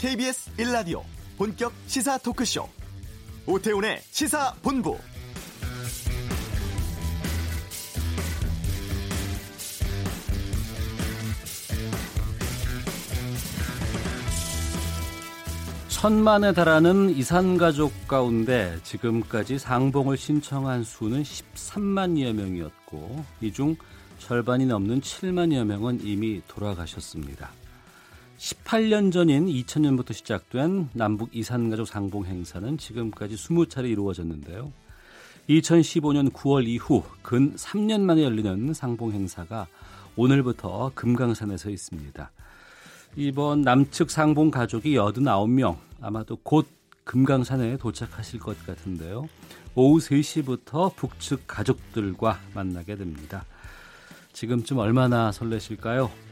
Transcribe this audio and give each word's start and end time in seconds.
KBS 0.00 0.50
1라디오 0.56 1.02
본격 1.36 1.74
시사 1.86 2.16
토크쇼 2.16 2.66
오태훈의 3.46 4.00
시사본부 4.10 4.96
천만에 15.88 16.52
달하는 16.54 17.10
이산가족 17.10 18.08
가운데 18.08 18.78
지금까지 18.82 19.58
상봉을 19.58 20.16
신청한 20.16 20.82
수는 20.82 21.22
13만여 21.22 22.32
명이었고 22.32 23.24
이 23.42 23.52
중 23.52 23.76
절반이 24.18 24.66
넘는 24.66 25.00
7만여 25.00 25.64
명은 25.64 26.00
이미 26.02 26.40
돌아가셨습니다. 26.48 27.50
18년 28.40 29.12
전인 29.12 29.46
2000년부터 29.46 30.14
시작된 30.14 30.88
남북 30.94 31.36
이산가족 31.36 31.86
상봉 31.86 32.24
행사는 32.24 32.78
지금까지 32.78 33.34
20차례 33.34 33.90
이루어졌는데요. 33.90 34.72
2015년 35.50 36.32
9월 36.32 36.66
이후 36.66 37.02
근 37.20 37.54
3년 37.54 38.00
만에 38.00 38.24
열리는 38.24 38.72
상봉 38.72 39.12
행사가 39.12 39.66
오늘부터 40.16 40.92
금강산에서 40.94 41.68
있습니다. 41.68 42.30
이번 43.16 43.60
남측 43.60 44.10
상봉 44.10 44.50
가족이 44.50 44.94
89명, 44.94 45.76
아마도 46.00 46.36
곧 46.36 46.66
금강산에 47.04 47.76
도착하실 47.76 48.40
것 48.40 48.64
같은데요. 48.64 49.28
오후 49.74 49.98
3시부터 49.98 50.96
북측 50.96 51.46
가족들과 51.46 52.40
만나게 52.54 52.96
됩니다. 52.96 53.44
지금쯤 54.32 54.78
얼마나 54.78 55.30
설레실까요? 55.30 56.29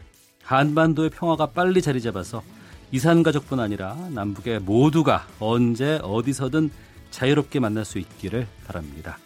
한반도의 0.48 1.10
평화가 1.10 1.46
빨리 1.50 1.82
자리 1.82 2.00
잡아서 2.00 2.42
이산 2.90 3.22
가족뿐 3.22 3.60
아니라 3.60 3.94
남북의 4.12 4.60
모두가 4.60 5.26
언제 5.40 6.00
어디서든 6.02 6.70
자유롭게 7.10 7.60
만날 7.60 7.84
수 7.84 7.98
있기를 7.98 8.46
바랍니다. 8.66 9.18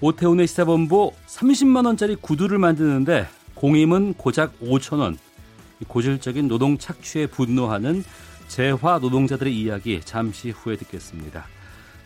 오태훈의 0.00 0.46
시사본부 0.46 1.12
30만 1.26 1.86
원짜리 1.86 2.14
구두를 2.14 2.58
만드는데 2.58 3.26
공임은 3.54 4.14
고작 4.14 4.60
5천 4.60 5.00
원. 5.00 5.18
고질적인 5.88 6.46
노동 6.46 6.78
착취에 6.78 7.26
분노하는 7.26 8.04
재화 8.46 9.00
노동자들의 9.00 9.52
이야기 9.52 10.00
잠시 10.04 10.50
후에 10.50 10.76
듣겠습니다. 10.76 11.44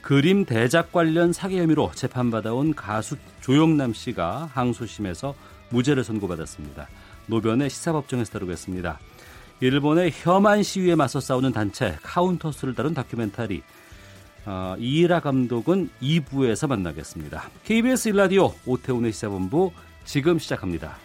그림 0.00 0.46
대작 0.46 0.92
관련 0.92 1.34
사기 1.34 1.58
혐의로 1.58 1.90
재판받아온 1.94 2.74
가수 2.74 3.16
조영남 3.42 3.92
씨가 3.92 4.48
항소심에서 4.54 5.34
무죄를 5.68 6.04
선고받았습니다. 6.04 6.88
노변의 7.30 7.70
시사법정에서 7.70 8.32
다루겠습니다. 8.32 8.98
일본의 9.60 10.12
혐한 10.12 10.62
시위에 10.62 10.94
맞서 10.94 11.20
싸우는 11.20 11.52
단체 11.52 11.96
카운터스를 12.02 12.74
다룬 12.74 12.92
다큐멘터리 12.92 13.62
어, 14.46 14.74
이일하 14.78 15.20
감독은 15.20 15.90
2부에서 16.02 16.66
만나겠습니다. 16.66 17.50
KBS 17.64 18.08
일라디오 18.10 18.52
오태훈의 18.66 19.12
시사본부 19.12 19.70
지금 20.04 20.38
시작합니다. 20.38 20.96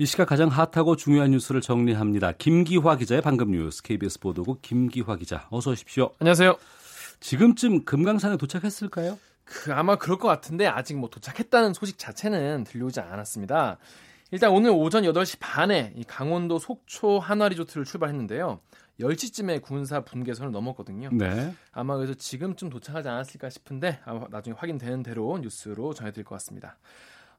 이 0.00 0.06
시각 0.06 0.28
가장 0.28 0.48
hot하고 0.48 0.94
중요한 0.94 1.32
뉴스를 1.32 1.60
정리합니다. 1.60 2.32
김기화 2.32 2.96
기자의 2.96 3.20
방금 3.20 3.50
뉴스 3.50 3.82
KBS 3.82 4.20
보도국 4.20 4.62
김기화 4.62 5.16
기자 5.16 5.48
어서 5.50 5.72
오십시오. 5.72 6.12
안녕하세요. 6.20 6.56
지금쯤 7.20 7.84
금강산에 7.84 8.36
도착했을까요? 8.36 9.18
그 9.44 9.72
아마 9.72 9.96
그럴 9.96 10.18
것 10.18 10.28
같은데 10.28 10.66
아직 10.66 10.96
뭐 10.96 11.08
도착했다는 11.08 11.72
소식 11.72 11.98
자체는 11.98 12.64
들려오지 12.64 13.00
않았습니다. 13.00 13.78
일단 14.30 14.50
오늘 14.50 14.70
오전 14.70 15.04
8시 15.04 15.38
반에 15.40 15.94
강원도 16.06 16.58
속초 16.58 17.18
한화 17.18 17.48
리조트를 17.48 17.84
출발했는데요. 17.84 18.60
10시쯤에 19.00 19.62
군사 19.62 20.00
분계선을 20.00 20.52
넘었거든요. 20.52 21.10
네. 21.12 21.54
아마 21.72 21.96
그래서 21.96 22.14
지금쯤 22.14 22.68
도착하지 22.68 23.08
않았을까 23.08 23.48
싶은데 23.48 24.00
아마 24.04 24.26
나중에 24.28 24.54
확인되는 24.58 25.02
대로 25.02 25.38
뉴스로 25.38 25.94
전해드릴 25.94 26.24
것 26.24 26.34
같습니다. 26.34 26.76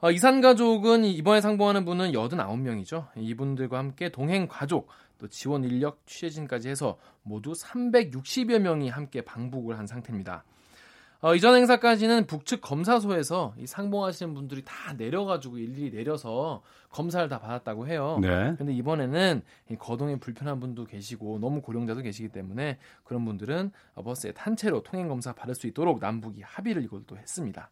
어, 0.02 0.12
이산 0.12 0.40
가족은 0.40 1.04
이번에 1.04 1.42
상봉하는 1.42 1.84
분은 1.84 2.14
89명이죠. 2.14 3.08
이분들과 3.18 3.78
함께 3.78 4.10
동행 4.10 4.48
가족, 4.48 4.88
또 5.20 5.28
지원 5.28 5.64
인력, 5.64 6.06
취재진까지 6.08 6.70
해서 6.70 6.98
모두 7.22 7.52
360여 7.52 8.60
명이 8.60 8.90
함께 8.90 9.22
방북을 9.22 9.78
한 9.78 9.86
상태입니다. 9.86 10.44
어, 11.22 11.36
이전 11.36 11.54
행사까지는 11.54 12.28
북측 12.28 12.62
검사소에서 12.62 13.54
이 13.58 13.68
상봉하시는 13.68 14.34
분들이 14.34 14.64
다 14.64 14.94
내려가지고 14.94 15.58
일일이 15.58 15.92
내려서 15.92 16.64
검사를 16.90 17.28
다 17.28 17.40
받았다고 17.40 17.88
해요. 17.88 18.20
네. 18.22 18.56
근데 18.58 18.74
이번에는 18.74 19.42
이 19.70 19.76
거동에 19.76 20.18
불편한 20.18 20.62
분도 20.62 20.86
계시고 20.86 21.40
너무 21.40 21.62
고령자도 21.62 22.04
계시기 22.04 22.30
때문에 22.30 22.80
그런 23.04 23.26
분들은 23.26 23.72
버스에 23.96 24.32
탄체로 24.32 24.82
통행 24.82 25.10
검사 25.10 25.34
받을 25.34 25.56
수 25.56 25.68
있도록 25.68 26.00
남북이 26.00 26.42
합의를 26.42 26.84
이것도 26.86 27.18
했습니다. 27.18 27.70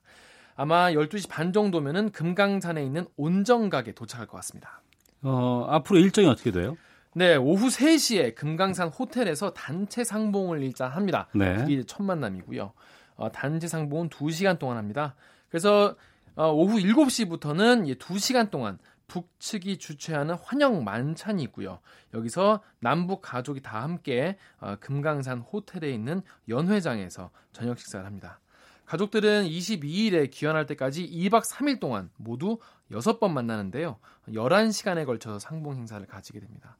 아마 0.57 0.91
12시 0.91 1.29
반 1.29 1.53
정도면은 1.53 2.11
금강산에 2.11 2.83
있는 2.83 3.05
온정각에 3.15 3.93
도착할 3.93 4.27
것 4.27 4.35
같습니다. 4.37 4.81
어, 5.21 5.65
앞으로 5.69 5.99
일정이 5.99 6.27
어떻게 6.27 6.51
돼요? 6.51 6.75
네, 7.17 7.35
오후 7.35 7.69
3시에 7.69 8.35
금강산 8.35 8.89
호텔에서 8.89 9.51
단체 9.51 10.03
상봉을 10.03 10.61
일단 10.61 10.91
합니다. 10.91 11.27
네. 11.33 11.55
그게 11.55 11.81
첫 11.81 12.03
만남이고요. 12.03 12.73
어, 13.15 13.31
단체 13.31 13.67
상봉은 13.67 14.09
2시간 14.09 14.59
동안 14.59 14.77
합니다. 14.77 15.15
그래서 15.49 15.95
어, 16.35 16.51
오후 16.51 16.77
7시부터는 16.77 17.87
예, 17.87 17.95
2시간 17.95 18.51
동안 18.51 18.77
북측이 19.07 19.79
주최하는 19.79 20.35
환영 20.35 20.83
만찬이 20.83 21.41
있고요. 21.45 21.79
여기서 22.13 22.61
남북 22.81 23.23
가족이 23.23 23.63
다 23.63 23.81
함께 23.81 24.37
어, 24.59 24.75
금강산 24.79 25.39
호텔에 25.39 25.91
있는 25.91 26.21
연회장에서 26.47 27.31
저녁 27.51 27.79
식사를 27.79 28.05
합니다. 28.05 28.39
가족들은 28.85 29.45
22일에 29.45 30.29
귀환할 30.29 30.67
때까지 30.67 31.09
2박 31.09 31.49
3일 31.49 31.79
동안 31.79 32.11
모두 32.15 32.59
6번 32.91 33.31
만나는데요. 33.31 33.97
11시간에 34.29 35.07
걸쳐서 35.07 35.39
상봉 35.39 35.77
행사를 35.77 36.05
가지게 36.05 36.39
됩니다. 36.39 36.77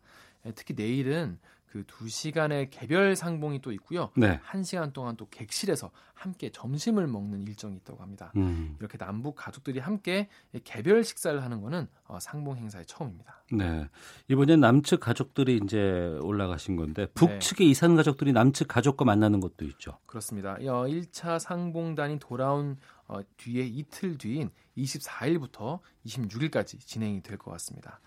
예, 0.48 0.52
특히 0.54 0.74
내일은 0.76 1.40
그 1.68 1.84
2시간의 1.84 2.70
개별 2.72 3.16
상봉이 3.16 3.60
또 3.62 3.74
있고요. 3.74 4.10
네. 4.16 4.40
1시간 4.50 4.94
동안 4.94 5.18
또 5.18 5.28
객실에서 5.30 5.92
함께 6.14 6.50
점심을 6.50 7.08
먹는 7.08 7.42
일정이 7.46 7.76
있다고 7.76 8.02
합니다. 8.02 8.32
음. 8.38 8.78
이렇게 8.80 8.98
남북 8.98 9.36
가족들이 9.36 9.80
함께 9.80 10.30
개별 10.64 11.04
식사를 11.04 11.44
하는 11.44 11.62
거는 11.62 11.88
어, 12.06 12.20
상봉 12.22 12.56
행사의 12.58 12.86
처음입니다. 12.86 13.44
네. 13.52 13.90
이번엔 14.30 14.62
남측 14.62 15.02
가족들이 15.02 15.60
이제 15.62 16.18
올라가신 16.22 16.78
건데 16.78 17.06
북측의 17.14 17.70
이산 17.70 17.98
가족들이 17.98 18.32
남측 18.32 18.70
가족과 18.70 19.04
만나는 19.04 19.42
것도 19.42 19.66
있죠. 19.66 20.00
그렇습니다. 20.06 20.54
어, 20.54 20.86
1차 20.88 21.38
상봉단이 21.38 22.20
돌아온 22.20 22.78
어, 23.10 23.20
뒤에 23.36 23.66
이틀 23.66 24.18
뒤인 24.18 24.50
24일부터 24.78 25.80
26일까지 26.06 26.80
진행이 26.80 27.22
될 27.22 27.38
것 27.38 27.52
같습니다. 27.52 28.00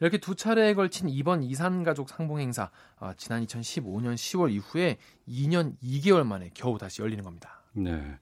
이렇게 0.00 0.18
두 0.18 0.34
차례에 0.34 0.74
걸친 0.74 1.08
이번 1.08 1.42
이산 1.42 1.82
가족 1.82 2.08
상봉 2.08 2.40
행사 2.40 2.70
어, 2.98 3.12
지난 3.16 3.44
2015년 3.46 4.14
10월 4.14 4.52
이후에 4.52 4.98
2년 5.28 5.74
2개월 5.82 6.24
만에 6.24 6.50
겨우 6.54 6.78
다시 6.78 7.02
열리는 7.02 7.24
겁니다. 7.24 7.62
네. 7.72 8.18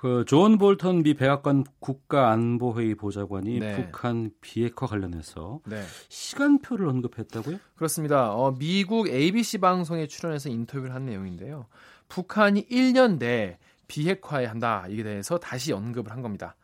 그존 0.00 0.56
볼턴 0.56 1.02
미 1.02 1.12
백악관 1.12 1.64
국가안보회의 1.78 2.94
보좌관이 2.94 3.58
네. 3.58 3.76
북한 3.76 4.30
비핵화 4.40 4.86
관련해서 4.86 5.60
네. 5.66 5.82
시간표를 6.08 6.88
언급했다고요? 6.88 7.58
그렇습니다. 7.74 8.32
어, 8.32 8.54
미국 8.58 9.08
ABC 9.08 9.58
방송에 9.58 10.06
출연해서 10.06 10.48
인터뷰를 10.48 10.94
한 10.94 11.04
내용인데요. 11.04 11.66
북한이 12.08 12.66
1년 12.68 13.18
내에 13.18 13.58
비핵화에 13.88 14.46
한다. 14.46 14.86
이에 14.88 15.02
대해서 15.02 15.38
다시 15.38 15.74
언급을 15.74 16.12
한 16.12 16.22
겁니다. 16.22 16.56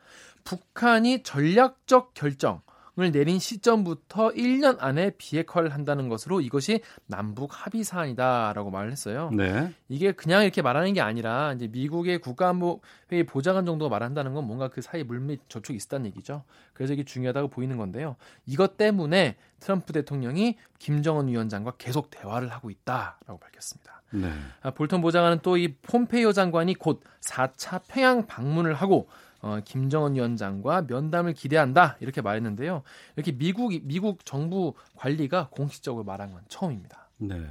북한이 0.44 1.22
전략적 1.22 2.14
결정을 2.14 2.60
내린 2.96 3.38
시점부터 3.38 4.30
1년 4.30 4.78
안에 4.80 5.10
비핵화를 5.18 5.74
한다는 5.74 6.08
것으로 6.08 6.40
이것이 6.40 6.80
남북 7.06 7.50
합의 7.52 7.84
사안이다라고 7.84 8.70
말을 8.70 8.90
했어요. 8.90 9.30
네. 9.34 9.70
이게 9.88 10.12
그냥 10.12 10.42
이렇게 10.42 10.62
말하는 10.62 10.94
게 10.94 11.02
아니라 11.02 11.52
이제 11.52 11.68
미국의 11.68 12.18
국가안보회의 12.20 13.24
보좌관 13.28 13.66
정도가 13.66 13.90
말한다는 13.90 14.32
건 14.32 14.46
뭔가 14.46 14.68
그 14.68 14.80
사이 14.80 15.04
물밑 15.04 15.42
접촉이 15.48 15.76
있었다는 15.76 16.06
얘기죠. 16.06 16.44
그래서 16.72 16.94
이게 16.94 17.04
중요하다고 17.04 17.48
보이는 17.48 17.76
건데요. 17.76 18.16
이것 18.46 18.78
때문에 18.78 19.36
트럼프 19.60 19.92
대통령이 19.92 20.56
김정은 20.78 21.28
위원장과 21.28 21.74
계속 21.76 22.10
대화를 22.10 22.48
하고 22.48 22.70
있다라고 22.70 23.38
밝혔습니다. 23.38 24.02
네. 24.12 24.30
아, 24.62 24.70
볼턴 24.70 25.00
보좌관은 25.02 25.40
또 25.42 25.56
이 25.56 25.74
폼페이오 25.82 26.32
장관이 26.32 26.74
곧 26.74 27.02
4차 27.20 27.82
평양 27.88 28.26
방문을 28.26 28.74
하고 28.74 29.08
어, 29.46 29.60
김정은 29.64 30.16
위원장과 30.16 30.86
면담을 30.88 31.32
기대한다 31.32 31.96
이렇게 32.00 32.20
말했는데요. 32.20 32.82
이렇게 33.14 33.32
미국 33.32 33.72
미국 33.82 34.24
정부 34.24 34.74
관리가 34.96 35.48
공식적으로 35.50 36.04
말한 36.04 36.32
건 36.32 36.42
처음입니다. 36.48 37.08
네. 37.18 37.46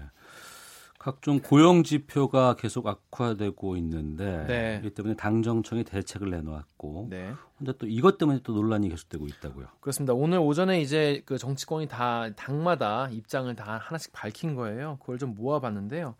각종 0.99 1.39
고용 1.39 1.83
지표가 1.83 2.55
계속 2.55 2.87
악화되고 2.87 3.77
있는데 3.77 4.45
네. 4.47 4.81
이 4.83 4.89
때문에 4.89 5.15
당정청이 5.15 5.83
대책을 5.83 6.31
내놓았고 6.31 7.07
네. 7.11 7.31
근데 7.59 7.73
또 7.77 7.85
이것 7.85 8.17
때문에 8.17 8.39
또 8.43 8.53
논란이 8.53 8.89
계속되고 8.89 9.27
있다고요. 9.27 9.67
그렇습니다. 9.81 10.13
오늘 10.13 10.39
오전에 10.39 10.81
이제 10.81 11.21
그 11.25 11.37
정치권이 11.37 11.87
다 11.87 12.31
당마다 12.35 13.07
입장을 13.09 13.55
다 13.55 13.77
하나씩 13.81 14.13
밝힌 14.13 14.55
거예요. 14.55 14.97
그걸 14.99 15.19
좀 15.19 15.35
모아봤는데요. 15.35 16.15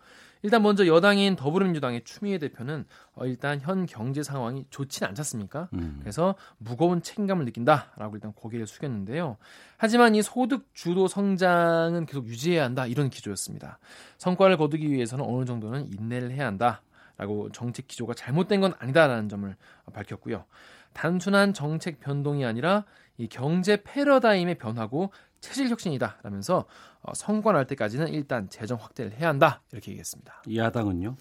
일단 0.46 0.62
먼저 0.62 0.86
여당인 0.86 1.36
더불어민주당의 1.36 2.04
추미애 2.04 2.38
대표는 2.38 2.86
어, 3.16 3.26
일단 3.26 3.60
현 3.60 3.88
경제 3.88 4.22
상황이 4.22 4.64
좋지는 4.70 5.10
않잖습니까? 5.10 5.70
음. 5.74 5.98
그래서 6.00 6.36
무거운 6.60 7.02
책임감을 7.02 7.46
느낀다라고 7.46 8.16
일단 8.16 8.32
고개를 8.32 8.68
숙였는데요. 8.68 9.38
하지만 9.78 10.14
이 10.14 10.22
소득 10.22 10.70
주도 10.76 11.08
성장은 11.08 12.06
계속 12.06 12.28
유지해야 12.28 12.64
한다 12.64 12.86
이런 12.86 13.10
기조였습니다. 13.10 13.80
성과를 14.20 14.58
거두기 14.58 14.92
위해서는 14.92 15.26
어느 15.28 15.46
정도는 15.46 15.90
인내를 15.92 16.30
해야 16.30 16.46
한다 16.46 16.84
라고 17.18 17.52
정책 17.52 17.88
기조가 17.88 18.14
잘못된 18.14 18.62
건 18.62 18.74
아니다라는 18.78 19.30
점을 19.30 19.56
밝혔고요. 19.94 20.46
단순한 20.94 21.54
정책 21.54 22.00
변동이 22.00 22.46
아니라 22.46 22.86
이 23.18 23.28
경제 23.28 23.82
패러다임의 23.82 24.60
변화고 24.60 25.12
체질 25.46 25.70
혁신이다 25.70 26.18
라면서 26.24 26.66
어, 27.04 27.14
성과 27.14 27.52
날 27.52 27.68
때까지는 27.68 28.08
일단 28.08 28.50
재정 28.50 28.80
확대를 28.80 29.14
해야 29.14 29.30
한다 29.30 29.62
이렇게 29.72 29.92
얘기했습니다. 29.92 30.42
야당은요? 30.56 31.16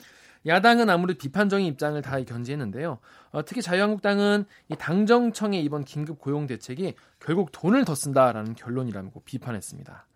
야당은 0.46 0.88
아무래도 0.88 1.18
비판적인 1.18 1.66
입장을 1.66 2.00
다 2.00 2.18
견지했는데요. 2.22 2.98
어, 3.32 3.44
특히 3.44 3.60
자유한국당은 3.60 4.46
이 4.70 4.76
당정청의 4.76 5.62
이번 5.62 5.84
긴급 5.84 6.20
고용 6.20 6.46
대책이 6.46 6.94
결국 7.20 7.50
돈을 7.52 7.84
더 7.84 7.94
쓴다라는 7.94 8.54
결론이라고 8.54 9.22
비판했습니다. 9.26 10.06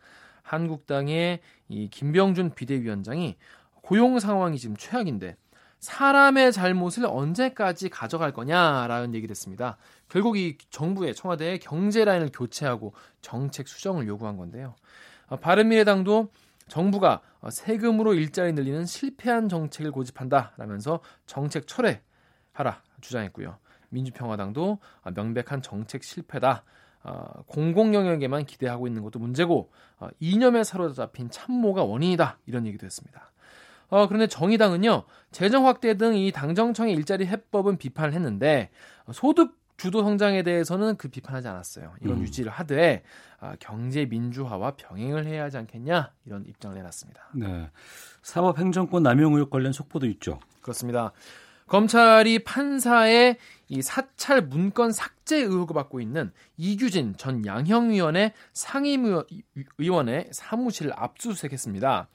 한국당의 0.42 1.40
이 1.68 1.88
김병준 1.90 2.54
비대위원장이 2.54 3.36
고용 3.82 4.18
상황이 4.20 4.58
지금 4.58 4.74
최악인데 4.76 5.36
사람의 5.80 6.52
잘못을 6.52 7.06
언제까지 7.06 7.88
가져갈 7.88 8.32
거냐라는 8.32 9.14
얘기를 9.14 9.32
했습니다. 9.32 9.76
결국 10.08 10.36
이 10.36 10.58
정부의 10.70 11.14
청와대의 11.14 11.60
경제 11.60 12.04
라인을 12.04 12.30
교체하고 12.32 12.94
정책 13.20 13.68
수정을 13.68 14.06
요구한 14.06 14.36
건데요. 14.36 14.74
어, 15.28 15.36
바른미래당도 15.36 16.30
정부가 16.68 17.22
세금으로 17.50 18.14
일자리 18.14 18.52
늘리는 18.52 18.84
실패한 18.84 19.48
정책을 19.48 19.90
고집한다라면서 19.90 21.00
정책 21.26 21.66
철회하라 21.66 22.82
주장했고요. 23.00 23.56
민주평화당도 23.90 24.78
명백한 25.14 25.62
정책 25.62 26.02
실패다. 26.02 26.64
어, 27.04 27.42
공공 27.46 27.94
영역에만 27.94 28.44
기대하고 28.44 28.86
있는 28.86 29.02
것도 29.02 29.18
문제고 29.18 29.70
어, 29.98 30.08
이념에 30.18 30.64
사로잡힌 30.64 31.30
참모가 31.30 31.84
원인이다 31.84 32.38
이런 32.46 32.66
얘기도 32.66 32.86
했습니다. 32.86 33.30
어, 33.88 34.06
그런데 34.06 34.26
정의당은요, 34.26 35.04
재정 35.30 35.66
확대 35.66 35.96
등 35.96 36.14
이 36.14 36.32
당정청의 36.32 36.94
일자리 36.94 37.26
해법은 37.26 37.78
비판을 37.78 38.12
했는데, 38.14 38.70
소득 39.12 39.56
주도 39.78 40.02
성장에 40.02 40.42
대해서는 40.42 40.96
그 40.96 41.08
비판하지 41.08 41.46
않았어요. 41.46 41.94
이건 42.02 42.16
음. 42.16 42.22
유지를 42.22 42.50
하되 42.50 43.04
아, 43.38 43.54
경제 43.60 44.06
민주화와 44.06 44.72
병행을 44.72 45.24
해야 45.24 45.44
하지 45.44 45.56
않겠냐 45.56 46.10
이런 46.26 46.44
입장을 46.46 46.74
내놨습니다. 46.76 47.28
네, 47.34 47.70
사법행정권 48.22 49.04
남용 49.04 49.34
의혹 49.34 49.50
관련 49.50 49.72
속보도 49.72 50.06
있죠. 50.06 50.40
그렇습니다. 50.62 51.12
검찰이 51.68 52.40
판사의 52.40 53.36
이 53.68 53.82
사찰 53.82 54.40
문건 54.42 54.90
삭제 54.90 55.36
의혹을 55.36 55.74
받고 55.74 56.00
있는 56.00 56.32
이규진 56.56 57.14
전 57.16 57.46
양형위원회 57.46 58.32
상임위원회 58.54 60.28
사무실을 60.32 60.92
압수수색했습니다. 60.96 62.08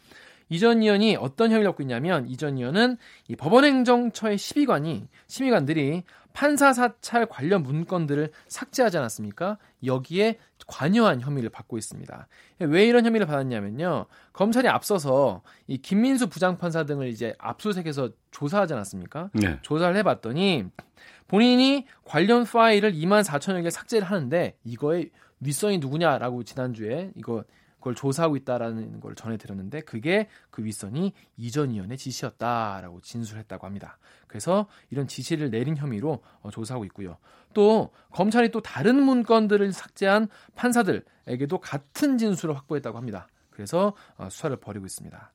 이전 0.54 0.84
의원이 0.84 1.16
어떤 1.16 1.50
혐의를 1.50 1.72
받고 1.72 1.82
있냐면 1.82 2.28
이전 2.28 2.58
의원은 2.58 2.98
이 3.28 3.36
법원행정처의 3.36 4.38
시비관이 4.38 5.08
시비관들이 5.26 6.04
판사 6.34 6.74
사찰 6.74 7.26
관련 7.26 7.64
문건들을 7.64 8.32
삭제하지 8.48 9.00
않았습니까? 9.00 9.58
여기에 9.84 10.38
관여한 10.68 11.22
혐의를 11.22 11.50
받고 11.50 11.80
있습니다. 11.80 12.28
왜 12.60 12.86
이런 12.86 13.04
혐의를 13.04 13.26
받았냐면요. 13.26 14.06
검찰이 14.32 14.68
앞서서 14.68 15.42
이 15.66 15.80
김민수 15.80 16.30
부장판사 16.30 16.86
등을 16.86 17.08
이제 17.08 17.34
압수수색해서 17.40 18.12
조사하지 18.30 18.74
않았습니까? 18.74 19.32
네. 19.34 19.58
조사를 19.64 19.96
해봤더니 19.98 20.66
본인이 21.28 21.88
관련 22.06 22.44
파일을 22.44 22.94
2만 22.94 23.24
4천여 23.24 23.64
개 23.64 23.72
삭제를 23.72 24.08
하는데 24.08 24.56
이거의 24.64 25.10
윗선이 25.40 25.80
누구냐라고 25.80 26.44
지난주에 26.44 27.12
이거 27.16 27.44
그걸 27.84 27.96
조사하고 27.96 28.38
있다라는 28.38 29.02
걸 29.02 29.14
전해드렸는데 29.14 29.82
그게 29.82 30.30
그 30.50 30.64
윗선이 30.64 31.12
이전 31.36 31.72
위원의 31.72 31.98
지시였다라고 31.98 33.02
진술했다고 33.02 33.68
합니다. 33.68 33.98
그래서 34.28 34.68
이런 34.90 35.06
지시를 35.06 35.52
내린 35.52 35.76
혐의로 35.76 36.24
어, 36.42 36.50
조사하고 36.50 36.86
있고요. 36.86 37.18
또 37.54 37.92
검찰이 38.12 38.52
또 38.52 38.62
다른 38.62 39.04
문건들을 39.04 39.74
삭제한 39.74 40.30
판사들에게도 40.56 41.60
같은 41.60 42.18
진술을 42.18 42.56
확보했다고 42.56 42.98
합니다. 42.98 43.28
그래서 43.50 43.94
어, 44.16 44.30
수사를 44.32 44.56
벌이고 44.56 44.86
있습니다. 44.86 45.33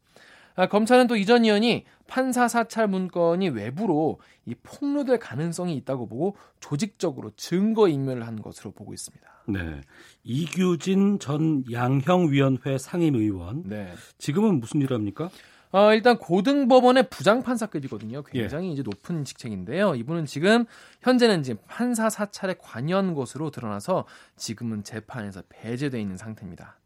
아, 0.59 0.67
검찰은 0.67 1.07
또 1.07 1.15
이전 1.15 1.45
의원이 1.45 1.85
판사 2.09 2.49
사찰 2.49 2.89
문건이 2.89 3.51
외부로 3.51 4.19
이 4.45 4.57
폭로될 4.61 5.21
가능성이 5.21 5.77
있다고 5.77 6.09
보고 6.09 6.37
조직적으로 6.59 7.31
증거 7.37 7.87
인멸을 7.87 8.27
한 8.27 8.43
것으로 8.43 8.73
보고 8.73 8.93
있습니다. 8.93 9.25
네. 9.47 9.83
이규진 10.25 11.21
전 11.21 11.63
양형위원회 11.71 12.77
상임의원. 12.77 13.63
네. 13.67 13.95
지금은 14.19 14.59
무슨 14.59 14.81
일을 14.83 14.97
합니까? 14.97 15.31
어, 15.71 15.95
일단 15.95 16.19
고등법원의 16.19 17.09
부장판사급이거든요. 17.09 18.25
굉장히 18.25 18.69
예. 18.69 18.73
이제 18.73 18.83
높은 18.83 19.25
직책인데요. 19.25 19.95
이분은 19.95 20.27
지금 20.27 20.65
현재는 21.03 21.45
지금 21.45 21.61
판사 21.69 22.11
사찰에 22.11 22.57
관여한 22.59 23.15
것으로 23.15 23.53
드러나서 23.53 24.07
지금은 24.37 24.83
재판에서 24.83 25.43
배제돼 25.49 26.01
있는 26.01 26.17
상태입니다. 26.17 26.79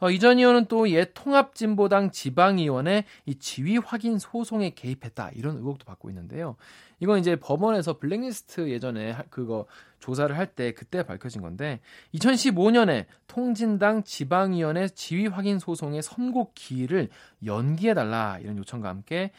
어, 0.00 0.10
이전 0.10 0.38
의원은 0.38 0.66
또 0.66 0.86
옛 0.88 1.12
통합진보당 1.14 2.10
지방의원의 2.10 3.04
이 3.26 3.34
지위 3.36 3.76
확인 3.76 4.18
소송에 4.18 4.70
개입했다 4.70 5.30
이런 5.34 5.56
의혹도 5.56 5.84
받고 5.84 6.08
있는데요. 6.10 6.56
이건 7.00 7.18
이제 7.18 7.36
법원에서 7.36 7.98
블랙리스트 7.98 8.70
예전에 8.70 9.16
그거 9.30 9.66
조사를 10.00 10.36
할 10.36 10.46
때 10.54 10.72
그때 10.72 11.02
밝혀진 11.02 11.42
건데 11.42 11.80
2015년에 12.14 13.04
통진당 13.26 14.02
지방위원회 14.04 14.88
지위 14.88 15.26
확인 15.26 15.58
소송의 15.58 16.02
선고 16.02 16.50
기일을 16.54 17.08
연기해 17.44 17.94
달라 17.94 18.38
이런 18.40 18.56
요청과 18.58 18.88
함께 18.88 19.30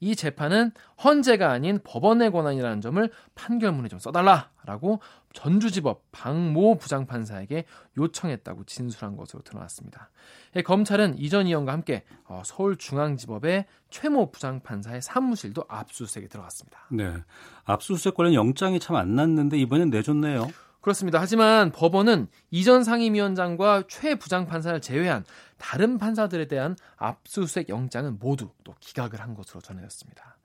이 0.00 0.14
재판은 0.14 0.72
헌재가 1.02 1.50
아닌 1.50 1.80
법원의 1.82 2.30
권한이라는 2.30 2.80
점을 2.80 3.10
판결문에 3.34 3.88
좀 3.88 3.98
써달라라고 3.98 5.00
전주지법 5.32 6.04
박모 6.12 6.78
부장판사에게 6.78 7.64
요청했다고 7.96 8.64
진술한 8.64 9.16
것으로 9.16 9.42
드러났습니다. 9.42 10.10
예, 10.56 10.62
검찰은 10.62 11.18
이전 11.18 11.46
의원과 11.46 11.72
함께 11.72 12.04
어, 12.26 12.42
서울중앙지법의 12.44 13.66
최모 13.90 14.30
부장판사의 14.30 15.02
사무실도 15.02 15.64
압수수색에 15.68 16.28
들어갔습니다. 16.28 16.86
네, 16.90 17.12
압수수색 17.64 18.14
관련 18.14 18.34
영장이 18.34 18.80
참 18.80 18.96
안 18.96 19.14
났는데 19.14 19.58
이번엔 19.58 19.90
내줬네요. 19.90 20.48
그렇습니다. 20.80 21.20
하지만 21.20 21.70
법원은 21.72 22.28
이전 22.50 22.84
상임위원장과 22.84 23.84
최 23.88 24.14
부장판사를 24.14 24.80
제외한 24.80 25.24
다른 25.58 25.98
판사들에 25.98 26.46
대한 26.46 26.76
압수수색 26.96 27.68
영장은 27.68 28.18
모두 28.20 28.50
또 28.64 28.74
기각을 28.80 29.20
한 29.20 29.34
것으로 29.34 29.60
전해졌습니다. 29.60 30.38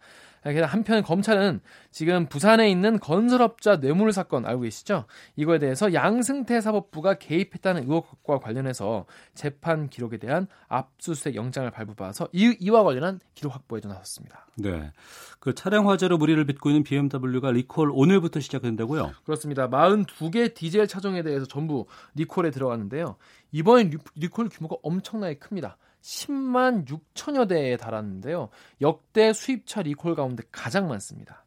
한편 0.44 1.04
검찰은 1.04 1.62
지금 1.92 2.28
부산에 2.28 2.70
있는 2.70 3.00
건설업자 3.00 3.80
뇌물 3.80 4.12
사건 4.12 4.46
알고 4.46 4.62
계시죠? 4.62 5.06
이거에 5.36 5.60
대해서 5.60 5.94
양승태 5.94 6.60
사법부가 6.60 7.16
개입했다는 7.16 7.84
의혹과 7.84 8.40
관련해서 8.40 9.06
재판 9.34 9.90
기록에 9.90 10.18
대한 10.18 10.48
압수수색 10.68 11.36
영장을 11.36 11.70
발부받아서 11.72 12.28
이, 12.34 12.56
이와 12.60 12.84
관련한 12.84 13.20
기록 13.36 13.56
확보에도 13.56 13.90
나섰습니다. 13.90 14.48
네. 14.58 14.92
그 15.40 15.54
차량 15.54 15.90
화재로 15.90 16.18
무리를 16.18 16.44
빚고 16.46 16.70
있는 16.70 16.84
BMW가 16.84 17.52
리콜 17.52 17.92
오늘부터 17.94 18.40
시작된다고요? 18.40 19.12
그렇습니다. 19.26 19.70
42개 19.70 20.54
디젤 20.54 20.88
차종에 20.88 21.24
대해서 21.24 21.46
전부 21.46 21.86
리콜에 22.16 22.52
들어갔는데요. 22.52 23.16
이번엔 23.52 23.92
리콜 24.16 24.50
규모가 24.50 24.78
엄청나게 24.84 25.36
큽니다. 25.36 25.78
10만 26.04 26.86
6천여 26.86 27.48
대에 27.48 27.78
달았는데요. 27.78 28.50
역대 28.82 29.34
수입차 29.34 29.82
리콜 29.82 30.16
가운데 30.16 30.44
가장 30.52 30.88
많습니다. 30.88 31.46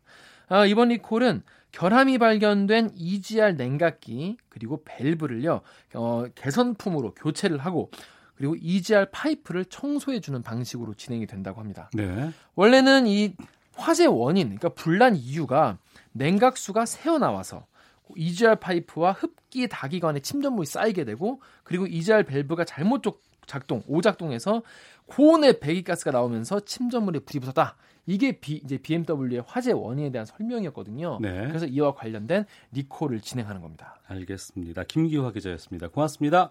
아, 0.48 0.64
이번 0.64 0.88
리콜은 0.88 1.42
결함이 1.72 2.18
발견된 2.18 2.92
EGR 2.94 3.52
냉각기 3.54 4.38
그리고 4.48 4.82
밸브를요 4.84 5.60
어, 5.94 6.24
개선품으로 6.34 7.14
교체를 7.14 7.58
하고 7.58 7.90
그리고 8.36 8.54
EGR 8.58 9.08
파이프를 9.12 9.66
청소해 9.66 10.20
주는 10.20 10.42
방식으로 10.42 10.94
진행이 10.94 11.26
된다고 11.26 11.60
합니다. 11.60 11.90
네. 11.92 12.30
원래는 12.54 13.06
이 13.06 13.34
화재 13.74 14.06
원인, 14.06 14.56
그러니까 14.56 14.70
불난 14.70 15.16
이유가 15.16 15.78
냉각수가 16.12 16.86
새어 16.86 17.18
나와서 17.18 17.66
EGR 18.14 18.56
파이프와 18.56 19.12
흡기 19.12 19.68
다기관에 19.68 20.20
침전물이 20.20 20.66
쌓이게 20.66 21.04
되고 21.04 21.42
그리고 21.64 21.86
EGR 21.86 22.24
밸브가 22.24 22.64
잘못 22.64 23.02
작동, 23.46 23.82
오작동에서 23.86 24.62
고온의 25.06 25.60
배기가스가 25.60 26.10
나오면서 26.10 26.60
침전물에 26.60 27.20
불이 27.20 27.40
붙었다. 27.40 27.76
이게 28.06 28.38
비, 28.38 28.60
이제 28.64 28.78
BMW의 28.78 29.42
화재 29.46 29.72
원인에 29.72 30.10
대한 30.10 30.26
설명이었거든요. 30.26 31.18
네. 31.20 31.48
그래서 31.48 31.66
이와 31.66 31.94
관련된 31.94 32.44
리콜을 32.72 33.20
진행하는 33.20 33.60
겁니다. 33.60 34.00
알겠습니다. 34.06 34.84
김기화 34.84 35.32
기자였습니다. 35.32 35.88
고맙습니다. 35.88 36.50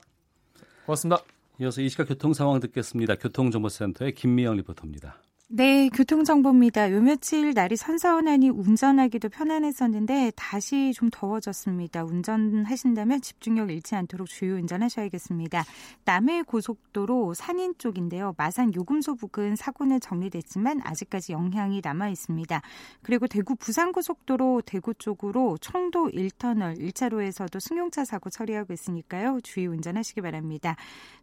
고맙습니다. 0.86 1.24
이어서 1.62 1.82
이 1.82 1.88
시각 1.88 2.10
교통 2.10 2.34
상황 2.34 2.60
듣겠습니다. 2.60 3.16
교통정보센터의 3.16 4.14
김미영 4.14 4.58
리포터입니다. 4.58 5.22
네, 5.48 5.90
교통정보입니다. 5.90 6.92
요 6.92 7.02
며칠 7.02 7.54
날이 7.54 7.76
선선하니 7.76 8.50
운전하기도 8.50 9.30
편안했었는데 9.30 10.32
다시 10.36 10.92
좀 10.92 11.10
더워졌습니다. 11.12 12.04
운전하신다면 12.04 13.22
집중력 13.22 13.70
잃지 13.70 13.94
않도록 13.94 14.28
주의 14.28 14.52
운전하셔야겠습니다. 14.54 15.64
남해 16.04 16.42
고속도로 16.48 17.36
산인 17.36 17.76
쪽인데요. 17.78 18.34
마산 18.38 18.74
요금소 18.74 19.18
부근 19.18 19.56
사고는 19.56 20.00
정리됐지만 20.00 20.82
아직까지 20.84 21.34
영향이 21.34 21.82
남아 21.84 22.10
있습니다. 22.10 22.64
그리고 23.04 23.28
대구 23.28 23.56
부산고속도로 23.56 24.64
대구 24.66 24.96
쪽으로 24.96 25.60
청도 25.62 26.08
1터널 26.08 26.80
1차로에서도 26.80 27.60
승용차 27.60 28.04
사고 28.04 28.32
처리하고 28.32 28.74
있으니까요. 28.74 29.42
주의 29.44 29.68
운전하시기 29.68 30.22
바랍니다. 30.22 30.76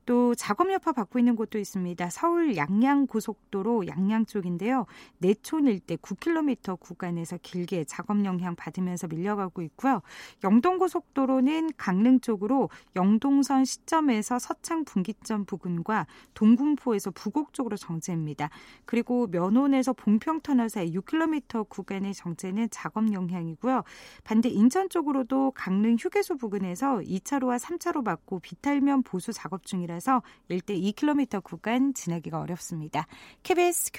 또 0.07 0.37
작업 0.37 0.71
여파 0.73 0.93
받고 0.93 1.19
있는 1.19 1.35
곳도 1.35 1.59
있습니다. 1.59 2.09
서울 2.11 2.57
양양 2.57 3.09
고속도로 3.09 3.89
양양 3.89 4.12
쪽인데요. 4.27 4.87
내촌 5.19 5.67
일대 5.67 5.97
9km 5.97 6.81
구간에서 6.81 7.39
길게 7.43 7.85
작업 7.85 8.25
영향 8.25 8.57
받으면서 8.57 9.07
밀려가고 9.09 9.63
있고요. 9.63 10.03
영동 10.45 10.79
고속도로는 10.79 11.73
강릉 11.77 12.21
쪽으로 12.21 12.71
영동선 12.97 13.65
시점에서 13.65 14.39
서창 14.39 14.85
분기점 14.85 15.45
부근과 15.45 16.07
동군포에서 16.35 17.11
부곡 17.11 17.53
쪽으로 17.53 17.77
정체입니다. 17.77 18.51
그리고 18.85 19.27
면원에서 19.27 19.93
봉평터널 19.93 20.69
사이 20.69 20.93
6km 20.93 21.69
구간의 21.69 22.15
정체는 22.15 22.69
작업 22.71 23.13
영향이고요. 23.13 23.83
반대 24.25 24.49
인천 24.49 24.89
쪽으로도 24.89 25.53
강릉 25.53 25.97
휴게소 25.99 26.37
부근에서 26.37 26.99
2차로와 26.99 27.59
3차로 27.59 28.05
받고 28.05 28.41
비탈면 28.41 29.03
보수 29.03 29.33
작업 29.33 29.65
중이라 29.67 29.83
중이라서 29.83 30.23
일대 30.49 30.75
2km 30.75 31.43
구간 31.43 31.93
지나기가 31.95 32.41
어렵습니다. 32.41 33.07
KBS 33.43 33.93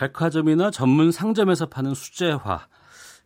백화점이나 0.00 0.70
전문 0.70 1.12
상점에서 1.12 1.66
파는 1.66 1.92
수제화, 1.92 2.66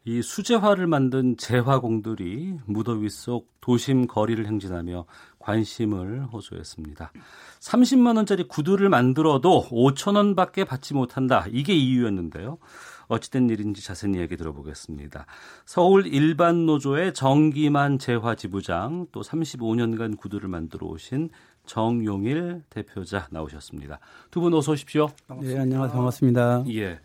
이 0.07 0.23
수제화를 0.23 0.89
만든 0.89 1.37
재화공들이 1.37 2.59
무더위 2.67 3.09
속 3.11 3.49
도심 3.61 4.09
거리를 4.09 4.45
행진하며 4.45 5.07
관심을 5.39 6.25
호소했습니다. 6.25 7.13
30만 7.61 8.17
원짜리 8.17 8.49
구두를 8.49 8.89
만들어도 8.89 9.69
5천 9.71 10.17
원밖에 10.17 10.65
받지 10.65 10.95
못한다. 10.95 11.47
이게 11.49 11.75
이유였는데요. 11.75 12.59
어찌된 13.07 13.49
일인지 13.51 13.85
자세히 13.85 14.17
얘기 14.17 14.37
들어보겠습니다. 14.37 15.27
서울 15.65 16.07
일반 16.07 16.67
노조의 16.67 17.15
정기만 17.15 17.99
재화 18.01 18.35
지부장 18.35 19.07
또 19.13 19.21
35년간 19.21 20.19
구두를 20.19 20.49
만들어 20.49 20.89
오신 20.89 21.31
정용일 21.67 22.63
대표자 22.71 23.27
나오셨습니다. 23.31 23.99
두 24.31 24.41
분 24.41 24.53
어서 24.55 24.73
오십시오. 24.73 25.09
반갑습니다. 25.27 25.59
예, 25.59 25.63
안녕하세요. 25.63 25.95
반갑습니다. 25.97 26.65
예. 26.71 27.01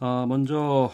아, 0.00 0.24
먼저 0.28 0.90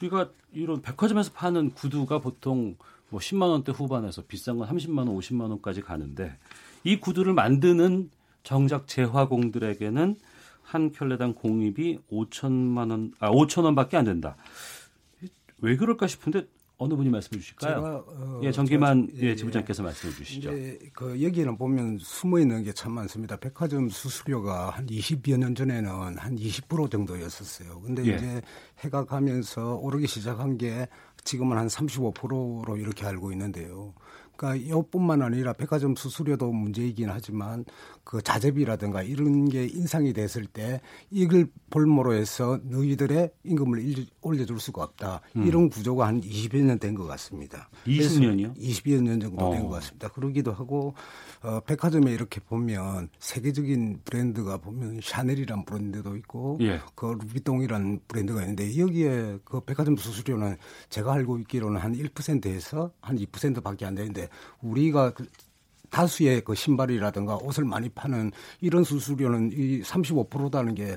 우리가 0.00 0.30
이런 0.52 0.80
백화점에서 0.80 1.32
파는 1.32 1.72
구두가 1.72 2.20
보통 2.20 2.76
뭐 3.10 3.20
10만 3.20 3.42
원대 3.50 3.72
후반에서 3.72 4.22
비싼 4.26 4.58
건 4.58 4.68
30만 4.68 4.98
원, 4.98 5.08
50만 5.08 5.50
원까지 5.50 5.80
가는데 5.82 6.36
이 6.84 6.98
구두를 7.00 7.32
만드는 7.32 8.10
정작 8.42 8.86
재화공들에게는 8.86 10.16
한 10.62 10.92
켤레당 10.92 11.34
공입이 11.34 11.98
5천만 12.12 12.90
원, 12.90 13.12
아 13.18 13.30
5천 13.30 13.64
원밖에 13.64 13.96
안 13.96 14.04
된다. 14.04 14.36
왜 15.60 15.76
그럴까 15.76 16.06
싶은데 16.06 16.46
어느 16.78 16.94
분이 16.94 17.10
말씀해 17.10 17.40
주실까요? 17.40 17.74
제가, 17.74 17.96
어, 18.06 18.40
예, 18.44 18.52
정기만 18.52 19.08
예, 19.16 19.20
예, 19.30 19.34
지부장께서 19.36 19.82
말씀해 19.82 20.14
주시죠. 20.14 20.50
그 20.92 21.20
여기는 21.22 21.58
보면 21.58 21.98
숨어 22.00 22.38
있는 22.38 22.62
게 22.62 22.72
참 22.72 22.92
많습니다. 22.92 23.36
백화점 23.36 23.88
수수료가 23.88 24.70
한 24.70 24.86
20여 24.86 25.36
년 25.36 25.54
전에는 25.56 26.16
한 26.18 26.36
20% 26.36 26.88
정도였었어요. 26.90 27.80
근데 27.80 28.06
예. 28.06 28.14
이제 28.14 28.42
해가 28.78 29.04
가면서 29.04 29.74
오르기 29.76 30.06
시작한 30.06 30.56
게 30.56 30.86
지금은 31.24 31.56
한 31.58 31.66
35%로 31.66 32.76
이렇게 32.76 33.04
알고 33.04 33.32
있는데요. 33.32 33.92
그러니까 34.36 34.64
이뿐만 34.78 35.20
아니라 35.20 35.52
백화점 35.52 35.96
수수료도 35.96 36.52
문제이긴 36.52 37.10
하지만 37.10 37.64
그 38.08 38.22
자재비라든가 38.22 39.02
이런 39.02 39.50
게 39.50 39.66
인상이 39.66 40.14
됐을 40.14 40.46
때 40.46 40.80
이걸 41.10 41.46
볼모로 41.68 42.14
해서 42.14 42.58
너희들의 42.62 43.30
임금을 43.44 44.06
올려줄 44.22 44.58
수가 44.60 44.82
없다. 44.82 45.20
음. 45.36 45.46
이런 45.46 45.68
구조가 45.68 46.06
한 46.06 46.22
20여 46.22 46.56
년 46.62 46.78
된 46.78 46.94
것 46.94 47.06
같습니다. 47.06 47.68
20년이요? 47.86 48.56
20여 48.56 49.02
년 49.02 49.20
정도 49.20 49.50
된것 49.50 49.66
어. 49.66 49.74
같습니다. 49.74 50.08
그러기도 50.08 50.52
하고 50.54 50.94
어, 51.42 51.60
백화점에 51.60 52.10
이렇게 52.10 52.40
보면 52.40 53.10
세계적인 53.18 54.00
브랜드가 54.06 54.56
보면 54.56 55.00
샤넬이란 55.02 55.66
브랜드도 55.66 56.16
있고 56.16 56.56
예. 56.62 56.80
그 56.94 57.14
루비통이라는 57.20 58.00
브랜드가 58.08 58.40
있는데 58.40 58.78
여기에 58.78 59.40
그 59.44 59.60
백화점 59.60 59.98
수수료는 59.98 60.56
제가 60.88 61.12
알고 61.12 61.40
있기로는 61.40 61.78
한 61.78 61.94
1%에서 61.94 62.90
한 63.02 63.18
2%밖에 63.18 63.84
안 63.84 63.94
되는데 63.94 64.30
우리가 64.62 65.10
그 65.12 65.26
다수의 65.90 66.42
그 66.42 66.54
신발이라든가 66.54 67.36
옷을 67.36 67.64
많이 67.64 67.88
파는 67.88 68.32
이런 68.60 68.84
수수료는 68.84 69.52
이 69.52 69.82
35%다는 69.82 70.74
게 70.74 70.96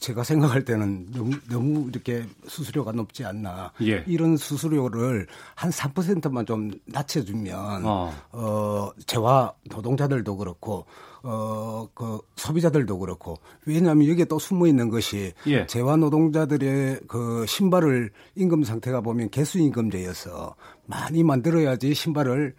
제가 0.00 0.24
생각할 0.24 0.64
때는 0.64 1.06
너무, 1.12 1.36
너무 1.50 1.88
이렇게 1.88 2.24
수수료가 2.48 2.92
높지 2.92 3.24
않나. 3.24 3.70
예. 3.82 4.02
이런 4.06 4.36
수수료를 4.38 5.26
한 5.54 5.70
3%만 5.70 6.46
좀 6.46 6.70
낮춰주면, 6.86 7.84
어, 7.84 8.12
어 8.32 8.90
재화 9.06 9.52
노동자들도 9.68 10.38
그렇고, 10.38 10.86
어, 11.22 11.86
그 11.92 12.18
소비자들도 12.34 12.98
그렇고, 12.98 13.38
왜냐하면 13.66 14.08
여기에 14.08 14.24
또 14.24 14.38
숨어 14.38 14.66
있는 14.66 14.88
것이 14.88 15.34
예. 15.46 15.66
재화 15.66 15.96
노동자들의 15.96 17.00
그 17.06 17.44
신발을 17.46 18.10
임금 18.36 18.64
상태가 18.64 19.02
보면 19.02 19.28
개수 19.28 19.58
임금제여서 19.58 20.56
많이 20.86 21.22
만들어야지 21.22 21.92
신발을 21.92 22.54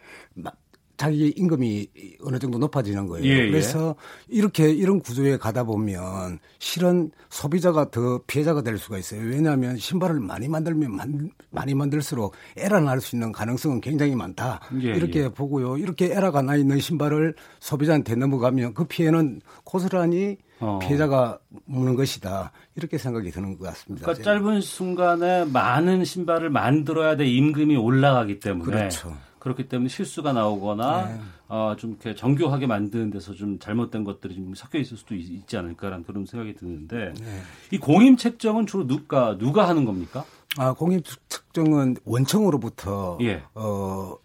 자기 1.01 1.33
임금이 1.35 1.87
어느 2.23 2.37
정도 2.37 2.59
높아지는 2.59 3.07
거예요. 3.07 3.25
예, 3.25 3.39
예. 3.39 3.49
그래서 3.49 3.95
예. 4.29 4.37
이렇게 4.37 4.69
이런 4.69 4.99
구조에 4.99 5.35
가다 5.37 5.63
보면 5.63 6.37
실은 6.59 7.09
소비자가 7.31 7.89
더 7.89 8.19
피해자가 8.27 8.61
될 8.61 8.77
수가 8.77 8.99
있어요. 8.99 9.21
왜냐하면 9.21 9.77
신발을 9.77 10.19
많이 10.19 10.47
만들면 10.47 10.95
만, 10.95 11.31
많이 11.49 11.73
만들수록 11.73 12.35
에라 12.55 12.79
날 12.81 13.01
수 13.01 13.15
있는 13.15 13.31
가능성은 13.31 13.81
굉장히 13.81 14.15
많다. 14.15 14.59
예, 14.83 14.89
이렇게 14.89 15.23
예. 15.23 15.29
보고요. 15.29 15.77
이렇게 15.77 16.05
에라가 16.13 16.43
나 16.43 16.55
있는 16.55 16.79
신발을 16.79 17.33
소비자한테 17.59 18.13
넘어가면 18.13 18.75
그 18.75 18.83
피해는 18.83 19.41
고스란히 19.63 20.37
어. 20.59 20.77
피해자가 20.77 21.39
묻는 21.65 21.95
것이다. 21.95 22.51
이렇게 22.75 22.99
생각이 22.99 23.31
드는 23.31 23.57
것 23.57 23.65
같습니다. 23.69 24.05
그러니까 24.05 24.23
짧은 24.23 24.61
순간에 24.61 25.45
많은 25.45 26.05
신발을 26.05 26.51
만들어야 26.51 27.15
돼 27.15 27.25
임금이 27.25 27.75
올라가기 27.75 28.39
때문에. 28.39 28.65
그렇죠. 28.65 29.17
그렇기 29.41 29.67
때문에 29.67 29.89
실수가 29.89 30.33
나오거나 30.33 31.07
네. 31.07 31.19
어, 31.49 31.75
좀 31.77 31.91
이렇게 31.91 32.15
정교하게 32.15 32.67
만드는 32.67 33.09
데서 33.09 33.33
좀 33.33 33.57
잘못된 33.57 34.03
것들이 34.03 34.35
좀 34.35 34.53
섞여 34.53 34.77
있을 34.77 34.97
수도 34.97 35.15
있, 35.15 35.47
지 35.47 35.57
않을까라는 35.57 36.05
그런 36.05 36.25
생각이 36.25 36.53
드는데 36.55 37.13
네. 37.19 37.41
이 37.71 37.77
공임 37.79 38.15
책정은 38.15 38.67
주로 38.67 38.85
누가 38.85 39.37
누가 39.37 39.67
하는 39.67 39.83
겁니까? 39.83 40.23
아 40.57 40.73
공임 40.73 41.01
책정은 41.27 41.97
원청으로부터 42.05 43.17
예. 43.21 43.41
어, 43.55 44.15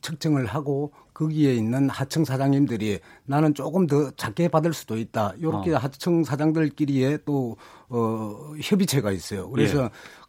측정을 0.00 0.46
하고 0.46 0.92
거기에 1.14 1.54
있는 1.54 1.88
하청 1.88 2.24
사장님들이 2.24 2.98
나는 3.24 3.54
조금 3.54 3.86
더 3.86 4.10
작게 4.10 4.48
받을 4.48 4.74
수도 4.74 4.98
있다. 4.98 5.32
이렇게 5.38 5.72
어. 5.72 5.78
하청 5.78 6.24
사장들끼리의 6.24 7.20
또 7.24 7.56
어, 7.88 8.52
협의체가 8.60 9.12
있어요. 9.12 9.48
그래서 9.50 9.84
예. 9.84 9.88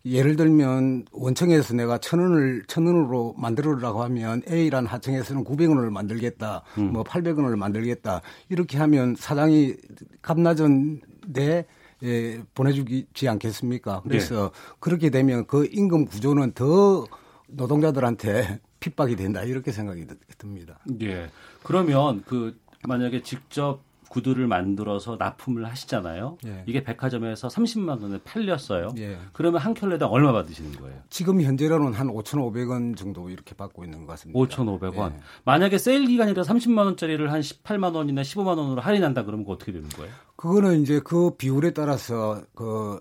를 0.10 0.36
들면 0.36 1.06
원청에서 1.12 1.74
내가 1.74 1.98
천 1.98 2.20
원을 2.20 2.64
천 2.68 2.86
원으로 2.86 3.34
만들어라고 3.38 4.04
하면 4.04 4.42
A라는 4.50 4.88
하청에서는 4.88 5.44
900원을 5.44 5.90
만들겠다. 5.90 6.64
음. 6.78 6.94
뭐 6.94 7.04
800원을 7.04 7.58
만들겠다. 7.58 8.22
이렇게 8.50 8.78
하면 8.78 9.16
사장이 9.18 9.76
값 10.22 10.40
낮은데 10.40 11.66
예, 12.04 12.42
보내주지 12.54 13.28
않겠습니까? 13.28 14.02
그래서 14.04 14.52
네. 14.54 14.76
그렇게 14.80 15.10
되면 15.10 15.48
그 15.48 15.68
임금 15.72 16.06
구조는 16.06 16.52
더 16.52 17.06
노동자들한테 17.48 18.60
핍박이 18.80 19.16
된다 19.16 19.44
이렇게 19.44 19.72
생각이 19.72 20.06
듭니다. 20.38 20.80
예. 21.02 21.30
그러면 21.64 22.24
그 22.26 22.58
만약에 22.88 23.24
직접 23.24 23.82
구두를 24.18 24.48
만들어서 24.48 25.16
납품을 25.18 25.66
하시잖아요. 25.66 26.38
예. 26.46 26.64
이게 26.66 26.84
백화점에서 26.84 27.48
30만 27.50 28.02
원에 28.02 28.18
팔렸어요. 28.24 28.90
예. 28.98 29.18
그러면 29.32 29.62
한 29.62 29.74
켤레당 29.76 30.12
얼마 30.12 30.32
받으시는 30.32 30.72
거예요? 30.74 31.00
지금 31.10 31.42
현재로는 31.42 31.94
한 31.94 32.08
5,500원 32.08 32.98
정도 32.98 33.30
이렇게 33.30 33.54
받고 33.54 33.84
있는 33.84 34.00
것 34.00 34.08
같습니다. 34.14 34.40
5,500원. 34.40 35.14
예. 35.14 35.20
만약에 35.46 35.78
세일 35.78 36.08
기간이라 36.08 36.42
30만 36.44 36.86
원짜리를 36.86 37.32
한 37.32 37.42
18만 37.42 37.94
원이나 37.96 38.24
15만 38.24 38.58
원으로 38.58 38.82
할인한다 38.82 39.24
그러면 39.24 39.46
어떻게 39.48 39.72
되는 39.72 39.88
거예요? 39.90 40.12
그거는 40.36 40.82
이제 40.82 41.00
그 41.04 41.32
비율에 41.36 41.72
따라서 41.72 42.42
그 42.56 43.00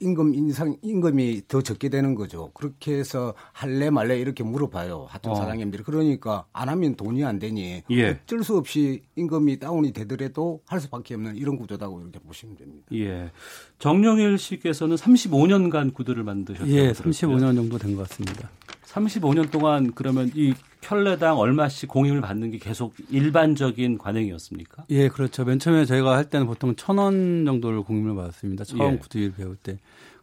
임금 0.00 0.34
인상 0.34 0.76
임금이 0.82 1.42
더 1.46 1.60
적게 1.62 1.88
되는 1.88 2.14
거죠. 2.14 2.50
그렇게 2.54 2.94
해서 2.98 3.34
할래 3.52 3.90
말래 3.90 4.18
이렇게 4.18 4.42
물어봐요. 4.42 5.06
하청 5.08 5.32
어. 5.32 5.34
사장님들이 5.36 5.82
그러니까 5.84 6.46
안 6.52 6.68
하면 6.68 6.94
돈이 6.96 7.24
안 7.24 7.38
되니 7.38 7.82
예. 7.90 8.08
어쩔 8.22 8.42
수 8.42 8.56
없이 8.56 9.02
임금이 9.16 9.58
다운이 9.58 9.92
되더라도 9.92 10.62
할 10.66 10.80
수밖에 10.80 11.14
없는 11.14 11.36
이런 11.36 11.56
구조다고 11.56 12.00
이렇게 12.00 12.18
보시면 12.18 12.56
됩니다. 12.56 12.86
예. 12.94 13.30
정영일 13.78 14.38
씨께서는 14.38 14.96
35년간 14.96 15.94
구두를 15.94 16.24
만드셨다고 16.24 16.70
예, 16.70 16.92
35년 16.92 17.54
정도 17.54 17.78
된 17.78 17.94
것 17.96 18.08
같습니다. 18.08 18.50
35년 18.92 19.50
동안 19.50 19.92
그러면 19.94 20.30
이 20.34 20.54
켤레당 20.80 21.38
얼마씩 21.38 21.88
공임을 21.88 22.20
받는 22.20 22.50
게 22.50 22.58
계속 22.58 22.94
일반적인 23.10 23.98
관행이었습니까? 23.98 24.84
예, 24.90 25.08
그렇죠. 25.08 25.44
맨 25.44 25.58
처음에 25.58 25.84
저희가 25.84 26.16
할 26.16 26.24
때는 26.28 26.46
보통 26.46 26.74
천 26.76 26.98
원 26.98 27.44
정도를 27.44 27.82
공임을 27.82 28.14
받았습니다. 28.16 28.64
처음 28.64 28.94
예. 28.94 28.98
구두일 28.98 29.32
배울 29.34 29.56
때. 29.56 29.78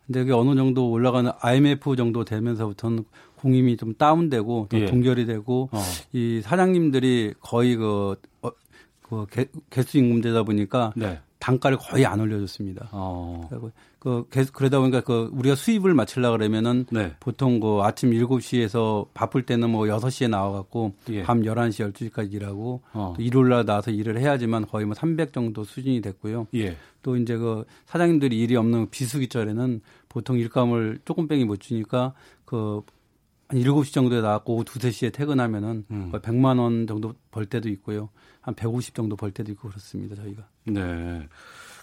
근데 0.05 0.21
그게 0.21 0.33
어느 0.33 0.55
정도 0.55 0.89
올라가는 0.89 1.29
IMF 1.41 1.95
정도 1.95 2.23
되면서부터는 2.25 3.03
공임이 3.37 3.77
좀 3.77 3.93
다운되고 3.93 4.67
또 4.69 4.79
예. 4.79 4.85
동결이 4.85 5.25
되고 5.25 5.69
어. 5.71 5.81
이 6.13 6.41
사장님들이 6.43 7.35
거의 7.39 7.75
그, 7.75 8.15
어, 8.41 8.49
그 9.01 9.25
개, 9.31 9.45
개수 9.69 9.97
임금제다 9.97 10.43
보니까 10.43 10.93
네. 10.95 11.19
단가를 11.39 11.77
거의 11.77 12.05
안 12.05 12.19
올려줬습니다. 12.19 12.89
어. 12.91 13.49
그 13.99 14.25
그러다 14.53 14.79
보니까 14.79 15.01
그 15.01 15.29
우리가 15.33 15.55
수입을 15.55 15.93
맞추려 15.93 16.31
그러면은 16.31 16.85
네. 16.91 17.15
보통 17.19 17.59
그 17.59 17.81
아침 17.83 18.11
7시에서 18.11 19.07
바쁠 19.13 19.43
때는 19.43 19.69
뭐 19.69 19.85
6시에 19.85 20.29
나와 20.29 20.51
갖고 20.51 20.93
예. 21.09 21.23
밤 21.23 21.41
11시 21.41 21.91
12시까지 21.91 22.33
일하고 22.33 22.81
어. 22.93 23.13
또 23.15 23.21
일요일 23.21 23.49
날 23.49 23.65
나와서 23.65 23.91
일을 23.91 24.19
해야지만 24.19 24.67
거의 24.67 24.85
뭐 24.85 24.95
300 24.95 25.33
정도 25.33 25.63
수준이 25.63 26.01
됐고요. 26.01 26.47
예. 26.55 26.77
또 27.03 27.17
이제 27.17 27.37
그 27.37 27.65
사장님들이 27.85 28.39
일이 28.39 28.55
없는 28.55 28.89
비수기절에는 28.89 29.81
보통 30.09 30.37
일감을 30.37 30.99
조금 31.05 31.27
뺑이 31.27 31.45
못 31.45 31.59
주니까 31.59 32.13
그한 32.45 32.81
7시 33.49 33.93
정도에 33.93 34.21
나왔고 34.21 34.55
오후 34.55 34.63
2, 34.63 34.65
3시에 34.65 35.13
퇴근하면은 35.13 35.85
음. 35.91 36.11
거의 36.11 36.21
100만 36.21 36.59
원 36.59 36.87
정도 36.87 37.13
벌 37.31 37.45
때도 37.45 37.69
있고요. 37.69 38.09
한 38.47 38.55
150 38.55 38.95
정도 38.95 39.17
벌 39.17 39.31
때도 39.31 39.51
있고 39.51 39.67
그렇습니다. 39.67 40.15
저희가. 40.15 40.47
네. 40.67 41.27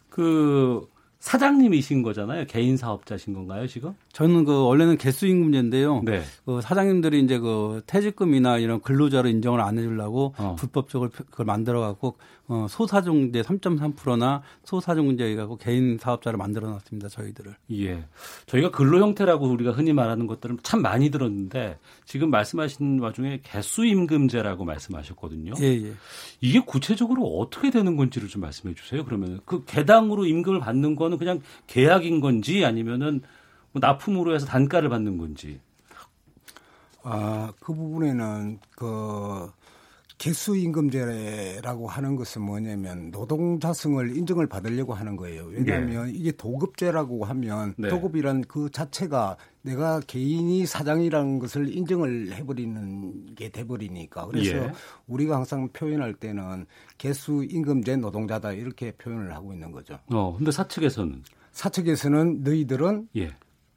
그 0.09 0.89
사장님이신 1.19 2.03
거잖아요. 2.03 2.47
개인 2.47 2.79
사업자신 2.79 3.35
건가요, 3.35 3.67
지금? 3.67 3.95
저는 4.13 4.45
그 4.45 4.65
원래는 4.65 4.97
개수 4.97 5.27
임금제인데요. 5.27 6.03
네. 6.05 6.23
그 6.47 6.63
사장님들이 6.63 7.21
이제 7.21 7.39
그 7.39 7.83
퇴직금이나 7.87 8.57
이런 8.57 8.81
근로자로 8.81 9.29
인정을 9.29 9.61
안 9.61 9.77
해주려고 9.77 10.35
어. 10.39 10.57
불법적으로 10.59 11.11
그걸 11.11 11.45
만들어 11.45 11.81
갖고 11.81 12.17
어, 12.47 12.67
소사종제 12.69 13.41
3.3%나 13.41 14.43
소사종제 14.65 15.35
갖고 15.35 15.57
개인 15.57 15.97
사업자를 15.99 16.37
만들어 16.37 16.69
놨습니다. 16.69 17.09
저희들을. 17.09 17.57
예. 17.73 18.05
저희가 18.47 18.71
근로 18.71 19.01
형태라고 19.01 19.47
우리가 19.47 19.71
흔히 19.73 19.93
말하는 19.95 20.27
것들은 20.27 20.59
참 20.63 20.83
많이 20.83 21.11
들었는데 21.11 21.79
지금 22.05 22.31
말씀하신 22.31 23.01
와중에 23.01 23.41
개수 23.43 23.87
임금제라고 23.87 24.65
말씀하셨거든요. 24.65 25.55
예, 25.61 25.65
예. 25.65 25.93
이게 26.41 26.61
구체적으로 26.61 27.25
어떻게 27.39 27.71
되는 27.71 27.97
건지를 27.97 28.29
좀 28.29 28.43
말씀해 28.43 28.75
주세요. 28.75 29.05
그러면 29.05 29.41
그 29.47 29.65
개당으로 29.65 30.27
임금을 30.27 30.61
받는 30.61 30.97
거는 30.97 31.17
그냥 31.17 31.41
계약인 31.67 32.21
건지 32.21 32.65
아니면은 32.65 33.23
뭐 33.73 33.81
납품으로 33.81 34.35
해서 34.35 34.45
단가를 34.47 34.91
받는 34.91 35.17
건지. 35.17 35.61
아, 37.03 37.53
그 37.61 37.75
부분에는 37.75 38.61
그 38.77 39.51
개수임금제라고 40.25 41.87
하는 41.87 42.17
것은 42.17 42.41
뭐냐면 42.41 43.11
노동자성을 43.11 44.17
인정을 44.17 44.47
받으려고 44.47 44.95
하는 44.95 45.17
거예요. 45.17 45.45
왜냐하면 45.45 46.07
네. 46.07 46.13
이게 46.15 46.33
도급제라고 46.33 47.27
하면 47.27 47.75
네. 47.77 47.91
도급이란 47.91 48.45
그 48.49 48.71
자체가 48.71 49.37
내가 49.61 50.01
개인이 50.01 50.65
사장이라는 50.65 51.39
것을 51.41 51.75
인정을 51.77 52.33
해버리는 52.33 53.35
게 53.35 53.51
돼버리니까 53.51 54.27
그래서 54.29 54.57
예. 54.57 54.73
우리가 55.07 55.37
항상 55.37 55.69
표현할 55.69 56.15
때는 56.15 56.65
개수 56.97 57.47
임금제 57.47 57.97
노동자다 57.97 58.53
이렇게 58.53 58.93
표현을 58.93 59.35
하고 59.35 59.53
있는 59.53 59.73
거죠. 59.73 59.99
어, 60.07 60.35
근데 60.39 60.51
사측에서는 60.51 61.23
사측에서는 61.53 62.43
너희들은 62.43 63.09
예. 63.17 63.35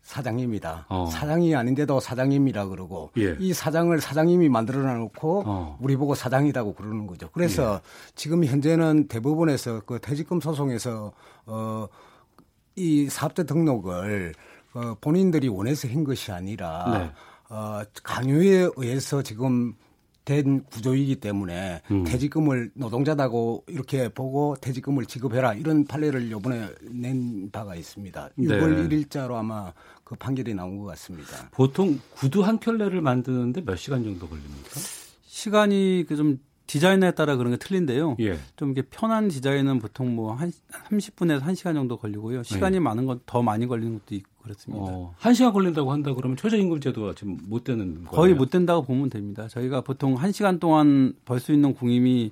사장님이다. 0.08 0.86
어. 0.88 1.06
사장이 1.12 1.54
아닌데도 1.54 2.00
사장님이라 2.00 2.68
그러고 2.68 3.12
예. 3.18 3.36
이 3.40 3.52
사장을 3.54 4.00
사장님이 4.00 4.48
만들어 4.48 4.82
놓고 4.82 5.44
어. 5.46 5.78
우리 5.82 5.98
보고 5.98 6.16
사장이라고 6.16 6.76
그러는 6.76 7.08
거죠. 7.08 7.30
그래서 7.34 7.76
예. 7.76 7.80
지금 8.16 8.46
현재는 8.46 9.10
대법원에서 9.10 9.82
그 9.82 10.00
퇴직금 10.00 10.40
소송에서 10.40 11.12
어이 11.46 13.10
사업자 13.10 13.44
등록을 13.44 14.34
어 14.76 14.96
본인들이 15.02 15.50
원해서 15.50 15.90
한 15.90 16.06
것이 16.06 16.32
아니라 16.32 16.86
네. 16.98 17.54
어 17.54 17.82
강요에 18.02 18.70
의해서 18.78 19.22
지금 19.22 19.74
된 20.28 20.62
구조이기 20.66 21.18
때문에 21.18 21.82
음. 21.90 22.04
퇴직금을 22.04 22.72
노동자다고 22.76 23.64
이렇게 23.68 24.10
보고 24.10 24.58
퇴직금을 24.60 25.06
지급해라 25.06 25.54
이런 25.54 25.86
판례를 25.86 26.30
요번에 26.30 26.68
낸 26.82 27.50
바가 27.50 27.76
있습니다. 27.76 28.32
6월 28.38 28.90
네. 28.90 29.06
1일자로 29.06 29.36
아마 29.36 29.72
그 30.08 30.16
판결이 30.16 30.54
나온 30.54 30.78
것 30.78 30.86
같습니다. 30.86 31.50
보통 31.52 32.00
구두 32.12 32.42
한 32.42 32.60
켤레를 32.60 33.02
만드는데 33.02 33.62
몇 33.66 33.76
시간 33.76 34.06
정도 34.06 34.26
걸립니까? 34.30 34.70
시간이 35.26 36.06
그 36.08 36.16
좀 36.16 36.40
디자인에 36.66 37.12
따라 37.12 37.36
그런 37.38 37.52
게 37.52 37.58
틀린데요. 37.58 38.18
예. 38.20 38.38
좀 38.58 38.72
이게 38.72 38.82
편한 38.82 39.28
디자인은 39.30 39.80
보통 39.80 40.16
뭐한 40.16 40.52
30분에서 40.90 41.42
1시간 41.42 41.74
정도 41.76 41.96
걸리고요. 41.98 42.44
시간이 42.44 42.76
예. 42.76 42.80
많은 42.80 43.06
건 43.06 43.20
더 43.26 43.42
많이 43.42 43.68
걸리는 43.68 44.00
것도 44.00 44.16
있고 44.16 44.30
그렇습니다. 44.44 44.84
어, 44.86 45.14
한 45.18 45.34
시간 45.34 45.52
걸린다고 45.54 45.92
한다 45.94 46.14
그러면 46.14 46.36
최저임금 46.38 46.80
제도가 46.82 47.14
지금 47.16 47.38
못 47.44 47.64
되는 47.66 47.96
거예요? 48.06 48.10
거의 48.12 48.34
못 48.34 48.50
된다고 48.50 48.84
보면 48.84 49.10
됩니다. 49.10 49.48
저희가 49.50 49.80
보통 49.82 50.16
한 50.16 50.32
시간 50.34 50.60
동안 50.60 51.14
벌 51.26 51.40
수 51.40 51.52
있는 51.54 51.74
공임이 51.74 52.32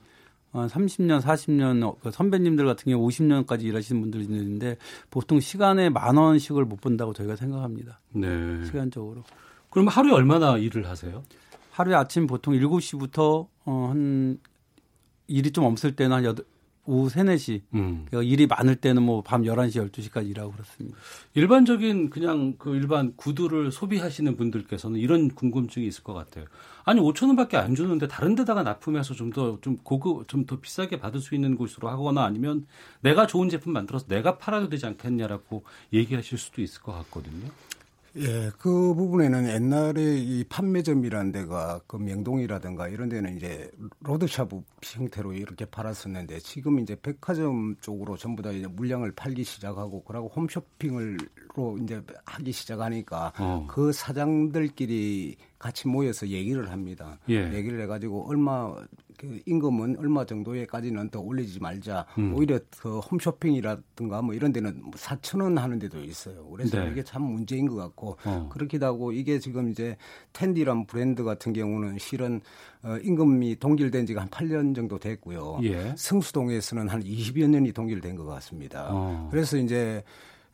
30년, 0.55 1.21
40년 1.21 1.95
그 2.01 2.11
선배님들 2.11 2.65
같은 2.65 2.91
경우 2.91 3.07
50년까지 3.07 3.63
일하시는 3.63 4.01
분들이 4.01 4.23
있는데 4.23 4.77
보통 5.09 5.39
시간에 5.39 5.89
만 5.89 6.17
원씩을 6.17 6.65
못 6.65 6.81
본다고 6.81 7.13
저희가 7.13 7.35
생각합니다. 7.35 7.99
네. 8.13 8.65
시간적으로. 8.65 9.23
그럼 9.69 9.87
하루에 9.87 10.13
얼마나 10.13 10.57
일을 10.57 10.87
하세요? 10.87 11.23
하루에 11.71 11.95
아침 11.95 12.25
보통 12.27 12.53
7시부터 12.53 13.47
어, 13.65 13.87
한 13.89 14.39
일이 15.27 15.51
좀 15.51 15.65
없을 15.65 15.95
때는 15.95 16.15
한 16.15 16.23
8, 16.23 16.35
오후 16.85 17.09
3, 17.09 17.27
4시. 17.27 17.61
음. 17.73 18.05
그러니까 18.07 18.29
일이 18.31 18.47
많을 18.47 18.75
때는 18.75 19.03
뭐 19.03 19.21
밤 19.21 19.43
11시, 19.43 19.89
12시까지 19.91 20.29
일하고 20.29 20.51
그렇습니다. 20.51 20.97
일반적인 21.33 22.09
그냥 22.09 22.55
그 22.57 22.75
일반 22.75 23.15
구두를 23.15 23.71
소비하시는 23.71 24.35
분들께서는 24.37 24.99
이런 24.99 25.29
궁금증이 25.29 25.87
있을 25.87 26.03
것 26.03 26.13
같아요. 26.13 26.45
아니, 26.83 27.01
5천 27.01 27.27
원밖에 27.27 27.57
안 27.57 27.73
주는데 27.73 28.07
다른 28.07 28.35
데다가 28.35 28.61
납품해서 28.63 29.15
좀 29.15 29.31
더좀 29.31 29.77
고급 29.83 30.27
좀 30.27 30.45
더 30.45 30.59
비싸게 30.59 30.99
받을 30.99 31.19
수 31.19 31.33
있는 31.33 31.55
곳으로 31.55 31.89
하거나 31.89 32.23
아니면 32.23 32.67
내가 33.01 33.25
좋은 33.25 33.49
제품 33.49 33.73
만들어서 33.73 34.05
내가 34.07 34.37
팔아도 34.37 34.69
되지 34.69 34.85
않겠냐라고 34.85 35.63
얘기하실 35.91 36.37
수도 36.37 36.61
있을 36.61 36.81
것 36.83 36.91
같거든요. 36.93 37.47
예, 38.17 38.49
그 38.57 38.93
부분에는 38.93 39.49
옛날에 39.49 40.17
이 40.17 40.45
판매점이라는 40.45 41.31
데가 41.33 41.81
그 41.85 41.97
명동이라든가 41.97 42.87
이런 42.87 43.09
데는 43.09 43.35
이제 43.35 43.69
로드샵 44.01 44.49
형태로 44.81 45.33
이렇게 45.33 45.65
팔았었는데 45.65 46.39
지금 46.39 46.79
이제 46.79 46.95
백화점 47.01 47.75
쪽으로 47.81 48.15
전부 48.15 48.41
다 48.41 48.51
이제 48.51 48.67
물량을 48.67 49.11
팔기 49.11 49.43
시작하고 49.43 50.03
그러고 50.03 50.29
홈쇼핑을로 50.29 51.77
이제 51.83 52.01
하기 52.25 52.51
시작하니까 52.53 53.33
어. 53.37 53.67
그 53.69 53.91
사장들끼리 53.91 55.35
같이 55.59 55.87
모여서 55.87 56.27
얘기를 56.27 56.71
합니다. 56.71 57.17
예. 57.29 57.51
얘기를 57.53 57.81
해가지고 57.81 58.29
얼마 58.29 58.73
그 59.17 59.39
임금은 59.45 59.97
얼마 59.97 60.25
정도에까지는 60.25 61.09
더 61.09 61.19
올리지 61.21 61.59
말자. 61.59 62.05
음. 62.17 62.35
오히려 62.35 62.59
그 62.79 62.99
홈쇼핑이라든가 62.99 64.21
뭐 64.21 64.35
이런 64.35 64.51
데는 64.51 64.91
4천 64.91 65.45
뭐원 65.45 65.57
하는 65.57 65.79
데도 65.79 66.03
있어요. 66.03 66.47
그래서 66.49 66.83
네. 66.83 66.91
이게 66.91 67.03
참 67.03 67.23
문제인 67.23 67.67
것 67.67 67.75
같고 67.75 68.17
어. 68.25 68.49
그렇기도 68.51 68.85
하고 68.85 69.11
이게 69.11 69.39
지금 69.39 69.69
이제 69.69 69.95
텐디란 70.33 70.85
브랜드 70.85 71.23
같은 71.23 71.53
경우는 71.53 71.97
실은 71.99 72.41
어, 72.83 72.97
임금이 73.01 73.57
동결된 73.57 74.05
지가 74.05 74.21
한 74.21 74.29
8년 74.29 74.75
정도 74.75 74.99
됐고요. 74.99 75.59
예. 75.63 75.93
성수동에서는 75.97 76.89
한 76.89 77.03
20여 77.03 77.47
년이 77.47 77.71
동결된 77.71 78.15
것 78.15 78.25
같습니다. 78.25 78.89
어. 78.91 79.27
그래서 79.31 79.57
이제 79.57 80.03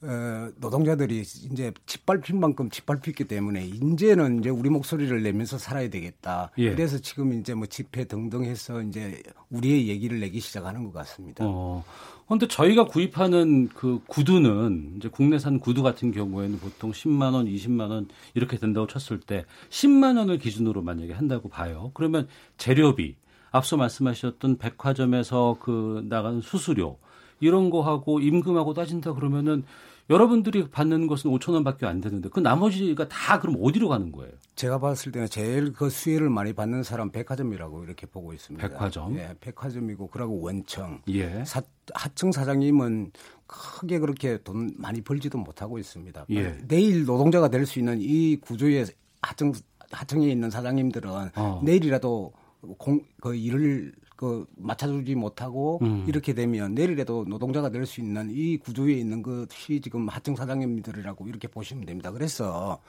어, 0.04 0.50
노동자들이 0.58 1.20
이제 1.22 1.72
짓밟힌 1.86 2.40
만큼 2.40 2.70
짓밟혔기 2.70 3.26
때문에 3.26 3.66
이제는 3.66 4.40
이제 4.40 4.50
우리 4.50 4.70
목소리를 4.70 5.22
내면서 5.22 5.60
살아야 5.60 5.90
되겠다. 5.90 6.50
예. 6.58 6.72
그래서 6.72 6.98
지금 6.98 7.34
이제 7.34 7.54
뭐 7.54 7.68
집회 7.68 8.06
등등 8.06 8.44
해서 8.44 8.82
이제 8.82 9.22
우리의 9.52 9.88
얘기를 9.88 10.20
내기 10.20 10.40
시작하는 10.40 10.84
것 10.86 10.94
같습니다. 10.94 11.44
어. 11.48 11.84
근데 12.28 12.48
저희가 12.48 12.86
구입하는 12.86 13.68
그 13.68 14.00
구두는 14.08 14.94
이제 14.98 15.10
국내산 15.10 15.60
구두 15.60 15.84
같은 15.84 16.12
경우에는 16.12 16.60
보통 16.60 16.92
10만 16.92 17.34
원, 17.34 17.46
20만 17.46 17.90
원 17.92 18.08
이렇게 18.34 18.58
된다고 18.58 18.88
쳤을 18.88 19.20
때 19.20 19.46
10만 19.70 20.18
원을 20.18 20.38
기준으로 20.38 20.82
만약에 20.82 21.14
한다고 21.14 21.50
봐요. 21.50 21.92
그러면 21.94 22.28
재료비, 22.58 23.18
앞서 23.52 23.78
말씀하셨던 23.78 24.58
백화점에서 24.58 25.58
그 25.60 26.06
나가는 26.08 26.42
수수료 26.42 26.98
이런 27.42 27.70
거하고 27.70 28.22
임금하고 28.22 28.74
따진다 28.74 29.14
그러면은 29.14 29.66
여러분들이 30.12 30.70
받는 30.70 31.08
것은 31.08 31.32
5천 31.32 31.54
원밖에 31.54 31.86
안 31.86 32.02
되는데 32.02 32.30
그 32.30 32.40
나머지가 32.40 33.08
다 33.08 33.40
그럼 33.40 33.56
어디로 33.62 33.88
가는 33.88 34.12
거예요? 34.12 34.32
제가 34.56 34.78
봤을 34.80 35.12
때는 35.12 35.28
제일 35.28 35.72
그 35.74 35.90
수혜를 35.90 36.30
많이 36.30 36.54
받는 36.54 36.84
사람 36.84 37.10
백화점이라고 37.12 37.84
이렇게 37.86 38.06
보고 38.06 38.34
있습니다. 38.34 38.68
백화점? 38.68 39.16
예, 39.18 39.34
백화점이고 39.40 40.08
그러고 40.08 40.42
원청. 40.42 41.02
예. 41.08 41.44
사, 41.46 41.62
하청 41.94 42.32
사장님은 42.32 43.12
크게 43.48 44.00
그렇게 44.00 44.38
돈 44.44 44.74
많이 44.78 45.02
벌지도 45.02 45.38
못하고 45.38 45.80
있습니다. 45.80 46.26
예. 46.32 46.58
내일 46.68 47.06
노동자가 47.06 47.48
될 47.50 47.66
수 47.66 47.80
있는 47.80 47.98
이 48.02 48.36
구조에 48.38 48.86
하청 49.22 49.54
하청에 49.92 50.28
있는 50.30 50.50
사장님들은 50.50 51.10
어. 51.36 51.62
내일이라도 51.64 52.34
공, 52.78 53.02
그 53.22 53.36
일을 53.36 53.94
그 54.22 54.46
맞춰주지 54.56 55.16
못하고 55.16 55.80
음. 55.82 56.06
이렇게 56.08 56.36
되면 56.36 56.76
내일에도 56.76 57.26
노동자가 57.28 57.72
될수 57.72 58.02
있는 58.02 58.30
이 58.30 58.56
구조에 58.58 58.94
있는 58.94 59.24
것이 59.24 59.82
지금 59.82 60.08
하청 60.08 60.36
사장님들이라고 60.36 61.28
이렇게 61.28 61.48
보시면 61.48 61.88
됩니다. 61.88 62.12
그래서 62.12 62.80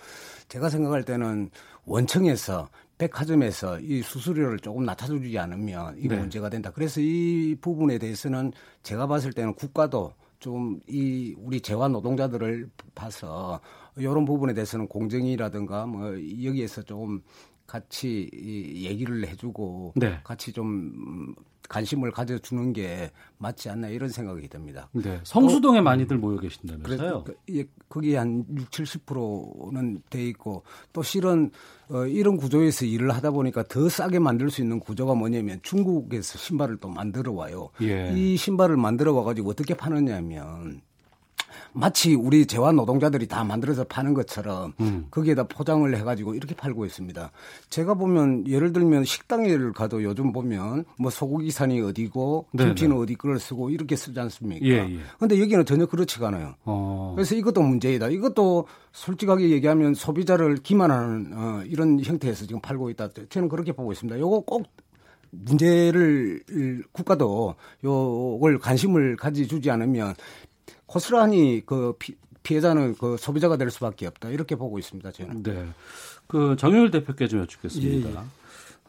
제가 0.48 0.68
생각할 0.68 1.04
때는 1.06 1.48
원청에서 1.86 2.68
백화점에서 2.98 3.80
이 3.80 4.02
수수료를 4.02 4.58
조금 4.58 4.84
낮춰주지 4.84 5.38
않으면 5.38 5.96
이 5.96 6.06
네. 6.06 6.18
문제가 6.18 6.50
된다. 6.50 6.70
그래서 6.70 7.00
이 7.00 7.56
부분에 7.58 7.96
대해서는 7.96 8.52
제가 8.82 9.06
봤을 9.06 9.32
때는 9.32 9.54
국가도 9.54 10.12
좀 10.38 10.80
이 10.86 11.34
우리 11.38 11.60
재화 11.62 11.88
노동자들을 11.88 12.68
봐서 12.94 13.60
이런 13.96 14.24
부분에 14.24 14.52
대해서는 14.52 14.88
공정이라든가 14.88 15.86
뭐 15.86 16.12
여기에서 16.44 16.82
좀 16.82 17.22
같이 17.72 18.28
얘기를 18.34 19.26
해주고 19.26 19.94
네. 19.96 20.20
같이 20.24 20.52
좀 20.52 21.34
관심을 21.70 22.10
가져주는 22.10 22.74
게 22.74 23.10
맞지 23.38 23.70
않나 23.70 23.88
이런 23.88 24.10
생각이 24.10 24.46
듭니다. 24.48 24.90
네. 24.92 25.18
성수동에 25.24 25.78
또, 25.78 25.84
많이들 25.84 26.18
모여 26.18 26.36
계신다면서요? 26.36 27.24
그, 27.24 27.34
예, 27.48 27.64
거기 27.88 28.14
한 28.14 28.44
6, 28.54 28.70
70%는 28.70 30.02
돼 30.10 30.26
있고 30.28 30.64
또 30.92 31.02
실은 31.02 31.50
어, 31.88 32.04
이런 32.04 32.36
구조에서 32.36 32.84
일을 32.84 33.10
하다 33.12 33.30
보니까 33.30 33.62
더 33.62 33.88
싸게 33.88 34.18
만들 34.18 34.50
수 34.50 34.60
있는 34.60 34.78
구조가 34.78 35.14
뭐냐면 35.14 35.58
중국에서 35.62 36.36
신발을 36.36 36.76
또 36.76 36.88
만들어 36.88 37.32
와요. 37.32 37.70
예. 37.80 38.12
이 38.14 38.36
신발을 38.36 38.76
만들어 38.76 39.14
와가지고 39.14 39.48
어떻게 39.48 39.72
파느냐면 39.72 40.82
마치 41.72 42.14
우리 42.14 42.46
재활 42.46 42.74
노동자들이 42.74 43.26
다 43.26 43.44
만들어서 43.44 43.84
파는 43.84 44.14
것처럼 44.14 44.72
음. 44.80 45.06
거기에다 45.10 45.44
포장을 45.44 45.94
해가지고 45.96 46.34
이렇게 46.34 46.54
팔고 46.54 46.86
있습니다. 46.86 47.30
제가 47.70 47.94
보면 47.94 48.46
예를 48.46 48.72
들면 48.72 49.04
식당에를 49.04 49.72
가도 49.72 50.02
요즘 50.02 50.32
보면 50.32 50.84
뭐 50.98 51.10
소고기 51.10 51.50
산이 51.50 51.80
어디고 51.80 52.48
네, 52.52 52.64
김치는 52.64 52.96
네. 52.96 53.02
어디 53.02 53.14
걸 53.14 53.38
쓰고 53.38 53.70
이렇게 53.70 53.96
쓰지 53.96 54.18
않습니까? 54.18 54.64
예, 54.66 54.72
예. 54.78 54.98
근데 55.18 55.40
여기는 55.40 55.64
전혀 55.64 55.86
그렇지가 55.86 56.28
않아요. 56.28 56.54
어. 56.64 57.12
그래서 57.14 57.34
이것도 57.34 57.62
문제이다. 57.62 58.08
이것도 58.08 58.66
솔직하게 58.92 59.50
얘기하면 59.50 59.94
소비자를 59.94 60.56
기만하는 60.56 61.32
어, 61.32 61.62
이런 61.66 62.00
형태에서 62.02 62.46
지금 62.46 62.60
팔고 62.60 62.90
있다. 62.90 63.08
저는 63.28 63.48
그렇게 63.48 63.72
보고 63.72 63.92
있습니다. 63.92 64.18
요거 64.18 64.40
꼭 64.40 64.66
문제를 65.32 66.42
국가도 66.92 67.54
요걸 67.84 68.58
관심을 68.58 69.16
가져주지 69.16 69.70
않으면 69.70 70.14
고스란히 70.92 71.62
그 71.64 71.94
피, 71.98 72.14
피해자는 72.42 72.96
그 72.98 73.16
소비자가 73.18 73.56
될 73.56 73.70
수밖에 73.70 74.06
없다 74.06 74.28
이렇게 74.28 74.56
보고 74.56 74.78
있습니다 74.78 75.10
저는. 75.10 75.42
네. 75.42 75.66
그 76.26 76.54
정영일 76.58 76.90
대표께 76.90 77.28
좀 77.28 77.40
여쭙겠습니다. 77.40 78.10
예, 78.10 78.14
예. 78.14 78.18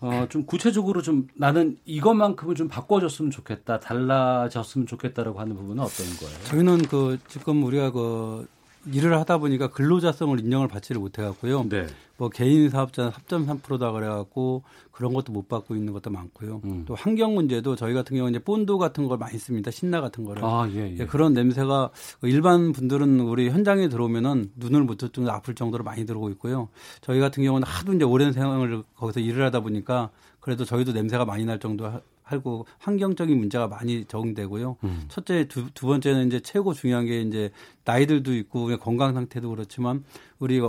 어, 0.02 0.28
좀 0.28 0.46
구체적으로 0.46 1.02
좀 1.02 1.28
나는 1.34 1.78
이것만큼은 1.86 2.56
좀 2.56 2.68
바꿔줬으면 2.68 3.32
좋겠다, 3.32 3.80
달라졌으면 3.80 4.86
좋겠다라고 4.86 5.40
하는 5.40 5.56
부분은 5.56 5.82
어떤 5.82 6.06
거예요? 6.18 6.44
저희는 6.44 6.90
그 6.90 7.18
지금 7.30 7.64
우리가 7.64 7.92
그 7.92 8.48
일을 8.92 9.18
하다 9.20 9.38
보니까 9.38 9.70
근로자성을 9.70 10.40
인정을 10.40 10.68
받지를 10.68 11.00
못해갖고요. 11.00 11.68
네. 11.70 11.88
뭐 12.18 12.30
개인 12.30 12.70
사업자 12.70 13.12
3.3%다 13.12 13.92
그래갖고 13.92 14.64
그런 14.92 15.14
것도 15.14 15.32
못 15.34 15.48
받고 15.48 15.76
있는 15.76 15.94
것도 15.94 16.10
많고요. 16.10 16.62
음. 16.66 16.84
또 16.86 16.96
환경 16.96 17.34
문제도 17.34 17.76
저희 17.76 17.94
같은 17.94 18.16
경우는 18.16 18.36
이제 18.38 18.44
본드 18.44 18.78
같은 18.78 19.08
걸 19.08 19.18
많이 19.18 19.38
씁니다. 19.38 19.72
신나 19.72 20.00
같은 20.02 20.24
거를. 20.24 20.44
아, 20.44 20.70
예, 20.72 20.96
예. 20.98 21.06
그런 21.06 21.34
냄새가 21.34 21.90
일반 22.24 22.72
분들은 22.72 23.20
우리 23.22 23.50
현장에 23.50 23.90
들어오면은 23.90 24.52
눈을 24.56 24.84
못 24.84 24.98
뜨고 24.98 25.30
아플 25.30 25.56
정도로 25.56 25.84
많이 25.84 26.06
들어오고 26.06 26.30
있고요. 26.32 26.70
저희 27.02 27.20
같은 27.20 27.44
경우는 27.44 27.68
하도 27.68 27.94
이제 27.94 28.06
오랜 28.06 28.32
생활을 28.32 28.84
거기서 28.96 29.20
일을 29.20 29.46
하다 29.46 29.62
보니까 29.62 30.10
그래도 30.40 30.66
저희도 30.66 30.92
냄새가 30.92 31.26
많이 31.26 31.46
날 31.46 31.60
정도 31.60 31.90
하고 32.34 32.66
환경적인 32.80 33.38
문제가 33.38 33.68
많이 33.68 34.06
적응되고요. 34.06 34.78
음. 34.84 35.06
첫째, 35.08 35.48
두, 35.48 35.70
두 35.74 35.88
번째는 35.88 36.28
이제 36.28 36.40
최고 36.40 36.74
중요한 36.74 37.06
게 37.06 37.22
이제 37.22 37.52
나이들도 37.86 38.36
있고 38.36 38.76
건강 38.78 39.14
상태도 39.14 39.50
그렇지만 39.50 40.04
우리 40.40 40.60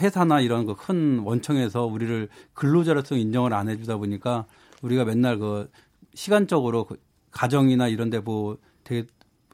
회사나 0.00 0.40
이런 0.40 0.66
그 0.66 0.74
큰 0.74 1.20
원청에서 1.20 1.86
우리를 1.86 2.28
근로자로서 2.54 3.16
인정을 3.16 3.52
안 3.54 3.68
해주다 3.68 3.96
보니까 3.98 4.46
우리가 4.82 5.04
맨날 5.04 5.38
그 5.38 5.70
시간적으로 6.14 6.84
그 6.84 7.00
가정이나 7.30 7.88
이런 7.88 8.10
데 8.10 8.18
뭐 8.20 8.58
되게 8.84 9.04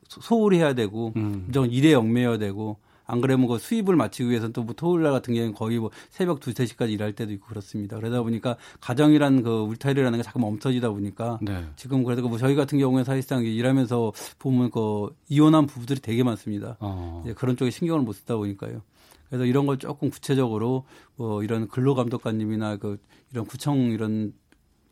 소홀히 0.08 0.58
해야 0.58 0.74
되고 0.74 1.12
음. 1.16 1.46
일에 1.70 1.94
얽매여야 1.94 2.38
되고 2.38 2.78
안 3.10 3.20
그러면 3.20 3.48
그 3.48 3.58
수입을 3.58 3.96
맞추기 3.96 4.30
위해서는 4.30 4.52
또뭐 4.52 4.74
토요일 4.76 5.02
날 5.02 5.12
같은 5.12 5.34
경우는 5.34 5.54
거의 5.54 5.78
뭐 5.78 5.90
새벽 6.10 6.38
두세 6.38 6.64
시까지 6.64 6.92
일할 6.92 7.12
때도 7.12 7.32
있고 7.32 7.48
그렇습니다. 7.48 7.96
그러다 7.96 8.22
보니까 8.22 8.56
가정이란 8.80 9.42
그 9.42 9.50
울타리라는 9.62 10.18
게 10.18 10.22
자꾸 10.22 10.38
멈춰지다 10.38 10.90
보니까 10.90 11.38
네. 11.42 11.64
지금 11.74 12.04
그래도 12.04 12.28
뭐 12.28 12.38
저희 12.38 12.54
같은 12.54 12.78
경우에 12.78 13.02
사실상 13.02 13.44
일하면서 13.44 14.12
보면 14.38 14.70
그 14.70 15.14
이혼한 15.28 15.66
부부들이 15.66 16.00
되게 16.00 16.22
많습니다. 16.22 16.76
어. 16.78 17.22
이제 17.24 17.34
그런 17.34 17.56
쪽에 17.56 17.70
신경을 17.70 18.02
못 18.02 18.12
쓰다 18.12 18.36
보니까요. 18.36 18.82
그래서 19.28 19.44
이런 19.44 19.66
걸 19.66 19.78
조금 19.78 20.10
구체적으로 20.10 20.84
뭐 21.16 21.42
이런 21.42 21.68
근로감독관님이나 21.68 22.76
그 22.76 22.98
이런 23.32 23.44
구청 23.44 23.78
이런 23.90 24.32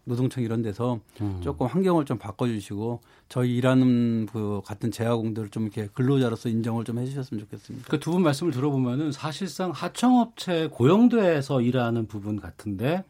노동청 0.08 0.42
이런 0.42 0.62
데서 0.62 1.00
음. 1.20 1.40
조금 1.42 1.66
환경을 1.66 2.04
좀 2.04 2.18
바꿔주시고 2.18 3.00
저희 3.28 3.56
일하는 3.56 4.26
그 4.26 4.60
같은 4.64 4.90
재화공들을 4.90 5.50
좀 5.50 5.64
이렇게 5.64 5.86
근로자로서 5.92 6.48
인정을 6.48 6.84
좀 6.84 6.98
해주셨으면 6.98 7.40
좋겠습니다. 7.44 7.88
그 7.88 7.98
두 8.00 8.10
분 8.12 8.22
말씀을 8.22 8.52
들어보면은 8.52 9.12
사실상 9.12 9.70
하청업체 9.70 10.68
고용돼서 10.72 11.60
일하는 11.60 12.06
부분 12.06 12.40
같은데 12.40 13.04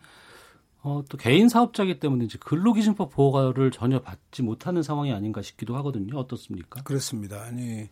어, 0.82 1.02
또 1.08 1.16
개인 1.18 1.48
사업자이기 1.48 1.98
때문에 1.98 2.24
이제 2.24 2.38
근로기준법 2.40 3.11
보호를 3.11 3.70
전혀 3.72 4.00
받지 4.00 4.42
못하는 4.42 4.82
상황이 4.82 5.12
아닌가 5.12 5.42
싶기도 5.42 5.76
하거든요. 5.78 6.16
어떻습니까? 6.18 6.82
그렇습니다. 6.82 7.42
아니 7.42 7.88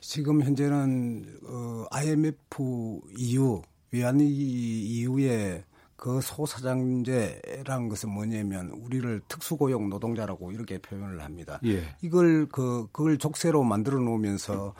지금 0.00 0.42
현재는 0.42 1.24
어, 1.44 1.84
IMF 1.90 3.00
이후 3.16 3.62
외환위 3.90 4.24
이후에 4.26 5.64
그 5.98 6.20
소사장제라는 6.20 7.88
것은 7.88 8.10
뭐냐면 8.10 8.70
우리를 8.70 9.20
특수고용 9.26 9.88
노동자라고 9.88 10.52
이렇게 10.52 10.78
표현을 10.78 11.20
합니다. 11.24 11.58
예. 11.64 11.82
이걸 12.02 12.46
그 12.46 12.86
그걸 12.92 13.18
족쇄로 13.18 13.64
만들어 13.64 13.98
놓으면서 13.98 14.74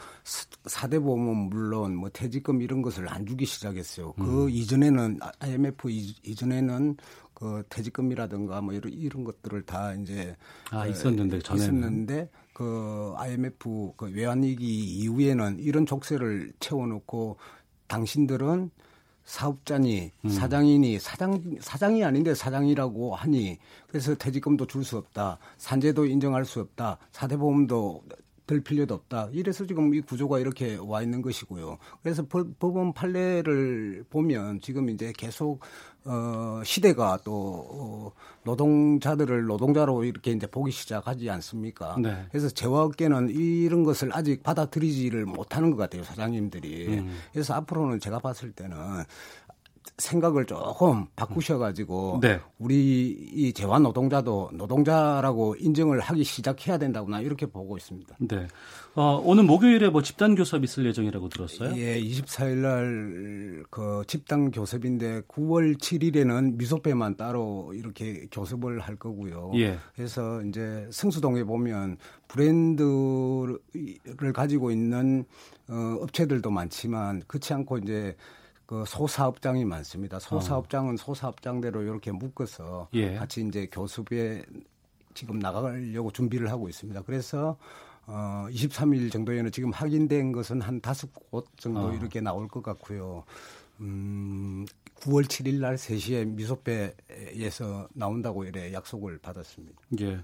사대 0.67 1.01
보험은 1.01 1.49
물론 1.51 1.97
뭐 1.97 2.09
퇴직금 2.09 2.63
이런 2.63 2.83
것을 2.83 3.13
안 3.13 3.27
주기 3.27 3.47
시작했어요. 3.47 4.13
그 4.13 4.23
음. 4.23 4.27
그 4.27 4.51
이전에는 4.51 5.19
IMF 5.41 5.91
이전에는 5.91 6.97
그 7.35 7.65
퇴직금이라든가 7.69 8.61
뭐 8.61 8.73
이런 8.73 8.93
이런 8.93 9.25
것들을 9.25 9.63
다 9.63 9.95
이제 9.95 10.37
아 10.71 10.87
있었는데 10.87 11.41
전에 11.41 11.63
있었는데 11.63 12.31
그 12.53 13.13
IMF 13.17 13.95
그 13.97 14.09
외환위기 14.13 14.85
이후에는 15.01 15.59
이런 15.59 15.85
족쇄를 15.85 16.53
채워놓고 16.61 17.39
당신들은 17.89 18.71
사업자니 19.29 20.11
음. 20.25 20.29
사장이니 20.31 20.99
사장 20.99 21.57
사장이 21.61 22.03
아닌데 22.03 22.35
사장이라고 22.35 23.15
하니 23.15 23.59
그래서 23.87 24.15
퇴직금도 24.15 24.67
줄 24.67 24.85
수 24.85 24.97
없다 24.97 25.39
산재도 25.59 26.07
인정할 26.07 26.47
수 26.47 26.61
없다 26.61 26.97
사대보험도 27.13 28.05
들 28.49 28.63
필요도 28.63 28.95
없다. 28.95 29.29
이래서 29.33 29.67
지금 29.67 29.95
이 29.95 30.01
구조가 30.01 30.39
이렇게 30.39 30.79
와 30.81 31.03
있는 31.03 31.21
것이고요. 31.21 31.77
그래서 32.03 32.25
법원 32.59 32.95
판례를 32.95 34.07
보면 34.09 34.63
지금 34.63 34.89
이제 34.89 35.13
계속 35.17 35.61
어 36.07 36.63
시대가 36.65 37.19
또 37.23 37.67
어, 37.71 38.13
노동자들을 38.45 39.45
노동자로 39.45 40.05
이렇게 40.05 40.31
이제 40.31 40.47
보기 40.47 40.71
시작하지 40.71 41.29
않습니까? 41.29 41.97
네. 42.01 42.25
그래서 42.31 42.49
재화업계는 42.49 43.29
이런 43.29 43.85
것을 43.85 44.17
아직 44.17 44.43
받아들이지를 44.43 45.27
못하는 45.27 45.71
것 45.71 45.77
같아요, 45.77 46.03
사장님들이. 46.03 46.87
음. 46.89 47.19
그래서 47.33 47.53
앞으로는 47.53 48.01
제가 48.01 48.19
봤을 48.19 48.53
때는 48.53 48.79
생각을 49.99 50.47
조금 50.47 51.07
바꾸셔가지고 51.17 52.21
네. 52.23 52.41
우리 52.59 53.09
이 53.11 53.53
재활 53.53 53.83
노동자도 53.83 54.51
노동자라고 54.55 55.57
인정을 55.59 56.01
하기 56.01 56.25
시작해야 56.25 56.79
된다고나 56.79 57.21
이렇게 57.21 57.47
보고 57.47 57.77
있습니다. 57.77 58.17
네. 58.21 58.47
어, 58.95 59.21
오늘 59.25 59.45
목요일에 59.45 59.91
뭐 59.91 60.03
집단 60.03 60.35
교섭 60.35 60.65
있을 60.65 60.87
예정이라고 60.87 61.29
들었어요? 61.29 61.77
예, 61.77 62.01
24일 62.01 62.57
날그 62.57 64.05
집단 64.07 64.51
교섭인데 64.51 65.23
9월 65.23 65.79
7일에는 65.79 66.57
미소배만 66.57 67.17
따로 67.17 67.73
이렇게 67.75 68.27
교섭을 68.31 68.81
할 68.81 68.97
거고요. 68.97 69.53
예. 69.57 69.79
그래서 69.95 70.43
이제 70.43 70.87
성수동에 70.91 71.45
보면 71.45 71.99
브랜드를 72.29 73.59
가지고 74.33 74.71
있는 74.71 75.25
어, 75.69 75.99
업체들도 76.01 76.51
많지만 76.51 77.23
그렇지 77.27 77.53
않고 77.53 77.79
이제 77.79 78.17
그 78.69 78.85
소사업장이 78.87 79.65
많습니다. 79.65 80.19
소사업장은 80.19 80.93
어. 80.93 80.97
소사업장대로 80.99 81.81
이렇게 81.81 82.13
묶어서 82.13 82.89
예. 82.93 83.15
같이 83.15 83.41
이제 83.41 83.67
교습에 83.73 84.45
지금 85.15 85.39
나가려고 85.39 86.11
준비를 86.11 86.51
하고 86.51 86.69
있습니다. 86.69 87.01
그래서 87.07 87.57
어 88.07 88.47
23일 88.51 89.11
정도에는 89.11 89.51
지금 89.53 89.73
확인된 89.73 90.33
것은 90.33 90.61
한 90.61 90.83
다섯 90.83 91.09
곳 91.31 91.47
정도 91.57 91.87
어. 91.87 91.93
이렇게 91.95 92.21
나올 92.21 92.47
것 92.47 92.63
같고요. 92.63 93.25
음 93.81 94.67
9월 94.97 95.25
7일 95.25 95.61
날 95.61 95.77
3시에 95.77 96.27
미소배에서 96.27 97.89
나온다고 97.95 98.45
이래 98.45 98.71
약속을 98.75 99.17
받았습니다. 99.17 99.81
예. 100.03 100.21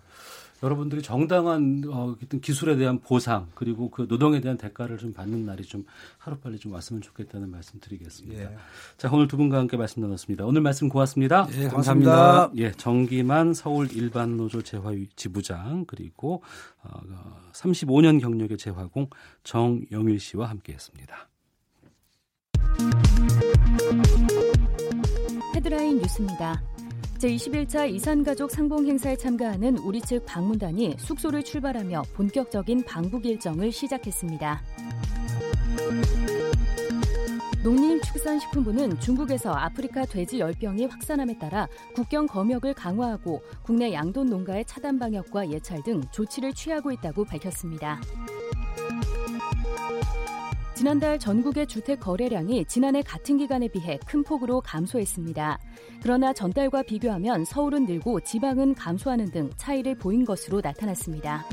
여러분들이 0.64 1.02
정당한 1.02 1.82
어, 1.88 2.16
기술에 2.40 2.76
대한 2.76 2.98
보상 2.98 3.48
그리고 3.54 3.90
그 3.90 4.06
노동에 4.08 4.40
대한 4.40 4.56
대가를 4.56 4.96
좀 4.96 5.12
받는 5.12 5.44
날이 5.44 5.62
좀 5.62 5.84
하루빨리 6.16 6.58
좀 6.58 6.72
왔으면 6.72 7.02
좋겠다는 7.02 7.50
말씀 7.50 7.78
드리겠습니다. 7.80 8.42
예. 8.42 8.56
자 8.96 9.10
오늘 9.12 9.28
두 9.28 9.36
분과 9.36 9.58
함께 9.58 9.76
말씀 9.76 10.00
나눴습니다. 10.00 10.46
오늘 10.46 10.62
말씀 10.62 10.88
고맙습니다. 10.88 11.46
예, 11.52 11.68
감사합니다. 11.68 12.50
예, 12.56 12.72
정기만 12.72 13.52
서울 13.52 13.92
일반 13.92 14.38
노조 14.38 14.62
재화 14.62 14.92
지부장 15.16 15.84
그리고 15.86 16.42
어, 16.82 17.00
35년 17.52 18.20
경력의 18.20 18.56
재화공 18.56 19.08
정영일 19.42 20.18
씨와 20.18 20.48
함께했습니다. 20.48 21.28
헤드라인 25.54 25.98
뉴스입니다. 25.98 26.62
제21차 27.24 27.90
이산가족 27.90 28.50
상봉 28.50 28.86
행사에 28.86 29.16
참가하는 29.16 29.78
우리 29.78 29.98
측 30.02 30.26
방문단이 30.26 30.96
숙소를 30.98 31.42
출발하며 31.42 32.02
본격적인 32.12 32.84
방북 32.84 33.24
일정을 33.24 33.72
시작했습니다. 33.72 34.62
농림축산식품부는 37.62 39.00
중국에서 39.00 39.54
아프리카 39.54 40.04
돼지 40.04 40.38
열병이 40.38 40.84
확산함에 40.84 41.38
따라 41.38 41.66
국경 41.94 42.26
검역을 42.26 42.74
강화하고 42.74 43.40
국내 43.62 43.94
양돈 43.94 44.26
농가의 44.26 44.66
차단 44.66 44.98
방역과 44.98 45.48
예찰 45.48 45.82
등 45.82 46.02
조치를 46.12 46.52
취하고 46.52 46.92
있다고 46.92 47.24
밝혔습니다. 47.24 48.02
지난달 50.74 51.18
전국의 51.20 51.68
주택 51.68 52.00
거래량이 52.00 52.64
지난해 52.64 53.00
같은 53.00 53.38
기간에 53.38 53.68
비해 53.68 53.98
큰 54.06 54.24
폭으로 54.24 54.60
감소했습니다. 54.60 55.58
그러나 56.02 56.32
전달과 56.32 56.82
비교하면 56.82 57.44
서울은 57.44 57.86
늘고 57.86 58.20
지방은 58.20 58.74
감소하는 58.74 59.30
등 59.30 59.50
차이를 59.56 59.94
보인 59.96 60.24
것으로 60.24 60.60
나타났습니다. 60.60 61.44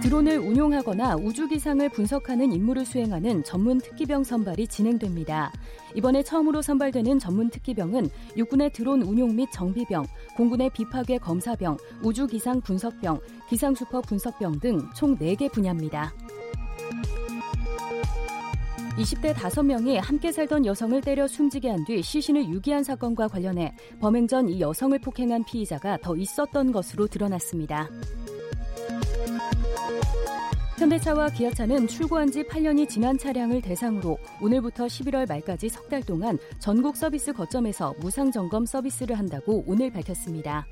드론을 0.00 0.38
운용하거나 0.38 1.16
우주기상을 1.16 1.86
분석하는 1.88 2.52
임무를 2.52 2.84
수행하는 2.86 3.42
전문 3.42 3.78
특기병 3.78 4.22
선발이 4.22 4.68
진행됩니다. 4.68 5.52
이번에 5.96 6.22
처음으로 6.22 6.62
선발되는 6.62 7.18
전문 7.18 7.50
특기병은 7.50 8.08
육군의 8.36 8.72
드론 8.72 9.02
운용 9.02 9.34
및 9.34 9.48
정비병, 9.52 10.06
공군의 10.36 10.70
비파괴 10.70 11.18
검사병, 11.18 11.76
우주기상 12.04 12.60
분석병, 12.60 13.20
기상수퍼 13.50 14.02
분석병 14.02 14.60
등 14.60 14.88
총 14.94 15.18
4개 15.18 15.50
분야입니다. 15.50 16.12
20대 18.98 19.32
5명이 19.32 20.00
함께 20.00 20.32
살던 20.32 20.66
여성을 20.66 21.00
때려 21.02 21.26
숨지게 21.28 21.68
한 21.70 21.84
뒤 21.84 22.02
시신을 22.02 22.48
유기한 22.48 22.82
사건과 22.82 23.28
관련해 23.28 23.72
범행 24.00 24.26
전 24.26 24.48
이 24.48 24.60
여성을 24.60 24.98
폭행한 24.98 25.44
피의자가 25.44 25.98
더 26.02 26.16
있었던 26.16 26.72
것으로 26.72 27.06
드러났습니다. 27.06 27.88
현대차와 30.78 31.30
기아차는 31.30 31.86
출고한 31.88 32.30
지 32.30 32.42
8년이 32.44 32.88
지난 32.88 33.16
차량을 33.18 33.62
대상으로 33.62 34.18
오늘부터 34.40 34.86
11월 34.86 35.28
말까지 35.28 35.68
석 35.68 35.88
달 35.88 36.02
동안 36.02 36.38
전국 36.58 36.96
서비스 36.96 37.32
거점에서 37.32 37.94
무상 38.00 38.30
점검 38.30 38.66
서비스를 38.66 39.18
한다고 39.18 39.64
오늘 39.66 39.90
밝혔습니다. 39.90 40.66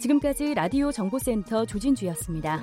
지금까지 0.00 0.54
라디오 0.54 0.90
정보센터 0.92 1.64
조진주였습니다. 1.66 2.62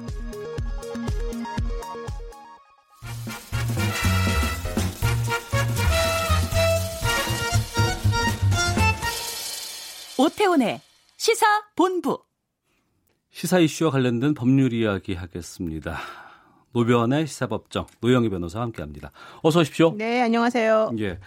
오태훈의 10.17 10.79
시사 11.17 11.45
본부. 11.75 12.19
시사 13.31 13.59
이슈와 13.59 13.91
관련된 13.91 14.33
법률 14.33 14.71
이야기 14.73 15.13
하겠습니다. 15.13 15.97
노변의 16.71 17.27
시사법정 17.27 17.87
노영희 18.01 18.29
변호사와 18.29 18.65
함께합니다. 18.65 19.11
어서 19.41 19.61
오십시오. 19.61 19.93
네, 19.97 20.21
안녕하세요. 20.21 20.91
예, 20.99 21.19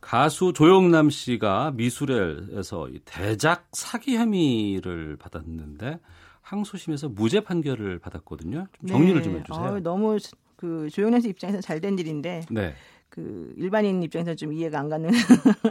가수 0.00 0.52
조영남 0.52 1.10
씨가 1.10 1.72
미술엘에서 1.72 2.88
대작 3.04 3.68
사기 3.72 4.16
혐의를 4.16 5.16
받았는데 5.16 5.98
항소심에서 6.42 7.08
무죄 7.08 7.40
판결을 7.40 7.98
받았거든요. 7.98 8.66
좀 8.80 8.88
정리를 8.88 9.16
네. 9.20 9.22
좀 9.22 9.38
해주세요. 9.40 9.64
어, 9.64 9.80
너무 9.80 10.18
그 10.56 10.88
조영남 10.90 11.20
씨 11.20 11.28
입장에서 11.28 11.60
잘 11.60 11.80
된 11.80 11.98
일인데. 11.98 12.42
네. 12.50 12.74
그 13.16 13.54
일반인 13.56 14.02
입장에서 14.02 14.34
좀 14.34 14.52
이해가 14.52 14.78
안 14.78 14.90
가는. 14.90 15.10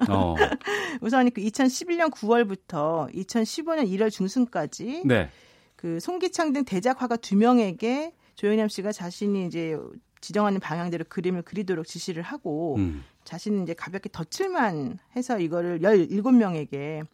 어. 0.10 0.34
우선 0.99 1.29
그 1.29 1.41
2011년 1.41 2.10
9월부터 2.12 3.13
2015년 3.13 3.88
1월 3.88 4.10
중순까지 4.10 5.03
네. 5.05 5.29
그 5.75 5.99
송기창 5.99 6.53
등 6.53 6.65
대작화가 6.65 7.17
두 7.17 7.36
명에게 7.36 8.13
조현남 8.34 8.67
씨가 8.67 8.91
자신이 8.91 9.45
이제 9.45 9.77
지정하는 10.21 10.60
방향대로 10.60 11.05
그림을 11.08 11.43
그리도록 11.43 11.86
지시를 11.86 12.23
하고 12.23 12.77
음. 12.77 13.03
자신은 13.25 13.62
이제 13.62 13.75
가볍게 13.75 14.10
덧칠만 14.12 14.97
해서 15.15 15.39
이거를 15.39 15.81
17명에게 15.81 17.05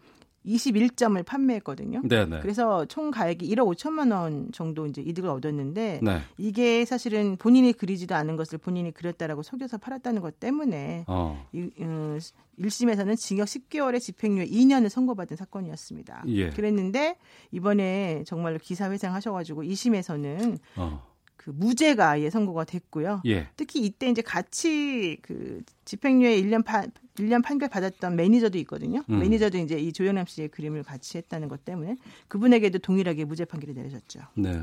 21점을 0.45 1.23
판매했거든요. 1.25 2.01
네네. 2.03 2.39
그래서 2.41 2.85
총 2.85 3.11
가액이 3.11 3.47
1억 3.55 3.75
5천만 3.75 4.11
원 4.11 4.51
정도 4.51 4.85
이제 4.87 5.01
이득을 5.01 5.29
얻었는데 5.29 5.99
네. 6.01 6.21
이게 6.37 6.85
사실은 6.85 7.37
본인이 7.37 7.73
그리지도 7.73 8.15
않은 8.15 8.35
것을 8.35 8.57
본인이 8.57 8.91
그렸다라고 8.91 9.43
속여서 9.43 9.77
팔았다는 9.77 10.21
것 10.21 10.39
때문에 10.39 11.05
어. 11.07 11.45
이, 11.53 11.69
음, 11.79 12.19
1심에서는 12.59 13.17
징역 13.17 13.45
10개월에 13.45 13.99
집행유예 13.99 14.45
2년을 14.45 14.89
선고받은 14.89 15.37
사건이었습니다. 15.37 16.23
예. 16.27 16.49
그랬는데 16.49 17.17
이번에 17.51 18.23
정말로 18.25 18.57
기사회생 18.59 19.13
하셔가지고 19.13 19.63
2심에서는 19.63 20.59
어. 20.77 21.10
그 21.43 21.49
무죄가 21.49 22.21
예 22.21 22.29
선고가 22.29 22.65
됐고요. 22.65 23.21
예. 23.25 23.47
특히 23.55 23.79
이때 23.79 24.07
이제 24.07 24.21
같이 24.21 25.17
그 25.23 25.61
집행유예 25.85 26.39
1년 26.41 26.63
판 26.63 26.91
1년 27.15 27.43
판결 27.43 27.69
받았던 27.69 28.15
매니저도 28.15 28.57
있거든요. 28.59 29.03
음. 29.09 29.19
매니저도 29.19 29.57
이제 29.57 29.77
이 29.77 29.91
조영남 29.91 30.25
씨의 30.27 30.49
그림을 30.49 30.83
같이 30.83 31.17
했다는 31.17 31.47
것 31.47 31.65
때문에 31.65 31.97
그분에게도 32.27 32.79
동일하게 32.79 33.25
무죄 33.25 33.45
판결이 33.45 33.73
내려졌죠. 33.73 34.21
네. 34.35 34.61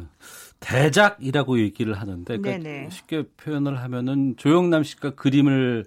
대작이라고 0.60 1.58
얘기를 1.58 1.94
하는데 1.94 2.38
그러니까 2.38 2.90
쉽게 2.90 3.24
표현을 3.36 3.80
하면은 3.82 4.36
조영남 4.36 4.84
씨가 4.84 5.16
그림을 5.16 5.84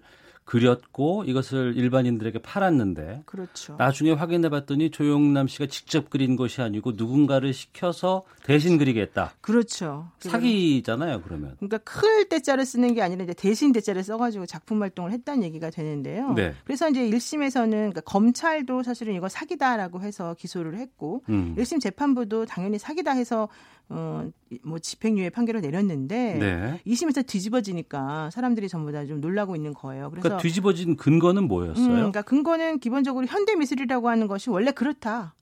그렸고 0.52 1.24
이것을 1.26 1.78
일반인들에게 1.78 2.40
팔았는데 2.40 3.24
그렇죠. 3.26 3.78
나중에 3.78 4.12
확인해 4.12 4.50
봤더니 4.50 4.92
조용남 4.92 5.48
씨가 5.48 5.68
직접 5.68 6.10
그린 6.10 6.36
것이 6.36 6.62
아니고 6.62 6.92
누군가를 6.98 7.54
시켜서 7.54 8.24
대신 8.44 8.78
그리겠다. 8.78 9.32
그렇죠. 9.40 10.10
사기잖아요, 10.20 11.22
그러면. 11.22 11.56
그러니까 11.56 11.78
클 11.78 12.28
대자를 12.28 12.66
쓰는 12.66 12.94
게 12.94 13.02
아니라 13.02 13.24
이제 13.24 13.34
대신 13.34 13.72
대자를 13.72 14.04
써 14.04 14.18
가지고 14.18 14.46
작품 14.46 14.82
활동을 14.82 15.14
했다는 15.14 15.44
얘기가 15.44 15.70
되는데요. 15.70 16.34
네. 16.34 16.54
그래서 16.66 16.90
이제 16.90 17.10
1심에서는 17.10 17.72
그러니까 17.72 18.02
검찰도 18.02 18.84
사실은 18.84 19.14
이거 19.16 19.30
사기다라고 19.30 20.02
해서 20.02 20.36
기소를 20.38 20.78
했고 20.80 21.24
음. 21.30 21.56
1심 21.58 21.80
재판부도 21.80 22.46
당연히 22.46 22.78
사기다 22.78 23.12
해서 23.12 23.48
어, 23.94 24.30
뭐 24.64 24.80
집행유예 24.80 25.32
판결을 25.32 25.60
내렸는데 25.60 26.38
네. 26.40 26.82
2심에서 26.88 27.26
뒤집어지니까 27.28 28.30
사람들이 28.32 28.70
전부 28.70 28.92
다 28.92 29.02
좀 29.06 29.20
놀라고 29.20 29.56
있는 29.56 29.74
거예요. 29.74 30.10
그래서 30.12 30.22
그러니까 30.24 30.41
뒤집어진 30.42 30.96
근거는 30.96 31.48
뭐였어요? 31.48 31.86
음, 31.86 31.92
그러니까 31.92 32.22
근거는 32.22 32.80
기본적으로 32.80 33.26
현대 33.26 33.56
미술이라고 33.56 34.10
하는 34.10 34.28
것이 34.28 34.50
원래 34.50 34.72
그렇다. 34.72 35.34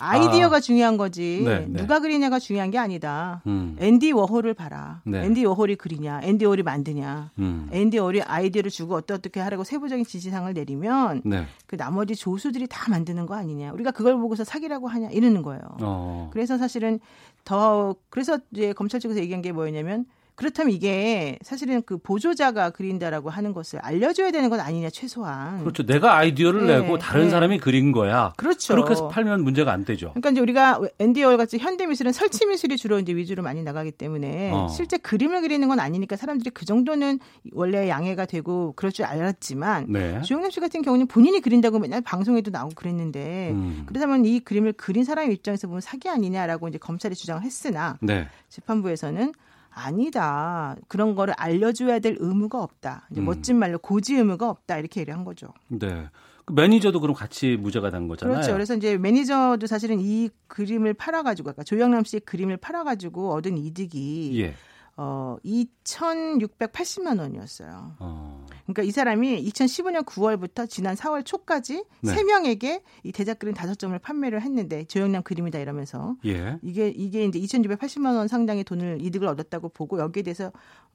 아이디어가 0.00 0.56
아. 0.56 0.60
중요한 0.60 0.96
거지 0.96 1.42
네, 1.44 1.66
네. 1.68 1.82
누가 1.82 2.00
그리냐가 2.00 2.38
중요한 2.38 2.70
게 2.70 2.78
아니다. 2.78 3.42
음. 3.46 3.76
앤디 3.78 4.12
워홀을 4.12 4.54
봐라. 4.54 5.02
네. 5.04 5.22
앤디 5.24 5.44
워홀이 5.44 5.76
그리냐, 5.76 6.20
앤디 6.22 6.46
워홀이 6.46 6.62
만드냐, 6.62 7.30
음. 7.38 7.68
앤디 7.70 7.98
워홀이 7.98 8.22
아이디어를 8.22 8.70
주고 8.70 8.94
어떻게 8.94 9.40
하라고 9.40 9.62
세부적인 9.62 10.06
지시사항을 10.06 10.54
내리면 10.54 11.20
네. 11.24 11.44
그 11.66 11.76
나머지 11.76 12.16
조수들이 12.16 12.66
다 12.66 12.90
만드는 12.90 13.26
거 13.26 13.34
아니냐. 13.34 13.72
우리가 13.72 13.90
그걸 13.90 14.16
보고서 14.16 14.42
사기라고 14.42 14.88
하냐 14.88 15.10
이러는 15.10 15.42
거예요. 15.42 15.60
어. 15.82 16.30
그래서 16.32 16.56
사실은 16.56 16.98
더 17.44 17.94
그래서 18.08 18.38
이제 18.52 18.72
검찰 18.72 19.00
측에서 19.00 19.20
얘기한 19.20 19.42
게 19.42 19.52
뭐였냐면 19.52 20.06
그렇다면 20.40 20.72
이게 20.72 21.38
사실은 21.42 21.82
그 21.84 21.98
보조자가 21.98 22.70
그린다라고 22.70 23.28
하는 23.28 23.52
것을 23.52 23.78
알려줘야 23.80 24.30
되는 24.30 24.48
건 24.48 24.58
아니냐 24.58 24.88
최소한. 24.88 25.60
그렇죠. 25.60 25.84
내가 25.84 26.16
아이디어를 26.16 26.66
네, 26.66 26.80
내고 26.80 26.96
다른 26.96 27.24
네. 27.24 27.30
사람이 27.30 27.58
그린 27.58 27.92
거야. 27.92 28.32
그렇죠. 28.38 28.72
그렇게 28.72 28.92
해서 28.92 29.08
팔면 29.08 29.44
문제가 29.44 29.70
안 29.70 29.84
되죠. 29.84 30.12
그러니까 30.12 30.30
이제 30.30 30.40
우리가 30.40 30.80
앤디 30.98 31.22
월 31.24 31.36
같이 31.36 31.58
현대 31.58 31.84
미술은 31.86 32.12
설치 32.12 32.46
미술이 32.46 32.78
주로 32.78 32.98
이제 32.98 33.14
위주로 33.14 33.42
많이 33.42 33.62
나가기 33.62 33.92
때문에 33.92 34.50
어. 34.50 34.68
실제 34.68 34.96
그림을 34.96 35.42
그리는 35.42 35.68
건 35.68 35.78
아니니까 35.78 36.16
사람들이 36.16 36.48
그 36.54 36.64
정도는 36.64 37.18
원래 37.52 37.90
양해가 37.90 38.24
되고 38.24 38.72
그럴 38.76 38.92
줄 38.92 39.04
알았지만 39.04 39.88
네. 39.90 40.22
주영남 40.22 40.50
씨 40.50 40.60
같은 40.60 40.80
경우는 40.80 41.06
본인이 41.06 41.40
그린다고 41.40 41.78
맨날 41.80 42.00
방송에도 42.00 42.50
나오고 42.50 42.76
그랬는데 42.76 43.50
음. 43.50 43.82
그렇다면 43.84 44.24
이 44.24 44.40
그림을 44.40 44.72
그린 44.72 45.04
사람 45.04 45.30
입장에서 45.30 45.66
보면 45.66 45.82
사기 45.82 46.08
아니냐라고 46.08 46.66
이제 46.68 46.78
검찰이 46.78 47.14
주장을 47.14 47.42
했으나 47.42 47.98
네. 48.00 48.26
재판부에서는 48.48 49.34
아니다. 49.70 50.76
그런 50.88 51.14
거를 51.14 51.34
알려줘야 51.36 51.98
될 51.98 52.16
의무가 52.18 52.62
없다. 52.62 53.08
음. 53.16 53.24
멋진 53.24 53.58
말로 53.58 53.78
고지 53.78 54.14
의무가 54.14 54.48
없다. 54.48 54.78
이렇게 54.78 55.00
얘기한 55.00 55.24
거죠. 55.24 55.48
네. 55.68 56.08
그 56.44 56.52
매니저도 56.52 57.00
그럼 57.00 57.14
같이 57.14 57.56
무죄가 57.56 57.90
된 57.90 58.08
거잖아요. 58.08 58.34
그렇죠. 58.34 58.52
그래서 58.52 58.74
이제 58.74 58.96
매니저도 58.98 59.66
사실은 59.66 60.00
이 60.00 60.30
그림을 60.48 60.94
팔아가지고, 60.94 61.44
그러니까 61.46 61.62
조영남 61.62 62.04
씨의 62.04 62.20
그림을 62.20 62.56
팔아가지고 62.56 63.32
얻은 63.34 63.56
이득이 63.56 64.42
예. 64.42 64.54
어 64.96 65.36
2,680만 65.44 67.20
원이었어요. 67.20 67.96
어. 68.00 68.39
그러니까 68.72 68.82
이 68.82 68.90
사람이 68.90 69.44
2015년 69.50 70.04
9월부터 70.04 70.68
지난 70.68 70.94
4월 70.94 71.24
초까지 71.24 71.84
네. 72.00 72.14
3명에게 72.14 72.82
이 73.04 73.12
대작 73.12 73.38
그림 73.38 73.54
5점을 73.54 74.00
판매를 74.00 74.42
했는데 74.42 74.84
조영남 74.84 75.22
그림이다 75.22 75.58
이러면서 75.58 76.16
예. 76.24 76.58
이게 76.62 76.88
이게 76.88 77.24
이제 77.24 77.38
2,680만 77.38 78.16
원 78.16 78.28
상당의 78.28 78.64
돈을 78.64 78.98
이득을 79.00 79.26
얻었다고 79.28 79.70
보고 79.70 79.98
여기에 79.98 80.22
대해서 80.22 80.52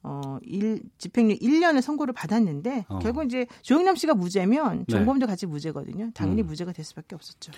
어, 0.08 0.38
일, 0.42 0.82
집행유예 0.98 1.38
1년을 1.38 1.80
선고를 1.80 2.14
받았는데 2.14 2.86
어. 2.88 3.00
결국 3.00 3.24
이제 3.24 3.44
조영남 3.62 3.96
씨가 3.96 4.14
무죄면 4.14 4.86
정범도 4.88 5.26
네. 5.26 5.30
같이 5.30 5.46
무죄거든요. 5.46 6.12
당연히 6.14 6.42
음. 6.42 6.46
무죄가 6.46 6.72
될 6.72 6.84
수밖에 6.84 7.16
없었죠. 7.16 7.50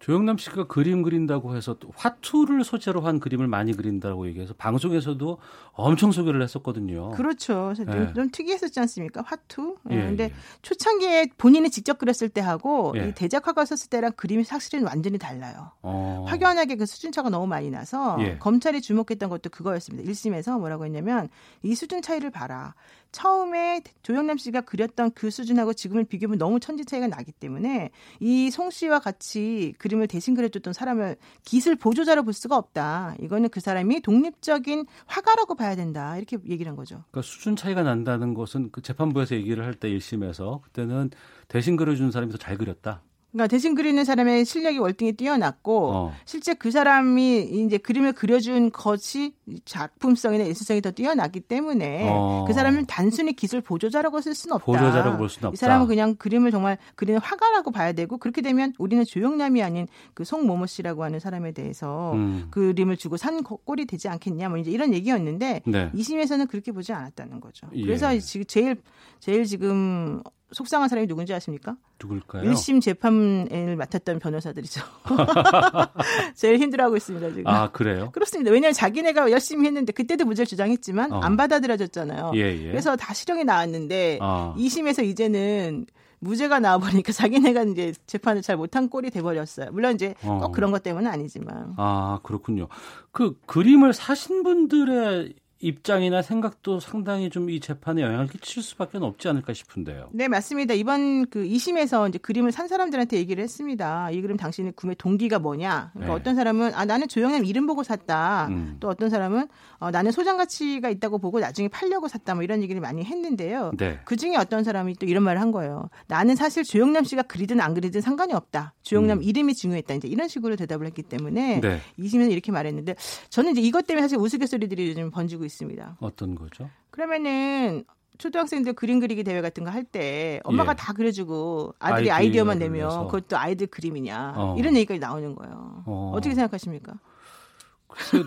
조영남 0.00 0.36
씨가 0.36 0.66
그림 0.66 1.02
그린다고 1.02 1.56
해서 1.56 1.78
또 1.80 1.88
화투를 1.96 2.62
소재로 2.62 3.00
한 3.00 3.20
그림을 3.20 3.48
많이 3.48 3.72
그린다고 3.72 4.28
얘기해서 4.28 4.52
방송에서도 4.52 5.38
엄청 5.72 6.12
소개를 6.12 6.42
했었거든요. 6.42 7.12
그렇죠. 7.12 7.72
네. 7.78 8.12
좀 8.12 8.28
특이했었지 8.30 8.78
않습니까? 8.80 9.22
화투. 9.24 9.76
예, 9.88 9.96
근데 9.96 10.24
예. 10.24 10.32
초창기에 10.60 11.28
본인이 11.38 11.70
직접 11.70 11.96
그렸을 11.96 12.28
때 12.28 12.42
하고 12.42 12.92
예. 12.96 13.08
이 13.08 13.12
대작화가 13.14 13.64
썼을 13.64 13.88
때랑 13.88 14.12
그림이 14.12 14.44
사실은 14.44 14.84
완전히 14.84 15.16
달라요. 15.16 15.70
어. 15.80 16.26
확연하게 16.28 16.76
그 16.76 16.84
수준차가 16.84 17.30
너무 17.30 17.46
많이 17.46 17.70
나서 17.70 18.18
예. 18.20 18.36
검찰이 18.36 18.82
주목했던 18.82 19.30
것도 19.30 19.48
그거였습니다. 19.48 20.06
1심에서 20.10 20.58
뭐라고 20.58 20.84
했냐면 20.84 21.30
이 21.62 21.74
수준 21.74 21.93
차이를 22.02 22.30
봐라. 22.30 22.74
처음에 23.12 23.82
조영남 24.02 24.38
씨가 24.38 24.62
그렸던 24.62 25.12
그 25.14 25.30
수준하고 25.30 25.72
지금을 25.72 26.02
비교하면 26.04 26.36
너무 26.38 26.58
천지 26.58 26.84
차이가 26.84 27.06
나기 27.06 27.30
때문에 27.30 27.90
이 28.20 28.50
송 28.50 28.70
씨와 28.70 28.98
같이 28.98 29.72
그림을 29.78 30.08
대신 30.08 30.34
그려줬던 30.34 30.72
사람을 30.72 31.16
기술 31.44 31.76
보조자로 31.76 32.24
볼 32.24 32.32
수가 32.32 32.56
없다. 32.56 33.14
이거는 33.20 33.48
그 33.50 33.60
사람이 33.60 34.00
독립적인 34.00 34.86
화가라고 35.06 35.54
봐야 35.54 35.76
된다. 35.76 36.16
이렇게 36.16 36.38
얘기를 36.48 36.68
한 36.70 36.76
거죠. 36.76 37.04
그러니까 37.10 37.22
수준 37.22 37.54
차이가 37.56 37.82
난다는 37.84 38.34
것은 38.34 38.70
그 38.72 38.82
재판부에서 38.82 39.36
얘기를 39.36 39.64
할 39.64 39.74
때 39.74 39.88
1심에서 39.88 40.62
그때는 40.62 41.10
대신 41.48 41.76
그려준 41.76 42.10
사람이 42.10 42.32
더 42.32 42.38
잘 42.38 42.56
그렸다. 42.58 43.02
그러니까 43.34 43.48
대신 43.48 43.74
그리는 43.74 44.04
사람의 44.04 44.44
실력이 44.44 44.78
월등히 44.78 45.12
뛰어났고 45.12 45.90
어. 45.92 46.12
실제 46.24 46.54
그 46.54 46.70
사람이 46.70 47.40
이제 47.42 47.78
그림을 47.78 48.12
그려준 48.12 48.70
것이 48.70 49.34
작품성이나 49.64 50.46
예술성이 50.46 50.80
더 50.80 50.92
뛰어났기 50.92 51.40
때문에 51.40 52.06
어. 52.08 52.44
그 52.46 52.52
사람은 52.52 52.86
단순히 52.86 53.34
기술 53.34 53.60
보조자라고 53.60 54.20
쓸 54.20 54.36
수는 54.36 54.54
없다. 54.54 54.66
보조자라고 54.66 55.18
볼 55.18 55.28
수는 55.28 55.48
없다. 55.48 55.54
이 55.54 55.56
사람은 55.56 55.88
그냥 55.88 56.14
그림을 56.14 56.52
정말 56.52 56.78
그리는 56.94 57.20
화가라고 57.20 57.72
봐야 57.72 57.92
되고 57.92 58.18
그렇게 58.18 58.40
되면 58.40 58.72
우리는 58.78 59.04
조영남이 59.04 59.64
아닌 59.64 59.88
그 60.14 60.22
송모모 60.22 60.66
씨라고 60.66 61.02
하는 61.02 61.18
사람에 61.18 61.50
대해서 61.50 62.12
음. 62.12 62.46
그림을 62.52 62.96
주고 62.96 63.16
산 63.16 63.42
꼴이 63.42 63.86
되지 63.86 64.08
않겠냐 64.08 64.48
뭐 64.48 64.58
이제 64.58 64.70
이런 64.70 64.94
얘기였는데 64.94 65.62
네. 65.66 65.90
2심에서는 65.92 66.48
그렇게 66.48 66.70
보지 66.70 66.92
않았다는 66.92 67.40
거죠. 67.40 67.66
예. 67.74 67.82
그래서 67.82 68.16
지금 68.20 68.46
제일 68.46 68.76
제일 69.18 69.44
지금 69.44 70.22
속상한 70.54 70.88
사람이 70.88 71.06
누군지 71.06 71.34
아십니까? 71.34 71.76
누굴까요? 72.00 72.50
1심 72.50 72.80
재판을 72.80 73.76
맡았던 73.76 74.18
변호사들이죠. 74.18 74.80
제일 76.34 76.58
힘들어하고 76.58 76.96
있습니다, 76.96 77.28
지금. 77.30 77.46
아, 77.46 77.70
그래요? 77.70 78.10
그렇습니다. 78.12 78.50
왜냐하면 78.50 78.72
자기네가 78.72 79.30
열심히 79.30 79.66
했는데 79.66 79.92
그때도 79.92 80.24
무죄를 80.24 80.46
주장했지만 80.46 81.12
어. 81.12 81.20
안 81.20 81.36
받아들여졌잖아요. 81.36 82.32
예, 82.36 82.40
예. 82.40 82.70
그래서 82.70 82.96
다 82.96 83.12
실형이 83.12 83.44
나왔는데 83.44 84.18
아. 84.22 84.54
2심에서 84.56 85.04
이제는 85.04 85.86
무죄가 86.20 86.58
나와버리니까 86.58 87.12
자기네가 87.12 87.64
이제 87.64 87.92
재판을 88.06 88.42
잘 88.42 88.56
못한 88.56 88.88
꼴이 88.88 89.10
돼버렸어요. 89.10 89.70
물론 89.72 89.94
이제 89.94 90.14
꼭 90.22 90.44
어. 90.44 90.52
그런 90.52 90.72
것 90.72 90.82
때문은 90.82 91.10
아니지만. 91.10 91.74
아, 91.76 92.18
그렇군요. 92.22 92.68
그 93.12 93.38
그림을 93.46 93.92
사신 93.92 94.42
분들의 94.42 95.34
입장이나 95.64 96.20
생각도 96.20 96.80
상당히 96.80 97.30
좀 97.30 97.44
이 97.48 97.60
재판에 97.60 98.02
영향을 98.02 98.26
끼칠 98.28 98.62
수밖에 98.62 98.98
없지 98.98 99.28
않을까 99.28 99.52
싶은데요. 99.52 100.08
네, 100.12 100.28
맞습니다. 100.28 100.74
이번 100.74 101.26
그 101.26 101.44
2심에서 101.44 102.08
이제 102.08 102.18
그림을 102.18 102.52
산 102.52 102.68
사람들한테 102.68 103.16
얘기를 103.18 103.42
했습니다. 103.42 104.10
이 104.10 104.20
그림 104.20 104.36
당신의 104.36 104.72
구매 104.76 104.94
동기가 104.94 105.38
뭐냐? 105.38 105.90
그러니까 105.92 106.14
네. 106.14 106.20
어떤 106.20 106.34
사람은 106.34 106.74
아 106.74 106.84
나는 106.84 107.06
조영남 107.08 107.44
이름 107.44 107.66
보고 107.66 107.82
샀다. 107.82 108.46
음. 108.48 108.76
또 108.80 108.88
어떤 108.88 109.10
사람은 109.10 109.48
어, 109.78 109.90
나는 109.90 110.10
소장 110.10 110.36
가치가 110.36 110.88
있다고 110.88 111.18
보고 111.18 111.38
나중에 111.40 111.68
팔려고 111.68 112.08
샀다. 112.08 112.34
뭐 112.34 112.42
이런 112.42 112.62
얘기를 112.62 112.80
많이 112.80 113.04
했는데요. 113.04 113.72
네. 113.76 114.00
그 114.04 114.16
중에 114.16 114.36
어떤 114.36 114.64
사람이 114.64 114.94
또 114.96 115.06
이런 115.06 115.22
말을 115.22 115.40
한 115.40 115.52
거예요. 115.52 115.90
나는 116.06 116.34
사실 116.36 116.64
조영남 116.64 117.04
씨가 117.04 117.22
그리든 117.22 117.60
안 117.60 117.74
그리든 117.74 118.00
상관이 118.00 118.32
없다. 118.32 118.74
조영남 118.82 119.18
음. 119.18 119.22
이름이 119.22 119.54
중요했다. 119.54 119.94
이제 119.94 120.08
이런 120.08 120.28
식으로 120.28 120.56
대답을 120.56 120.86
했기 120.86 121.02
때문에 121.02 121.60
네. 121.60 121.80
2심에서 121.98 122.30
이렇게 122.32 122.52
말했는데 122.52 122.96
저는 123.28 123.52
이제 123.52 123.60
이것 123.60 123.86
때문에 123.86 124.02
사실 124.02 124.18
우스갯소리들이 124.18 124.88
요즘 124.88 125.10
번지고 125.10 125.44
있습니다. 125.44 125.53
있습니다. 125.54 125.96
어떤 126.00 126.34
거죠? 126.34 126.68
그러면은 126.90 127.84
초등학생들 128.18 128.74
그림 128.74 129.00
그리기 129.00 129.24
대회 129.24 129.40
같은 129.40 129.64
거 129.64 129.70
할 129.70 129.82
때 129.84 130.40
엄마가 130.44 130.72
예. 130.72 130.76
다 130.76 130.92
그려주고 130.92 131.74
아들이 131.78 132.10
아이디어만 132.10 132.58
내면 132.58 132.74
위해서. 132.80 133.06
그것도 133.06 133.36
아이들 133.36 133.66
그림이냐 133.66 134.34
어. 134.36 134.56
이런 134.58 134.76
얘기까지 134.76 135.00
나오는 135.00 135.34
거예요. 135.34 135.82
어. 135.86 136.12
어떻게 136.14 136.34
생각하십니까? 136.34 136.94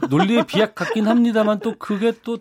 논리에 0.09 0.43
비약 0.45 0.75
같긴 0.75 1.07
합니다만 1.07 1.59
또 1.59 1.75
그게 1.77 2.13
또 2.23 2.37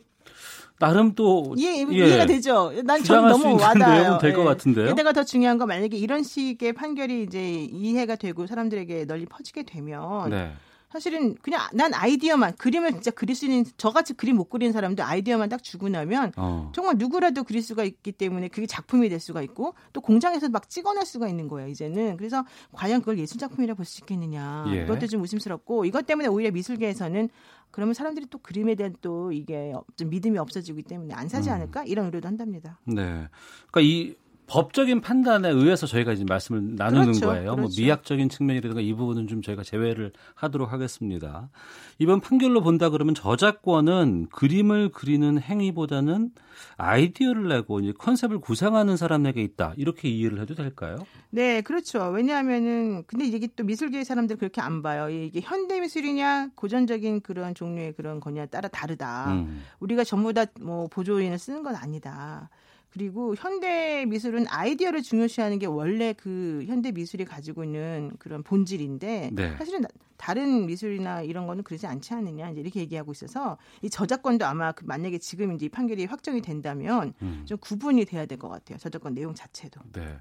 나름 0.79 1.15
또 1.15 1.55
예, 1.59 1.65
예, 1.65 1.87
이해가 1.91 2.27
되죠. 2.27 2.73
난전 2.85 3.29
너무 3.29 3.57
와닿아요. 3.61 4.19
될것 4.19 4.41
예. 4.43 4.45
같은데요. 4.45 4.87
게다가 4.89 5.13
더 5.13 5.25
중요한 5.25 5.57
건 5.59 5.69
만약에 5.69 5.97
이런 5.97 6.23
식의 6.23 6.73
판결이 6.75 7.23
이제 7.23 7.53
이해가 7.53 8.17
되고 8.17 8.47
사람들에게 8.47 9.07
널리 9.07 9.25
퍼지게 9.27 9.63
되면 9.65 10.31
네. 10.31 10.53
사실은 10.97 11.35
그냥 11.37 11.61
난 11.73 11.93
아이디어만 11.95 12.57
그림을 12.57 12.93
진짜 12.93 13.11
그릴 13.11 13.37
수 13.37 13.45
있는 13.47 13.65
저같이 13.77 14.15
그림 14.15 14.37
못 14.37 14.49
그리는 14.49 14.73
사람도 14.73 15.03
아이디어만 15.05 15.49
딱 15.49 15.63
주고 15.63 15.89
나면 15.89 16.33
어. 16.37 16.73
정말 16.75 16.97
누구라도 16.97 17.45
그릴 17.45 17.63
수가 17.63 17.85
있기 17.85 18.13
때문에 18.13 18.49
그게 18.49 18.67
작품이 18.67 19.09
될 19.09 19.21
수가 19.21 19.43
있고 19.43 19.75
또 19.93 20.01
공장에서 20.01 20.49
막 20.49 20.69
찍어낼 20.69 21.05
수가 21.05 21.29
있는 21.29 21.49
거예요 21.49 21.69
이제는 21.69 22.17
그래서 22.17 22.45
과연 22.73 23.01
그걸 23.01 23.19
예술 23.19 23.39
작품이라 23.39 23.75
볼 23.75 23.87
수 23.87 24.01
있겠느냐 24.03 24.65
예. 24.75 24.83
이것도 24.83 25.07
좀 25.07 25.21
의심스럽고 25.23 25.85
이것 25.85 26.07
때문에 26.07 26.29
오히려 26.29 26.51
미술계에서는 26.51 27.29
그러면 27.71 27.95
사람들이 27.95 28.27
또 28.31 28.39
그림에 28.39 28.75
대한 28.75 28.95
또 29.01 29.33
이게 29.33 29.75
좀 29.97 30.09
믿음이 30.09 30.39
없어지기 30.39 30.83
때문에 30.83 31.15
안 31.15 31.29
사지 31.29 31.51
음. 31.51 31.55
않을까 31.55 31.85
이런 31.85 32.07
우려도 32.07 32.27
한답니다. 32.27 32.81
네, 32.85 33.29
그러니까 33.71 33.81
이 33.83 34.17
법적인 34.47 35.01
판단에 35.01 35.49
의해서 35.49 35.87
저희가 35.87 36.13
이제 36.13 36.25
말씀을 36.25 36.77
나누는 36.77 37.05
그렇죠, 37.07 37.27
거예요. 37.27 37.45
뭐 37.47 37.55
그렇죠. 37.57 37.61
뭐 37.81 37.85
미학적인 37.85 38.29
측면이라든가 38.29 38.81
이 38.81 38.93
부분은 38.93 39.27
좀 39.29 39.43
저희가 39.43 39.63
제외를 39.63 40.13
하도록 40.35 40.73
하겠습니다. 40.73 41.49
이번 41.99 42.21
판결로 42.21 42.63
본다 42.63 42.89
그러면 42.91 43.15
저작권은 43.15 44.29
그림을 44.31 44.91
그리는 44.91 45.41
행위보다는 45.41 46.31
아이디어를 46.77 47.49
내고 47.49 47.81
이제 47.81 47.93
컨셉을 47.99 48.39
구상하는 48.41 48.97
사람에게 48.97 49.43
있다. 49.43 49.75
이렇게 49.77 50.09
이해를 50.09 50.41
해도 50.41 50.55
될까요? 50.55 50.97
네, 51.31 51.61
그렇죠. 51.61 52.09
왜냐하면은 52.09 53.05
근데 53.07 53.27
이게 53.27 53.49
또 53.57 53.65
미술계의 53.65 54.05
사람들 54.05 54.37
그렇게 54.37 54.61
안 54.61 54.83
봐요. 54.83 55.11
이게 55.11 55.41
현대 55.41 55.81
미술이냐 55.81 56.51
고전적인 56.55 57.21
그런 57.23 57.55
종류의 57.55 57.95
그런 57.95 58.21
거냐 58.21 58.47
따라 58.47 58.69
다르다. 58.69 59.33
음. 59.33 59.63
우리가 59.81 60.05
전부 60.05 60.33
다 60.33 60.47
뭐 60.61 60.87
보조인을 60.89 61.39
쓰는 61.39 61.63
건 61.63 61.75
아니다. 61.77 62.49
그리고 62.97 63.35
현대 63.37 64.07
미술은 64.07 64.47
아이디어를 64.49 65.03
중요시하는 65.03 65.59
게 65.59 65.67
원래 65.67 66.15
그 66.15 66.65
현대 66.67 66.93
미술이 66.93 67.27
가지고 67.27 67.63
있는 67.63 68.11
그런 68.19 68.43
본질인데 68.43 69.31
네. 69.35 69.55
사실은 69.59 69.83
다른 70.17 70.65
미술이나 70.65 71.21
이런 71.21 71.47
거는 71.47 71.63
그러지 71.63 71.87
않지 71.87 72.15
않느냐 72.15 72.49
이제 72.49 72.63
이렇게 72.63 72.81
얘기하고 72.81 73.13
있어서 73.13 73.59
이 73.83 73.91
저작권도 73.91 74.47
아마 74.47 74.73
그 74.73 74.87
만약에 74.87 75.19
지금 75.19 75.53
이제 75.53 75.69
판결이 75.69 76.07
확정이 76.07 76.41
된다면 76.41 77.13
음. 77.21 77.43
좀 77.45 77.59
구분이 77.59 78.07
돼야 78.07 78.25
될 78.25 78.39
것 78.39 78.49
같아요. 78.49 78.79
저작권 78.79 79.13
내용 79.15 79.35
자체도. 79.35 79.79
네. 79.93 80.17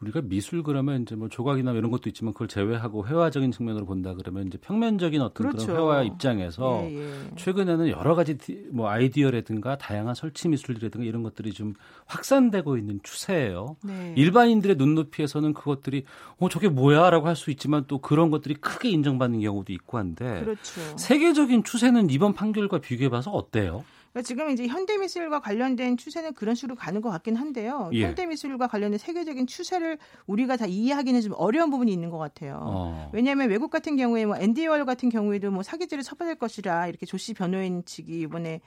우리가 0.00 0.22
미술 0.22 0.62
그러면 0.62 1.02
이제 1.02 1.14
뭐 1.14 1.28
조각이나 1.28 1.72
이런 1.72 1.90
것도 1.90 2.08
있지만 2.08 2.32
그걸 2.32 2.48
제외하고 2.48 3.06
회화적인 3.06 3.52
측면으로 3.52 3.84
본다 3.84 4.14
그러면 4.14 4.46
이제 4.46 4.56
평면적인 4.56 5.20
어떤 5.20 5.46
그렇죠. 5.46 5.66
그런 5.66 5.78
회화 5.92 6.02
입장에서 6.02 6.80
예, 6.84 6.96
예. 6.96 7.30
최근에는 7.36 7.88
여러 7.88 8.14
가지 8.14 8.38
뭐 8.70 8.88
아이디어라든가 8.88 9.76
다양한 9.76 10.14
설치 10.14 10.48
미술이라든가 10.48 11.04
이런 11.04 11.22
것들이 11.22 11.52
좀 11.52 11.74
확산되고 12.14 12.76
있는 12.78 13.00
추세예요. 13.02 13.76
네. 13.82 14.14
일반인들의 14.16 14.76
눈높이에서는 14.76 15.52
그것들이 15.54 16.04
어 16.38 16.48
저게 16.48 16.68
뭐야라고 16.68 17.26
할 17.28 17.34
수 17.34 17.50
있지만 17.50 17.84
또 17.88 17.98
그런 17.98 18.30
것들이 18.30 18.54
크게 18.54 18.88
인정받는 18.90 19.40
경우도 19.40 19.72
있고 19.72 19.98
한데 19.98 20.42
그렇죠. 20.44 20.96
세계적인 20.96 21.64
추세는 21.64 22.10
이번 22.10 22.32
판결과 22.32 22.78
비교해 22.78 23.08
봐서 23.10 23.30
어때요? 23.32 23.84
그러니까 24.12 24.28
지금 24.28 24.50
이제 24.50 24.68
현대 24.68 24.96
미술과 24.96 25.40
관련된 25.40 25.96
추세는 25.96 26.34
그런 26.34 26.54
식으로 26.54 26.76
가는 26.76 27.00
것 27.00 27.10
같긴 27.10 27.34
한데요. 27.34 27.90
예. 27.94 28.04
현대 28.04 28.26
미술과 28.26 28.68
관련된 28.68 28.96
세계적인 28.98 29.48
추세를 29.48 29.98
우리가 30.28 30.56
다 30.56 30.66
이해하기는 30.66 31.20
좀 31.20 31.32
어려운 31.36 31.68
부분이 31.70 31.92
있는 31.92 32.10
것 32.10 32.18
같아요. 32.18 32.60
어. 32.62 33.10
왜냐하면 33.12 33.50
외국 33.50 33.70
같은 33.72 33.96
경우에 33.96 34.24
뭐 34.24 34.36
앤디 34.36 34.68
월 34.68 34.84
같은 34.84 35.08
경우에도 35.08 35.50
뭐 35.50 35.64
사기죄를 35.64 36.04
처벌할 36.04 36.36
것이라 36.36 36.86
이렇게 36.86 37.04
조씨 37.06 37.34
변호인 37.34 37.84
측이 37.84 38.20
이번에 38.20 38.60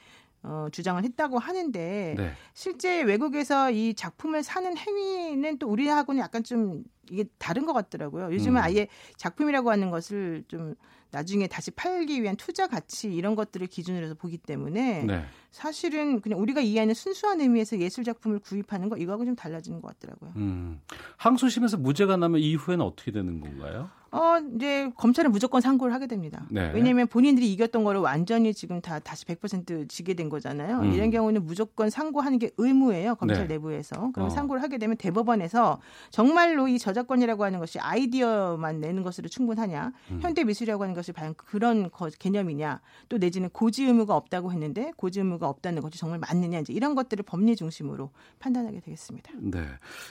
어, 0.43 0.67
주장을 0.71 1.03
했다고 1.03 1.39
하는데 1.39 2.15
네. 2.17 2.31
실제 2.53 3.01
외국에서 3.01 3.71
이 3.71 3.93
작품을 3.93 4.43
사는 4.43 4.77
행위는 4.77 5.57
또 5.57 5.67
우리하고는 5.67 6.21
약간 6.21 6.43
좀 6.43 6.83
이게 7.09 7.25
다른 7.37 7.65
것 7.65 7.73
같더라고요. 7.73 8.33
요즘은 8.33 8.61
음. 8.61 8.63
아예 8.63 8.87
작품이라고 9.17 9.71
하는 9.71 9.89
것을 9.89 10.43
좀 10.47 10.75
나중에 11.11 11.47
다시 11.47 11.71
팔기 11.71 12.21
위한 12.21 12.35
투자 12.35 12.67
가치 12.67 13.13
이런 13.13 13.35
것들을 13.35 13.65
기준으로 13.67 14.05
해서 14.05 14.15
보기 14.15 14.37
때문에 14.37 15.03
네. 15.03 15.25
사실은 15.57 16.21
그냥 16.21 16.39
우리가 16.39 16.61
이해하는 16.61 16.93
순수한 16.93 17.41
의미에서 17.41 17.79
예술 17.79 18.03
작품을 18.03 18.37
구입하는 18.37 18.89
거 18.89 18.95
이거하고 18.97 19.25
좀 19.25 19.35
달라지는 19.35 19.81
것 19.81 19.87
같더라고요. 19.99 20.33
음. 20.35 20.79
항소심에서 21.17 21.77
무죄가 21.77 22.15
나면 22.15 22.39
이후에는 22.41 22.85
어떻게 22.85 23.09
되는 23.11 23.41
건가요? 23.41 23.89
어, 24.11 24.37
이제 24.55 24.89
검찰은 24.95 25.31
무조건 25.31 25.61
상고를 25.61 25.93
하게 25.93 26.07
됩니다. 26.07 26.45
네. 26.49 26.71
왜냐하면 26.73 27.07
본인들이 27.07 27.51
이겼던 27.53 27.83
거를 27.83 27.99
완전히 27.99 28.53
지금 28.53 28.81
다 28.81 28.99
다시 28.99 29.25
100% 29.25 29.89
지게 29.89 30.13
된 30.13 30.29
거잖아요. 30.29 30.79
음. 30.79 30.93
이런 30.93 31.11
경우는 31.11 31.45
무조건 31.45 31.89
상고하는 31.89 32.39
게 32.39 32.51
의무예요. 32.57 33.15
검찰 33.15 33.47
네. 33.47 33.55
내부에서. 33.55 34.11
그럼 34.13 34.27
어. 34.27 34.29
상고를 34.29 34.63
하게 34.63 34.77
되면 34.77 34.95
대법원에서 34.97 35.79
정말로 36.09 36.67
이 36.67 36.79
저작권이라고 36.79 37.43
하는 37.43 37.59
것이 37.59 37.79
아이디어만 37.79 38.79
내는 38.79 39.03
것으로 39.03 39.27
충분하냐, 39.27 39.91
음. 40.11 40.19
현대 40.21 40.43
미술이라고 40.43 40.83
하는 40.83 40.95
것이 40.95 41.11
과연 41.11 41.33
그런 41.35 41.89
거, 41.91 42.09
개념이냐, 42.17 42.81
또 43.09 43.17
내지는 43.17 43.49
고지 43.49 43.83
의무가 43.83 44.15
없다고 44.15 44.51
했는데 44.51 44.93
고지 44.95 45.19
의무가 45.19 45.46
없다는 45.49 45.81
것이 45.81 45.97
정말 45.97 46.19
맞느냐, 46.19 46.59
이제 46.59 46.73
이런 46.73 46.95
것들을 46.95 47.23
법리 47.23 47.55
중심으로 47.55 48.11
판단하게 48.39 48.79
되겠습니다. 48.81 49.31
네. 49.39 49.65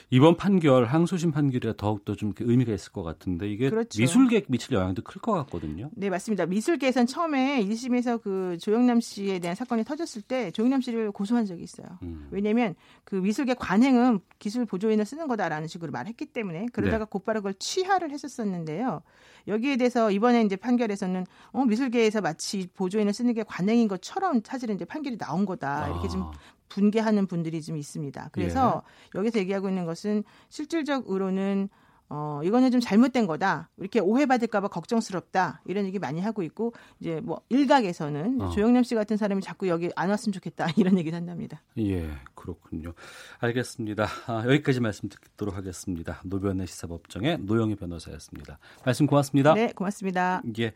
이번 0.09 0.37
판결 0.37 0.85
항소심 0.85 1.31
판결이 1.31 1.73
더욱더 1.77 2.15
좀 2.15 2.33
의미가 2.39 2.73
있을 2.73 2.91
것 2.91 3.03
같은데 3.03 3.49
이게 3.49 3.69
그렇죠. 3.69 3.99
미술계 4.01 4.45
미칠 4.47 4.73
영향도 4.73 5.01
클 5.03 5.21
것 5.21 5.33
같거든요. 5.33 5.89
네, 5.93 6.09
맞습니다. 6.09 6.45
미술계에선 6.45 7.07
처음에 7.07 7.63
1심에서 7.65 8.21
그 8.21 8.57
조영남 8.61 8.99
씨에 9.01 9.39
대한 9.39 9.55
사건이 9.55 9.83
터졌을 9.83 10.21
때 10.21 10.51
조영남 10.51 10.81
씨를 10.81 11.11
고소한 11.11 11.45
적이 11.45 11.63
있어요. 11.63 11.87
음. 12.03 12.27
왜냐하면 12.31 12.75
그 13.03 13.15
미술계 13.15 13.55
관행은 13.55 14.19
기술 14.39 14.65
보조인을 14.65 15.05
쓰는 15.05 15.27
거다라는 15.27 15.67
식으로 15.67 15.91
말했기 15.91 16.27
때문에 16.27 16.67
그러다가 16.71 17.05
네. 17.05 17.09
곧바로 17.09 17.39
그걸 17.39 17.53
취하를 17.55 18.11
했었었는데요. 18.11 19.01
여기에 19.47 19.77
대해서 19.77 20.11
이번에 20.11 20.43
이제 20.43 20.55
판결에서는 20.55 21.25
어, 21.51 21.65
미술계에서 21.65 22.21
마치 22.21 22.67
보조인을 22.75 23.13
쓰는 23.13 23.33
게 23.33 23.43
관행인 23.43 23.87
것처럼 23.87 24.41
사실은 24.43 24.75
이제 24.75 24.85
판결이 24.85 25.16
나온 25.17 25.45
거다. 25.45 25.87
이렇게 25.89 26.07
좀 26.07 26.23
아. 26.23 26.31
분개하는 26.69 27.27
분들이 27.27 27.61
좀 27.61 27.77
있습니다. 27.77 28.29
그래서 28.31 28.83
예. 29.15 29.19
여기서 29.19 29.39
얘기하고 29.39 29.69
있는 29.69 29.85
것은 29.85 30.23
실질적으로는 30.49 31.69
어, 32.09 32.39
이거는 32.43 32.71
좀 32.71 32.79
잘못된 32.79 33.27
거다. 33.27 33.69
이렇게 33.77 33.99
오해받을까봐 33.99 34.69
걱정스럽다. 34.69 35.61
이런 35.65 35.85
얘기 35.85 35.99
많이 35.99 36.21
하고 36.21 36.41
있고, 36.41 36.73
이제 37.01 37.19
뭐, 37.21 37.41
일각에서는 37.49 38.41
어. 38.41 38.49
조영남 38.51 38.83
씨 38.83 38.95
같은 38.95 39.17
사람이 39.17 39.41
자꾸 39.41 39.67
여기 39.67 39.89
안 39.95 40.09
왔으면 40.09 40.31
좋겠다. 40.31 40.67
이런 40.77 40.97
얘기를 40.97 41.17
한답니다. 41.17 41.61
예, 41.77 42.09
그렇군요. 42.33 42.93
알겠습니다. 43.39 44.07
아, 44.27 44.43
여기까지 44.45 44.79
말씀 44.79 45.09
듣도록 45.09 45.57
하겠습니다. 45.57 46.21
노변의 46.23 46.67
시사법정의 46.67 47.39
노영희 47.41 47.75
변호사였습니다. 47.75 48.57
말씀 48.85 49.05
고맙습니다. 49.05 49.53
네, 49.53 49.73
고맙습니다. 49.75 50.41
예. 50.59 50.71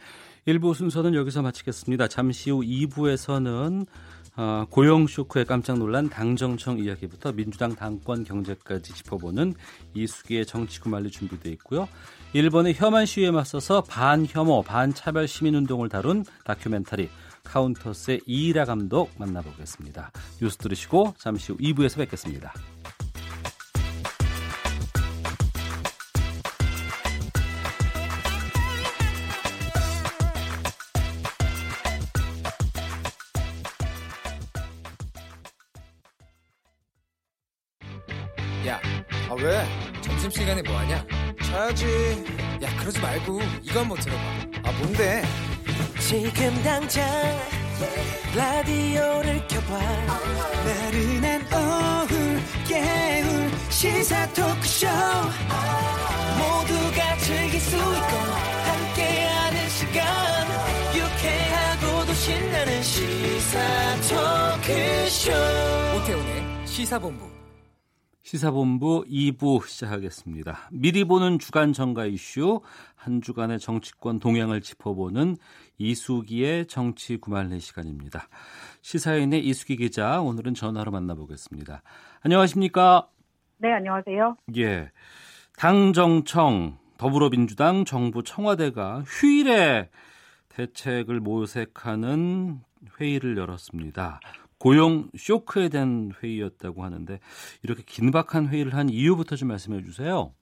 1부 0.48 0.74
순서는 0.74 1.14
여기서 1.14 1.42
마치겠습니다. 1.44 2.10
잠시 2.10 2.52
후 2.52 2.60
2부에서는 2.60 3.86
어, 4.38 4.66
고용 4.70 5.08
쇼크에 5.08 5.44
깜짝 5.44 5.78
놀란 5.78 6.10
당정청 6.10 6.80
이야기부터 6.80 7.34
민주당 7.34 7.76
당권 7.76 8.24
경제까지 8.24 8.94
짚어보는 8.94 9.54
이수기의 9.94 10.46
정치구말리 10.46 11.12
준비되어 11.12 11.52
있고요. 11.54 11.88
일본의 12.34 12.76
혐한 12.76 13.06
시위에 13.06 13.32
맞서서 13.32 13.82
반혐오, 13.82 14.62
반차별 14.64 15.28
시민운동을 15.28 15.90
다룬 15.90 16.24
다큐멘터리 16.46 17.10
카운터스의 17.44 18.22
이일아 18.26 18.66
감독 18.66 19.12
만나보겠습니다. 19.18 20.12
뉴스 20.42 20.58
들으시고 20.58 21.16
잠시 21.18 21.52
후 21.52 21.58
2부에서 21.58 21.98
뵙겠습니다. 21.98 22.54
당장 46.92 47.08
라디오를 48.36 49.48
켜봐. 49.48 49.80
나른한 50.66 51.42
오후 51.54 52.40
깨울 52.68 53.50
시사 53.70 54.28
토크쇼. 54.34 54.88
모두가 56.38 57.18
즐길 57.20 57.62
수 57.62 57.78
있고 57.78 58.18
함께하는 58.68 59.70
시간. 59.70 60.04
유쾌하고도 60.94 62.14
신나는 62.14 62.84
시사 62.84 63.60
토크쇼. 64.60 65.32
오태훈의 65.96 66.68
시사본부. 66.68 67.32
시사본부 68.24 69.06
2부 69.10 69.68
시작하겠습니다. 69.68 70.70
미리 70.72 71.04
보는 71.04 71.40
주간 71.40 71.74
정가 71.74 72.06
이슈 72.06 72.62
한 72.96 73.22
주간의 73.22 73.60
정치권 73.60 74.20
동향을 74.20 74.62
짚어보는 74.62 75.38
이수기의 75.82 76.68
정치 76.68 77.18
구말리 77.18 77.60
시간입니다. 77.60 78.28
시사인의 78.82 79.46
이수기 79.46 79.78
기자 79.78 80.22
오늘은 80.22 80.54
전화로 80.54 80.92
만나보겠습니다. 80.92 81.82
안녕하십니까? 82.22 83.08
네, 83.58 83.72
안녕하세요. 83.74 84.38
예. 84.58 84.92
당정청 85.58 86.78
더불어민주당 86.98 87.84
정부 87.86 88.24
청와대가 88.24 89.04
휴일에 89.06 89.90
대책을 90.50 91.20
모색하는 91.20 92.60
회의를 93.00 93.38
열었습니다. 93.38 94.20
고용 94.60 95.10
쇼크에 95.18 95.70
대한 95.70 96.12
회의였다고 96.22 96.84
하는데 96.84 97.20
이렇게 97.64 97.82
긴박한 97.84 98.50
회의를 98.50 98.76
한 98.76 98.90
이유부터 98.90 99.36
좀 99.36 99.48
말씀해 99.48 99.84
주세요. 99.84 100.34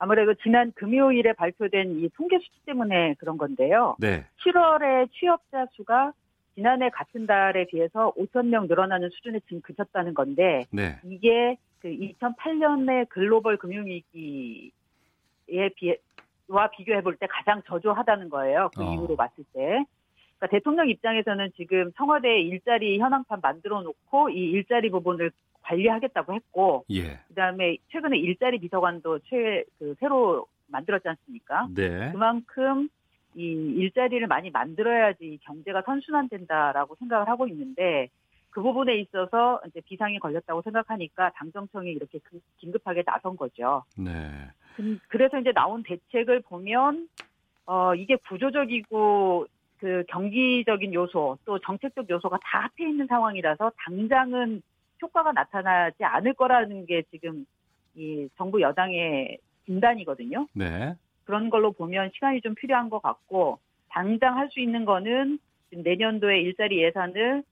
아무래도 0.00 0.34
지난 0.42 0.72
금요일에 0.72 1.34
발표된 1.34 2.00
이 2.00 2.08
통계 2.16 2.38
수치 2.38 2.58
때문에 2.64 3.14
그런 3.18 3.36
건데요. 3.36 3.96
네. 3.98 4.24
7월에 4.42 5.12
취업자 5.12 5.66
수가 5.72 6.12
지난해 6.54 6.88
같은 6.88 7.26
달에 7.26 7.66
비해서 7.66 8.12
5천 8.16 8.46
명 8.46 8.66
늘어나는 8.66 9.10
수준에 9.10 9.40
지금 9.40 9.60
그쳤다는 9.60 10.14
건데 10.14 10.64
네. 10.72 10.98
이게 11.04 11.58
그 11.80 11.88
2008년의 11.88 13.10
글로벌 13.10 13.58
금융위기에 13.58 14.70
비해 15.76 15.96
와 16.48 16.68
비교해 16.68 17.02
볼 17.02 17.16
때 17.16 17.26
가장 17.28 17.62
저조하다는 17.66 18.30
거예요. 18.30 18.70
그 18.74 18.82
어. 18.82 18.94
이후로 18.94 19.16
봤을 19.16 19.44
때. 19.52 19.84
그러니까 20.38 20.46
대통령 20.50 20.88
입장에서는 20.88 21.52
지금 21.56 21.92
청와대 21.98 22.40
일자리 22.40 22.98
현황판 22.98 23.40
만들어 23.42 23.82
놓고 23.82 24.30
이 24.30 24.50
일자리 24.50 24.90
부분을 24.90 25.30
관리하겠다고 25.70 26.34
했고, 26.34 26.84
예. 26.90 27.20
그다음에 27.28 27.76
최근에 27.90 28.18
일자리 28.18 28.58
비서관도 28.58 29.20
최, 29.20 29.64
그 29.78 29.94
새로 30.00 30.46
만들었지 30.66 31.08
않습니까? 31.08 31.68
네. 31.74 32.10
그만큼 32.12 32.88
이 33.34 33.42
일자리를 33.42 34.26
많이 34.26 34.50
만들어야지 34.50 35.38
경제가 35.42 35.82
선순환된다라고 35.86 36.96
생각을 36.96 37.28
하고 37.28 37.46
있는데 37.46 38.08
그 38.50 38.60
부분에 38.60 38.96
있어서 38.96 39.60
이제 39.68 39.80
비상이 39.82 40.18
걸렸다고 40.18 40.62
생각하니까 40.62 41.30
당정청이 41.36 41.92
이렇게 41.92 42.18
긴급하게 42.58 43.04
나선 43.04 43.36
거죠. 43.36 43.84
네. 43.96 44.48
그래서 45.08 45.38
이제 45.38 45.52
나온 45.52 45.84
대책을 45.84 46.40
보면 46.40 47.08
어 47.66 47.94
이게 47.94 48.16
구조적이고 48.28 49.46
그 49.78 50.02
경기적인 50.08 50.92
요소 50.92 51.38
또 51.44 51.58
정책적 51.60 52.10
요소가 52.10 52.38
다 52.42 52.60
합해 52.62 52.90
있는 52.90 53.06
상황이라서 53.06 53.70
당장은 53.86 54.62
효과가 55.02 55.32
나타나지 55.32 56.04
않을 56.04 56.34
거라는 56.34 56.86
게 56.86 57.02
지금 57.10 57.46
이 57.94 58.28
정부 58.36 58.60
여당의 58.60 59.38
진단이거든요. 59.66 60.46
네. 60.54 60.94
그런 61.24 61.50
걸로 61.50 61.72
보면 61.72 62.10
시간이 62.14 62.40
좀 62.40 62.54
필요한 62.54 62.90
것 62.90 63.00
같고 63.02 63.58
당장 63.88 64.36
할 64.36 64.50
수 64.50 64.60
있는 64.60 64.84
거는 64.84 65.38
내년도에 65.70 66.40
일자리 66.40 66.82
예산을 66.82 67.44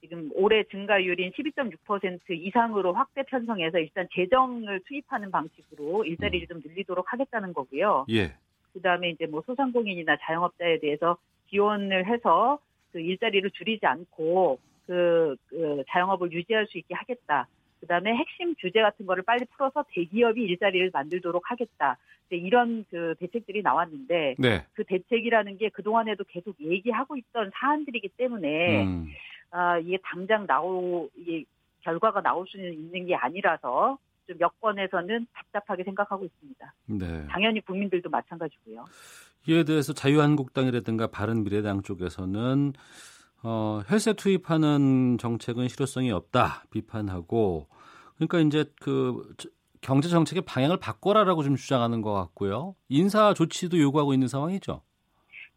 지금 0.00 0.30
올해 0.34 0.62
증가율인 0.64 1.32
12.6% 1.32 2.20
이상으로 2.30 2.92
확대 2.92 3.22
편성해서 3.24 3.78
일단 3.78 4.06
재정을 4.14 4.80
투입하는 4.86 5.30
방식으로 5.30 6.04
일자리를 6.04 6.46
좀 6.46 6.60
늘리도록 6.64 7.12
하겠다는 7.12 7.52
거고요. 7.52 8.06
예. 8.10 8.34
그다음에 8.72 9.10
이제 9.10 9.26
뭐 9.26 9.42
소상공인이나 9.46 10.16
자영업자에 10.20 10.78
대해서 10.80 11.16
지원을 11.50 12.06
해서 12.06 12.58
그 12.92 13.00
일자리를 13.00 13.50
줄이지 13.50 13.84
않고 13.86 14.58
그, 14.86 15.36
그 15.48 15.82
자영업을 15.88 16.32
유지할 16.32 16.66
수 16.66 16.78
있게 16.78 16.94
하겠다. 16.94 17.48
그다음에 17.80 18.14
핵심 18.14 18.54
주제 18.56 18.80
같은 18.80 19.06
거를 19.06 19.22
빨리 19.22 19.44
풀어서 19.44 19.84
대기업이 19.90 20.42
일자리를 20.42 20.90
만들도록 20.92 21.50
하겠다. 21.50 21.98
이런 22.30 22.84
그 22.90 23.14
대책들이 23.20 23.62
나왔는데 23.62 24.36
네. 24.38 24.64
그 24.74 24.84
대책이라는 24.84 25.58
게 25.58 25.68
그동안에도 25.68 26.24
계속 26.24 26.56
얘기하고 26.60 27.16
있던 27.16 27.50
사안들이기 27.54 28.08
때문에 28.16 28.84
음. 28.84 29.08
아, 29.50 29.78
이게 29.78 29.98
당장 30.02 30.46
나오 30.46 31.08
이게 31.16 31.44
결과가 31.82 32.22
나올 32.22 32.46
수는 32.48 32.72
있는 32.72 33.06
게 33.06 33.14
아니라서 33.14 33.98
좀 34.26 34.36
여권에서는 34.40 35.26
답답하게 35.32 35.84
생각하고 35.84 36.24
있습니다. 36.24 36.74
네. 36.86 37.26
당연히 37.28 37.60
국민들도 37.60 38.10
마찬가지고요. 38.10 38.84
이에 39.48 39.62
대해서 39.62 39.92
자유한국당이라든가 39.92 41.06
바른미래당 41.06 41.82
쪽에서는 41.82 42.72
어, 43.48 43.80
혈세 43.86 44.14
투입하는 44.14 45.18
정책은 45.18 45.68
실효성이 45.68 46.10
없다 46.10 46.64
비판하고 46.72 47.68
그러니까 48.16 48.40
이제 48.40 48.64
그 48.80 49.36
경제 49.80 50.08
정책의 50.08 50.42
방향을 50.44 50.78
바꿔라라고 50.80 51.44
좀 51.44 51.54
주장하는 51.54 52.02
것 52.02 52.12
같고요. 52.12 52.74
인사 52.88 53.34
조치도 53.34 53.78
요구하고 53.78 54.14
있는 54.14 54.26
상황이죠. 54.26 54.82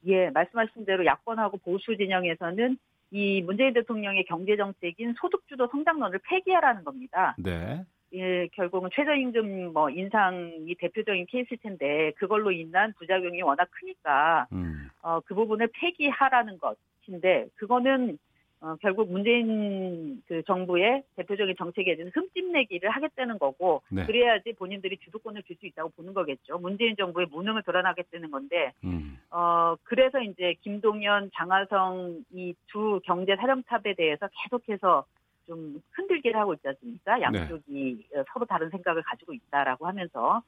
예, 0.05 0.29
말씀하신 0.29 0.85
대로 0.85 1.03
야권하고 1.03 1.57
보수 1.57 1.97
진영에서는 1.97 2.77
이 3.09 3.41
문재인 3.41 3.73
대통령의 3.73 4.25
경제 4.25 4.55
정책인 4.55 5.15
소득주도 5.19 5.67
성장론을 5.71 6.19
폐기하라는 6.29 6.83
겁니다. 6.83 7.35
네. 7.39 7.83
예, 8.13 8.47
결국은 8.53 8.91
최저임금 8.93 9.73
뭐 9.73 9.89
인상이 9.89 10.75
대표적인 10.79 11.25
케이스일 11.27 11.59
텐데 11.59 12.11
그걸로 12.17 12.51
인한 12.51 12.93
부작용이 12.99 13.41
워낙 13.41 13.67
크니까 13.71 14.47
음. 14.51 14.89
어, 15.01 15.19
그 15.21 15.33
부분을 15.33 15.69
폐기하라는 15.73 16.59
것 16.59 16.77
인데 17.09 17.47
그거는 17.55 18.17
어, 18.61 18.75
결국 18.81 19.09
문재인 19.09 20.21
그 20.27 20.43
정부의 20.43 21.03
대표적인 21.15 21.55
정책에 21.57 21.95
대한 21.95 22.11
흠집내기를 22.13 22.89
하겠다는 22.89 23.39
거고 23.39 23.81
네. 23.89 24.05
그래야지 24.05 24.51
본인들이 24.53 24.97
주도권을 24.97 25.43
줄 25.43 25.55
수 25.59 25.65
있다고 25.65 25.89
보는 25.95 26.13
거겠죠. 26.13 26.57
문재인 26.59 26.95
정부의 26.97 27.27
무능을 27.31 27.63
드러나겠다는 27.63 28.31
건데 28.31 28.73
음. 28.83 29.17
어 29.31 29.75
그래서 29.83 30.21
이제 30.21 30.55
김동연, 30.61 31.31
장하성 31.35 32.23
이 32.33 32.53
두 32.67 32.99
경제 33.05 33.35
사령탑에 33.37 33.93
대해서 33.95 34.27
계속해서 34.43 35.05
좀 35.47 35.81
흔들기를 35.93 36.37
하고 36.39 36.53
있지 36.53 36.67
않습니까? 36.67 37.15
네. 37.15 37.21
양쪽이 37.23 38.07
네. 38.13 38.23
서로 38.33 38.45
다른 38.45 38.69
생각을 38.69 39.01
가지고 39.03 39.33
있다라고 39.33 39.87
하면서 39.87 40.43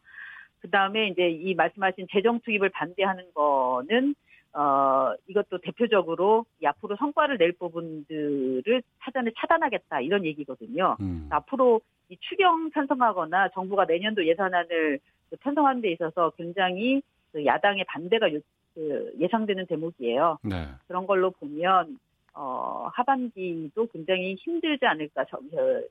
그 0.59 0.69
다음에 0.69 1.07
이제 1.07 1.29
이 1.29 1.55
말씀하신 1.55 2.07
재정 2.11 2.39
투입을 2.41 2.69
반대하는 2.69 3.33
거는 3.33 4.15
어, 4.53 5.13
이것도 5.27 5.59
대표적으로 5.59 6.45
앞으로 6.63 6.95
성과를 6.97 7.37
낼 7.37 7.53
부분들을 7.53 8.83
차단을 9.01 9.31
차단하겠다 9.37 10.01
이런 10.01 10.25
얘기거든요. 10.25 10.97
음. 10.99 11.27
앞으로 11.29 11.81
이 12.09 12.17
추경 12.19 12.69
편성하거나 12.71 13.49
정부가 13.49 13.85
내년도 13.85 14.27
예산안을 14.27 14.99
편성하는 15.39 15.81
데 15.81 15.91
있어서 15.93 16.31
굉장히 16.31 17.01
그 17.31 17.45
야당의 17.45 17.85
반대가 17.85 18.29
그 18.75 19.13
예상되는 19.19 19.65
대목이에요. 19.67 20.39
네. 20.43 20.67
그런 20.87 21.07
걸로 21.07 21.31
보면 21.31 21.97
어, 22.33 22.89
하반기도 22.93 23.87
굉장히 23.87 24.35
힘들지 24.35 24.85
않을까 24.85 25.25
정, 25.25 25.41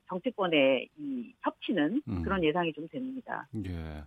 정치권의 0.07 0.89
이 0.97 1.33
협치는 1.41 2.01
음. 2.07 2.23
그런 2.23 2.43
예상이 2.43 2.73
좀 2.73 2.87
됩니다. 2.87 3.47
예. 3.65 4.03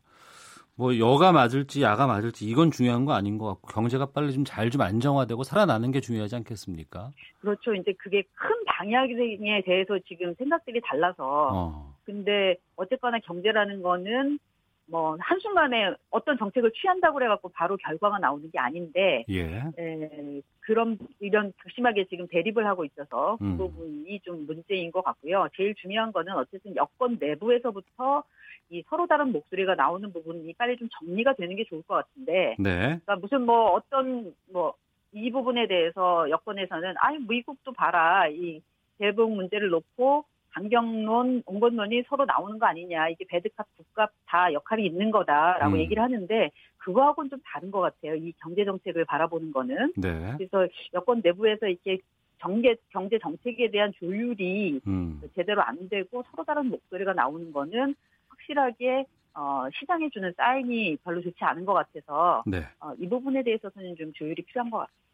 뭐 0.76 0.98
여가 0.98 1.32
맞을지 1.32 1.82
야가 1.82 2.06
맞을지 2.06 2.46
이건 2.46 2.70
중요한 2.70 3.04
거 3.04 3.12
아닌 3.12 3.38
것 3.38 3.46
같고 3.46 3.68
경제가 3.68 4.06
빨리 4.06 4.32
좀 4.32 4.44
잘좀 4.44 4.74
좀 4.74 4.80
안정화되고 4.80 5.44
살아나는 5.44 5.92
게 5.92 6.00
중요하지 6.00 6.34
않겠습니까? 6.36 7.10
그렇죠. 7.40 7.74
이제 7.74 7.92
그게 7.98 8.22
큰 8.34 8.50
방향에 8.66 9.62
대해서 9.64 9.98
지금 10.08 10.34
생각들이 10.34 10.80
달라서 10.80 11.50
어. 11.52 11.94
근데 12.04 12.56
어쨌거나 12.76 13.18
경제라는 13.20 13.82
거는 13.82 14.38
뭐 14.86 15.16
한순간에 15.20 15.94
어떤 16.10 16.36
정책을 16.38 16.72
취한다고 16.72 17.14
그래갖고 17.14 17.48
바로 17.50 17.76
결과가 17.76 18.18
나오는 18.18 18.50
게 18.50 18.58
아닌데 18.58 19.24
예. 19.30 19.62
에, 19.78 20.42
그런 20.60 20.98
이런 21.20 21.52
극심하게 21.58 22.04
지금 22.06 22.26
대립을 22.28 22.66
하고 22.66 22.84
있어서 22.84 23.36
그 23.38 23.44
음. 23.44 23.56
부분이 23.56 24.20
좀 24.20 24.46
문제인 24.46 24.92
것 24.92 25.02
같고요. 25.02 25.48
제일 25.56 25.74
중요한 25.76 26.12
거는 26.12 26.34
어쨌든 26.34 26.76
여권 26.76 27.16
내부에서부터 27.20 28.24
이 28.70 28.82
서로 28.88 29.06
다른 29.06 29.32
목소리가 29.32 29.74
나오는 29.74 30.12
부분이 30.12 30.52
빨리 30.54 30.76
좀 30.76 30.88
정리가 30.98 31.34
되는 31.34 31.54
게 31.56 31.64
좋을 31.64 31.82
것 31.82 31.94
같은데. 31.94 32.56
네. 32.58 32.78
그러니까 33.04 33.16
무슨 33.16 33.42
뭐 33.42 33.72
어떤 33.72 34.34
뭐 34.52 34.74
이 35.14 35.30
부분에 35.30 35.68
대해서 35.68 36.28
여권에서는 36.28 36.94
아니 36.98 37.18
미국도 37.20 37.72
봐라 37.72 38.28
이 38.28 38.60
대북 38.98 39.30
문제를 39.30 39.68
놓고 39.68 40.24
강경론, 40.54 41.42
온건론이 41.46 42.04
서로 42.08 42.24
나오는 42.24 42.58
거 42.58 42.66
아니냐. 42.66 43.08
이게 43.08 43.24
배드값, 43.28 43.66
국값 43.76 44.10
다 44.26 44.52
역할이 44.52 44.86
있는 44.86 45.10
거다라고 45.10 45.74
음. 45.74 45.80
얘기를 45.80 46.02
하는데 46.02 46.50
그거하고는 46.78 47.30
좀 47.30 47.40
다른 47.44 47.70
것 47.70 47.80
같아요. 47.80 48.14
이 48.14 48.32
경제 48.40 48.64
정책을 48.64 49.04
바라보는 49.04 49.52
거는. 49.52 49.94
네. 49.96 50.34
그래서 50.36 50.68
여권 50.92 51.20
내부에서 51.24 51.66
이렇게 51.66 51.98
경제 52.38 52.76
경제 52.90 53.18
정책에 53.18 53.70
대한 53.70 53.92
조율이 53.98 54.80
음. 54.86 55.20
제대로 55.34 55.62
안 55.62 55.88
되고 55.88 56.22
서로 56.30 56.44
다른 56.44 56.66
목소리가 56.66 57.14
나오는 57.14 57.52
거는 57.52 57.94
확실하게 58.28 59.06
어, 59.34 59.66
시장에 59.74 60.08
주는 60.10 60.32
사인이 60.36 60.98
별로 61.02 61.20
좋지 61.20 61.42
않은 61.42 61.64
것 61.64 61.72
같아서 61.72 62.44
네. 62.46 62.58
어, 62.78 62.92
이 62.98 63.08
부분에 63.08 63.42
대해서는 63.42 63.96
좀 63.96 64.12
조율이 64.12 64.42
필요한 64.42 64.70
것 64.70 64.78
같습니다. 64.78 65.04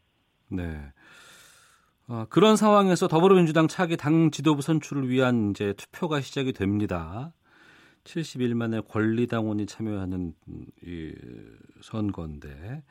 네. 0.49 0.91
어, 2.11 2.25
그런 2.29 2.57
상황에서 2.57 3.07
더불어민주당 3.07 3.69
차기 3.69 3.95
당 3.95 4.31
지도부 4.31 4.61
선출을 4.61 5.07
위한 5.07 5.51
이제 5.51 5.71
투표가 5.71 6.19
시작이 6.19 6.51
됩니다. 6.51 7.31
71만의 8.03 8.85
권리당원이 8.85 9.65
참여하는 9.65 10.33
이 10.83 11.13
선거인데 11.81 12.83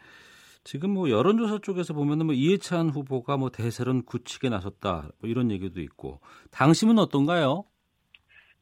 지금 0.64 0.92
뭐 0.92 1.10
여론조사 1.10 1.58
쪽에서 1.58 1.92
보면은 1.92 2.26
뭐 2.26 2.34
이해찬 2.34 2.88
후보가 2.88 3.36
뭐 3.36 3.50
대세론 3.50 4.06
굳히게 4.06 4.48
나섰다 4.48 5.10
뭐 5.20 5.28
이런 5.28 5.50
얘기도 5.50 5.82
있고 5.82 6.20
당심은 6.50 6.98
어떤가요? 6.98 7.64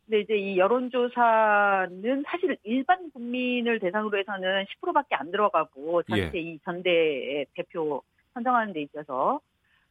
근데 0.06 0.22
이제 0.22 0.34
이 0.34 0.58
여론조사는 0.58 2.24
사실 2.26 2.56
일반 2.64 3.12
국민을 3.12 3.78
대상으로 3.78 4.18
해서는 4.18 4.64
10%밖에 4.82 5.14
안 5.14 5.30
들어가고 5.30 6.02
전체 6.02 6.32
예. 6.34 6.40
이 6.40 6.58
전대 6.64 7.44
대표 7.54 8.02
선정하는 8.34 8.72
데 8.72 8.82
있어서 8.82 9.40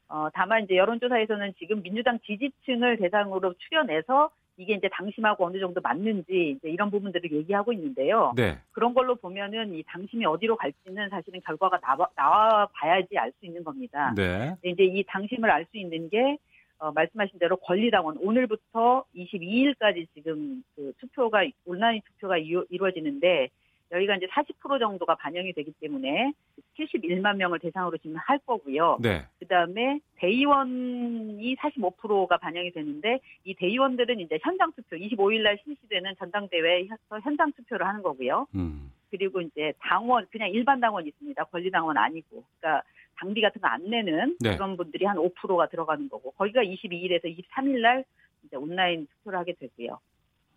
어, 0.09 0.29
다만 0.33 0.63
이제 0.63 0.75
여론조사에서는 0.77 1.53
지금 1.59 1.81
민주당 1.81 2.19
지지층을 2.19 2.97
대상으로 2.97 3.53
추려내서 3.53 4.29
이게 4.59 4.73
이제 4.73 4.89
당심하고 4.91 5.45
어느 5.45 5.59
정도 5.59 5.81
맞는지 5.81 6.57
이제 6.57 6.69
이런 6.69 6.89
부분들을 6.89 7.31
얘기하고 7.31 7.73
있는데요. 7.73 8.33
네. 8.35 8.57
그런 8.71 8.93
걸로 8.93 9.15
보면은 9.15 9.75
이 9.75 9.83
당심이 9.83 10.25
어디로 10.25 10.55
갈지는 10.55 11.09
사실은 11.09 11.41
결과가 11.41 11.79
나와, 11.79 12.07
나와 12.15 12.67
봐야지 12.73 13.17
알 13.17 13.31
수 13.39 13.45
있는 13.45 13.63
겁니다. 13.63 14.13
네. 14.15 14.55
이제 14.63 14.83
이 14.83 15.03
당심을 15.03 15.49
알 15.51 15.65
수 15.65 15.77
있는 15.77 16.09
게 16.09 16.37
어, 16.79 16.91
말씀하신 16.91 17.39
대로 17.39 17.57
권리당원 17.57 18.17
오늘부터 18.19 19.03
22일까지 19.15 20.07
지금 20.13 20.63
그 20.75 20.93
투표가 20.99 21.45
온라인 21.65 22.01
투표가 22.05 22.37
이루어지는데 22.37 23.49
여기가 23.91 24.17
이제 24.17 24.27
40% 24.27 24.79
정도가 24.79 25.15
반영이 25.15 25.53
되기 25.53 25.71
때문에 25.79 26.33
71만 26.77 27.37
명을 27.37 27.59
대상으로 27.59 27.97
지금 27.97 28.17
할 28.17 28.37
거고요. 28.39 28.97
네. 29.01 29.25
그다음에 29.39 29.99
대의원이 30.17 31.55
45%가 31.55 32.37
반영이 32.37 32.71
되는데 32.71 33.19
이 33.43 33.53
대의원들은 33.55 34.19
이제 34.19 34.37
현장 34.41 34.71
투표 34.73 34.97
25일 34.97 35.41
날 35.41 35.57
실시되는 35.63 36.15
전당대회에서 36.19 37.19
현장 37.23 37.51
투표를 37.53 37.87
하는 37.87 38.01
거고요. 38.03 38.47
음. 38.55 38.91
그리고 39.09 39.39
이제 39.41 39.73
당원 39.79 40.27
그냥 40.31 40.49
일반 40.49 40.79
당원 40.79 41.07
있습니다. 41.07 41.43
권리당원 41.45 41.97
아니고. 41.97 42.43
그러니까 42.59 42.83
당비 43.19 43.41
같은 43.41 43.61
거 43.61 43.67
안 43.67 43.89
내는 43.89 44.37
네. 44.39 44.55
그런 44.55 44.77
분들이 44.77 45.05
한 45.05 45.17
5%가 45.17 45.67
들어가는 45.69 46.09
거고 46.09 46.31
거기가 46.31 46.61
22일에서 46.61 47.25
23일 47.25 47.79
날 47.81 48.03
이제 48.45 48.55
온라인 48.55 49.07
투표를 49.07 49.39
하게 49.39 49.53
되고요. 49.53 49.99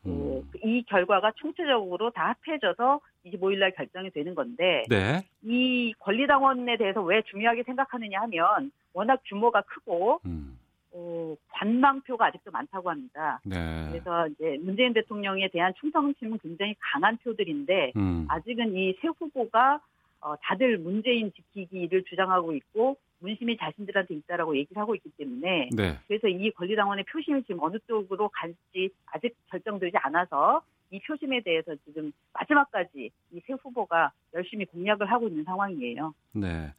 음. 0.06 0.42
이 0.62 0.82
결과가 0.84 1.32
총체적으로 1.36 2.10
다 2.10 2.34
합해져서 2.44 3.00
25일 3.26 3.58
날 3.58 3.70
결정이 3.72 4.10
되는 4.10 4.34
건데 4.34 4.84
네. 4.88 5.22
이 5.42 5.92
권리당원에 5.98 6.76
대해서 6.76 7.02
왜 7.02 7.22
중요하게 7.22 7.64
생각하느냐 7.64 8.20
하면 8.22 8.70
워낙 8.92 9.20
규모가 9.26 9.62
크고 9.62 10.20
음. 10.24 10.58
어, 10.92 11.36
관망표가 11.50 12.26
아직도 12.26 12.50
많다고 12.50 12.90
합니다. 12.90 13.40
네. 13.44 13.88
그래서 13.90 14.26
이제 14.28 14.58
문재인 14.62 14.92
대통령에 14.92 15.48
대한 15.48 15.72
충성심은 15.78 16.38
굉장히 16.42 16.74
강한 16.78 17.16
표들인데 17.18 17.92
음. 17.96 18.26
아직은 18.28 18.74
이새 18.74 19.08
후보가 19.18 19.80
어, 20.22 20.34
다들 20.42 20.78
문재인 20.78 21.32
지키기를 21.32 22.04
주장하고 22.04 22.54
있고 22.54 22.96
문심이 23.20 23.56
자신들한테 23.56 24.14
있다라고 24.14 24.56
얘기를 24.56 24.80
하고 24.80 24.94
있기 24.94 25.10
때문에 25.16 25.70
네. 25.72 25.98
그래서 26.08 26.28
이 26.28 26.50
권리당원의 26.52 27.04
표심이 27.04 27.42
지금 27.42 27.62
어느 27.62 27.78
쪽으로 27.86 28.28
갈지 28.30 28.90
아직 29.06 29.34
결정되지 29.50 29.96
않아서 29.98 30.62
이 30.90 30.98
표심에 31.00 31.40
대해서 31.42 31.74
지금 31.84 32.12
마지막까지 32.32 33.10
이새 33.32 33.52
후보가 33.62 34.12
열심히 34.34 34.64
공략을 34.66 35.10
하고 35.10 35.28
있는 35.28 35.44
상황이에요. 35.44 36.14
네. 36.32 36.72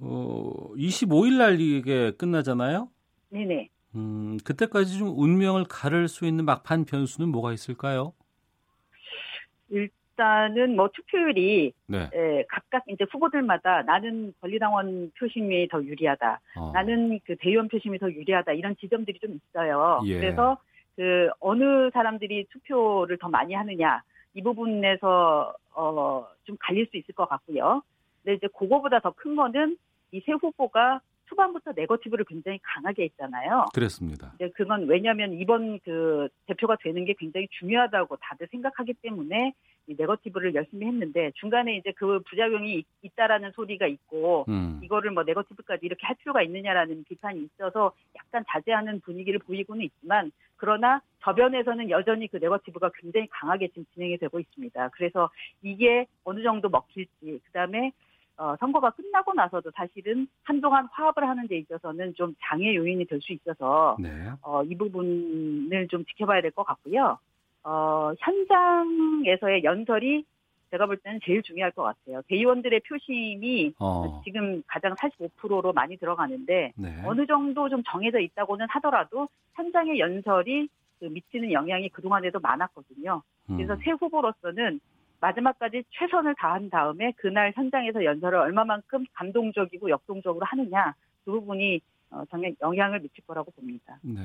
어, 0.00 0.72
25일 0.76 1.38
날 1.38 1.60
이게 1.60 2.12
끝나잖아요. 2.12 2.88
네네. 3.30 3.68
음, 3.96 4.38
그때까지 4.44 4.98
좀 4.98 5.18
운명을 5.18 5.64
가를 5.64 6.06
수 6.06 6.26
있는 6.26 6.44
막판 6.44 6.84
변수는 6.84 7.30
뭐가 7.30 7.52
있을까요? 7.52 8.12
일단 9.70 10.05
은 10.20 10.76
뭐 10.76 10.88
투표율이 10.92 11.72
네. 11.86 12.10
에, 12.14 12.44
각각 12.48 12.84
이제 12.88 13.04
후보들마다 13.10 13.82
나는 13.82 14.32
권리당원 14.40 15.12
표심이 15.18 15.68
더 15.68 15.82
유리하다. 15.82 16.40
어. 16.56 16.70
나는 16.72 17.20
그 17.24 17.36
대의원 17.36 17.68
표심이 17.68 17.98
더 17.98 18.10
유리하다. 18.10 18.52
이런 18.52 18.76
지점들이 18.76 19.18
좀 19.18 19.34
있어요. 19.34 20.00
예. 20.06 20.18
그래서 20.20 20.58
그 20.96 21.28
어느 21.40 21.90
사람들이 21.90 22.46
투표를 22.50 23.18
더 23.18 23.28
많이 23.28 23.52
하느냐 23.54 24.02
이 24.34 24.42
부분에서 24.42 25.54
어 25.74 26.26
좀 26.44 26.56
갈릴 26.60 26.86
수 26.86 26.96
있을 26.96 27.14
것 27.14 27.28
같고요. 27.28 27.82
근데 28.22 28.36
이제 28.36 28.46
그거보다 28.56 29.00
더 29.00 29.10
큰 29.16 29.34
거는 29.36 29.76
이새 30.12 30.32
후보가 30.32 31.00
초반부터 31.26 31.72
네거티브를 31.74 32.24
굉장히 32.24 32.58
강하게 32.62 33.04
했잖아요. 33.04 33.66
그렇습니다. 33.74 34.32
이제 34.36 34.50
그건 34.54 34.86
왜냐하면 34.86 35.34
이번 35.34 35.78
그 35.80 36.28
대표가 36.46 36.76
되는 36.80 37.04
게 37.04 37.14
굉장히 37.18 37.48
중요하다고 37.58 38.16
다들 38.16 38.48
생각하기 38.50 38.94
때문에 39.02 39.52
이 39.88 39.94
네거티브를 39.96 40.54
열심히 40.54 40.86
했는데 40.86 41.30
중간에 41.36 41.76
이제 41.76 41.92
그 41.96 42.20
부작용이 42.28 42.84
있다라는 43.02 43.52
소리가 43.52 43.86
있고 43.86 44.44
음. 44.48 44.80
이거를 44.82 45.12
뭐 45.12 45.22
네거티브까지 45.22 45.86
이렇게 45.86 46.06
할 46.06 46.16
필요가 46.16 46.42
있느냐라는 46.42 47.04
비판이 47.04 47.42
있어서 47.42 47.92
약간 48.16 48.44
자제하는 48.48 49.00
분위기를 49.00 49.38
보이고는 49.38 49.84
있지만 49.84 50.32
그러나 50.56 51.00
저변에서는 51.22 51.90
여전히 51.90 52.28
그 52.28 52.38
네거티브가 52.38 52.90
굉장히 53.00 53.28
강하게 53.30 53.68
지금 53.68 53.84
진행이 53.94 54.18
되고 54.18 54.40
있습니다. 54.40 54.88
그래서 54.90 55.30
이게 55.62 56.06
어느 56.24 56.42
정도 56.42 56.68
먹힐지 56.68 57.40
그다음에 57.44 57.92
어, 58.38 58.54
선거가 58.60 58.90
끝나고 58.90 59.32
나서도 59.34 59.70
사실은 59.74 60.26
한동안 60.42 60.86
화합을 60.92 61.26
하는 61.26 61.46
데 61.48 61.56
있어서는 61.58 62.14
좀 62.14 62.34
장애 62.42 62.74
요인이 62.74 63.04
될 63.06 63.20
수 63.20 63.32
있어서 63.32 63.96
네. 63.98 64.10
어, 64.42 64.62
이 64.64 64.76
부분을 64.76 65.88
좀 65.88 66.04
지켜봐야 66.04 66.42
될 66.42 66.50
것 66.50 66.64
같고요. 66.64 67.18
어, 67.64 68.12
현장에서의 68.18 69.64
연설이 69.64 70.24
제가 70.70 70.86
볼 70.86 70.96
때는 70.98 71.20
제일 71.24 71.42
중요할 71.42 71.70
것 71.72 71.82
같아요. 71.84 72.20
대의원들의 72.28 72.80
표심이 72.80 73.72
어. 73.78 74.20
지금 74.24 74.62
가장 74.66 74.94
45%로 74.94 75.72
많이 75.72 75.96
들어가는데 75.96 76.72
네. 76.76 77.02
어느 77.04 77.26
정도 77.26 77.68
좀 77.68 77.82
정해져 77.84 78.18
있다고는 78.18 78.66
하더라도 78.70 79.28
현장의 79.54 79.98
연설이 79.98 80.68
그 80.98 81.04
미치는 81.06 81.52
영향이 81.52 81.88
그동안에도 81.90 82.40
많았거든요. 82.40 83.22
그래서 83.46 83.74
음. 83.74 83.78
새 83.82 83.92
후보로서는 83.92 84.80
마지막까지 85.20 85.84
최선을 85.90 86.34
다한 86.38 86.70
다음에 86.70 87.12
그날 87.16 87.52
현장에서 87.54 88.04
연설을 88.04 88.38
얼마만큼 88.38 89.04
감동적이고 89.12 89.90
역동적으로 89.90 90.44
하느냐 90.46 90.94
그 91.24 91.32
부분이 91.32 91.80
어, 92.10 92.22
영향을 92.60 93.00
미칠 93.00 93.24
거라고 93.26 93.50
봅니다. 93.50 93.98
네. 94.02 94.20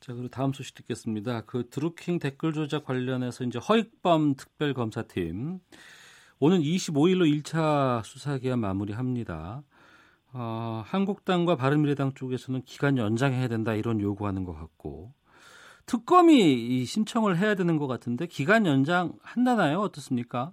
자, 0.00 0.14
그리고 0.14 0.28
다음 0.28 0.52
소식 0.52 0.74
듣겠습니다. 0.74 1.42
그 1.42 1.68
드루킹 1.68 2.18
댓글 2.18 2.52
조작 2.52 2.84
관련해서 2.84 3.44
이제 3.44 3.58
허익범 3.58 4.34
특별검사팀 4.34 5.60
오는 6.40 6.60
25일로 6.60 7.42
1차 7.42 8.02
수사 8.02 8.38
기한 8.38 8.60
마무리합니다. 8.60 9.62
어, 10.32 10.82
한국당과 10.86 11.56
바른미래당 11.56 12.14
쪽에서는 12.14 12.62
기간 12.62 12.96
연장해야 12.96 13.48
된다 13.48 13.74
이런 13.74 14.00
요구하는 14.00 14.44
것 14.44 14.54
같고 14.54 15.12
특검이 15.86 16.84
신청을 16.84 17.38
해야 17.38 17.54
되는 17.54 17.76
것 17.76 17.86
같은데 17.86 18.26
기간 18.26 18.66
연장 18.66 19.12
한다나요? 19.22 19.78
어떻습니까? 19.78 20.52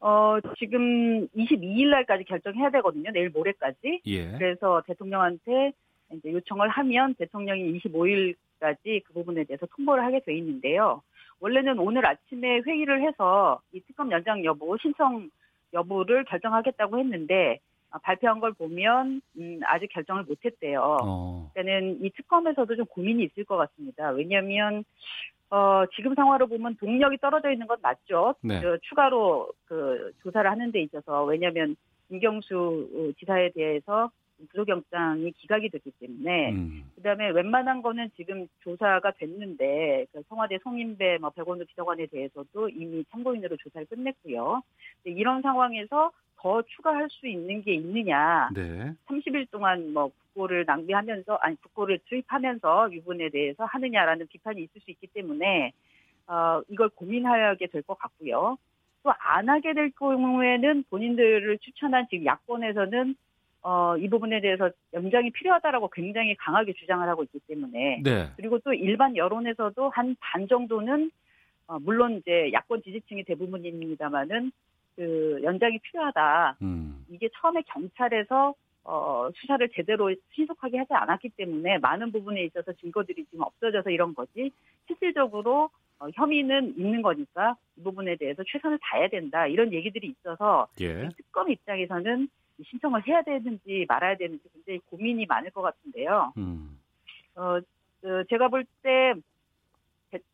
어, 0.00 0.38
지금 0.58 1.28
22일 1.28 1.90
날까지 1.90 2.24
결정해야 2.24 2.70
되거든요. 2.70 3.10
내일 3.12 3.28
모레까지. 3.30 4.00
예. 4.06 4.32
그래서 4.32 4.82
대통령한테 4.86 5.72
이제 6.12 6.32
요청을 6.32 6.68
하면 6.68 7.14
대통령이 7.14 7.78
25일까지 7.80 9.04
그 9.04 9.12
부분에 9.12 9.44
대해서 9.44 9.66
통보를 9.76 10.04
하게 10.04 10.20
돼 10.20 10.34
있는데요. 10.36 11.02
원래는 11.40 11.78
오늘 11.78 12.06
아침에 12.06 12.60
회의를 12.66 13.06
해서 13.06 13.60
이 13.72 13.80
특검 13.80 14.10
연장 14.10 14.44
여부 14.44 14.76
신청 14.80 15.30
여부를 15.72 16.24
결정하겠다고 16.24 16.98
했는데 16.98 17.58
아, 17.58 17.69
발표한 17.98 18.40
걸 18.40 18.52
보면 18.52 19.20
음, 19.38 19.60
아직 19.64 19.88
결정을 19.88 20.24
못했대요. 20.24 20.98
어. 21.02 21.50
그러니까는 21.52 22.04
이 22.04 22.10
특검에서도 22.10 22.76
좀 22.76 22.86
고민이 22.86 23.24
있을 23.24 23.44
것 23.44 23.56
같습니다. 23.56 24.10
왜냐하면 24.10 24.84
어, 25.50 25.84
지금 25.96 26.14
상황으로 26.14 26.46
보면 26.46 26.76
동력이 26.76 27.18
떨어져 27.18 27.50
있는 27.50 27.66
건 27.66 27.78
맞죠. 27.82 28.34
네. 28.42 28.60
그, 28.60 28.78
추가로 28.82 29.50
그 29.66 30.12
조사를 30.22 30.48
하는 30.48 30.70
데 30.70 30.80
있어서 30.82 31.24
왜냐하면 31.24 31.76
김경수 32.08 33.14
지사에 33.18 33.50
대해서 33.50 34.10
구속영장이 34.48 35.32
기각이 35.32 35.68
됐기 35.68 35.92
때문에 36.00 36.52
음. 36.52 36.90
그다음에 36.96 37.30
웬만한 37.30 37.82
거는 37.82 38.10
지금 38.16 38.46
조사가 38.60 39.12
됐는데 39.18 40.06
그 40.12 40.22
청와대 40.28 40.58
송인배 40.62 41.18
뭐 41.18 41.30
백원도 41.30 41.66
비서관에 41.66 42.06
대해서도 42.06 42.68
이미 42.70 43.04
참고인으로 43.10 43.56
조사를 43.58 43.86
끝냈고요. 43.86 44.62
이런 45.04 45.42
상황에서 45.42 46.10
더 46.42 46.62
추가할 46.62 47.08
수 47.10 47.26
있는 47.26 47.62
게 47.62 47.74
있느냐? 47.74 48.48
네. 48.54 48.92
30일 49.08 49.50
동안 49.50 49.92
뭐 49.92 50.10
국고를 50.32 50.64
낭비하면서 50.66 51.34
아니 51.42 51.56
국고를 51.60 51.98
투입하면서 52.08 52.92
유분에 52.92 53.28
대해서 53.30 53.64
하느냐라는 53.64 54.26
비판이 54.28 54.62
있을 54.62 54.80
수 54.80 54.90
있기 54.90 55.06
때문에 55.08 55.72
어, 56.26 56.62
이걸 56.68 56.88
고민하게 56.90 57.66
될 57.66 57.82
것 57.82 57.98
같고요. 57.98 58.56
또 59.02 59.12
안 59.18 59.48
하게 59.48 59.72
될 59.74 59.90
경우에는 59.92 60.84
본인들을 60.90 61.58
추천한 61.58 62.06
지금 62.10 62.26
야권에서는 62.26 63.14
어, 63.62 63.96
이 63.98 64.08
부분에 64.08 64.40
대해서 64.40 64.70
연장이 64.94 65.30
필요하다라고 65.30 65.88
굉장히 65.88 66.34
강하게 66.36 66.72
주장을 66.74 67.06
하고 67.08 67.22
있기 67.24 67.40
때문에 67.48 68.00
네. 68.04 68.28
그리고 68.36 68.58
또 68.60 68.72
일반 68.72 69.16
여론에서도 69.16 69.90
한 69.90 70.16
반 70.20 70.46
정도는 70.48 71.10
어, 71.66 71.78
물론 71.80 72.16
이제 72.18 72.50
야권 72.52 72.82
지지층이 72.82 73.24
대부분입니다만은 73.24 74.52
그 75.00 75.40
연장이 75.42 75.78
필요하다. 75.78 76.58
음. 76.60 77.06
이게 77.08 77.30
처음에 77.40 77.62
경찰에서 77.62 78.54
어, 78.84 79.30
수사를 79.34 79.66
제대로 79.70 80.14
신속하게 80.34 80.76
하지 80.76 80.92
않았기 80.92 81.30
때문에 81.30 81.78
많은 81.78 82.12
부분에 82.12 82.44
있어서 82.44 82.74
증거들이 82.74 83.24
지금 83.24 83.40
없어져서 83.40 83.88
이런 83.88 84.14
거지 84.14 84.50
실질적으로 84.86 85.70
어, 85.98 86.08
혐의는 86.12 86.74
있는 86.76 87.00
거니까 87.00 87.56
이 87.78 87.82
부분에 87.82 88.16
대해서 88.16 88.42
최선을 88.46 88.78
다해야 88.82 89.08
된다 89.08 89.46
이런 89.46 89.72
얘기들이 89.72 90.08
있어서 90.08 90.66
예. 90.82 91.08
특검 91.16 91.50
입장에서는 91.50 92.28
신청을 92.62 93.06
해야 93.06 93.22
되는지 93.22 93.86
말아야 93.88 94.18
되는지 94.18 94.42
굉장히 94.52 94.80
고민이 94.90 95.24
많을 95.24 95.50
것 95.50 95.62
같은데요. 95.62 96.34
음. 96.36 96.78
어, 97.36 97.56
어, 97.56 98.22
제가 98.28 98.48
볼 98.48 98.64
때 98.82 99.14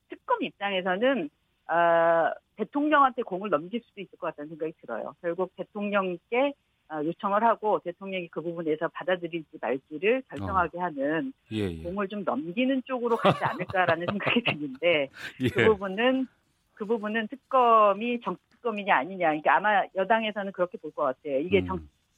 특검 0.08 0.42
입장에서는 0.42 1.30
어, 1.68 2.32
대통령한테 2.56 3.22
공을 3.22 3.50
넘길 3.50 3.80
수도 3.82 4.00
있을 4.00 4.18
것 4.18 4.28
같다는 4.28 4.50
생각이 4.50 4.72
들어요. 4.80 5.14
결국 5.20 5.54
대통령께 5.56 6.54
어, 6.88 7.02
요청을 7.04 7.42
하고 7.42 7.80
대통령이 7.80 8.28
그 8.28 8.40
부분에서 8.40 8.88
받아들일지 8.88 9.58
말지를 9.60 10.22
결정하게 10.28 10.78
어. 10.78 10.82
하는 10.82 11.32
예, 11.52 11.58
예. 11.70 11.82
공을 11.82 12.08
좀 12.08 12.22
넘기는 12.24 12.80
쪽으로 12.84 13.16
가지 13.16 13.44
않을까라는 13.44 14.06
생각이 14.10 14.42
드는데 14.44 15.10
예. 15.40 15.48
그 15.48 15.66
부분은 15.66 16.28
그 16.74 16.84
부분은 16.84 17.26
특검이 17.28 18.20
정치 18.20 18.46
특검이냐 18.66 18.96
아니냐. 18.96 19.28
그러니까 19.28 19.56
아마 19.56 19.82
여당에서는 19.94 20.52
그렇게 20.52 20.78
볼 20.78 20.92
것 20.92 21.02
같아요. 21.04 21.38
이게 21.40 21.60
음. 21.60 21.66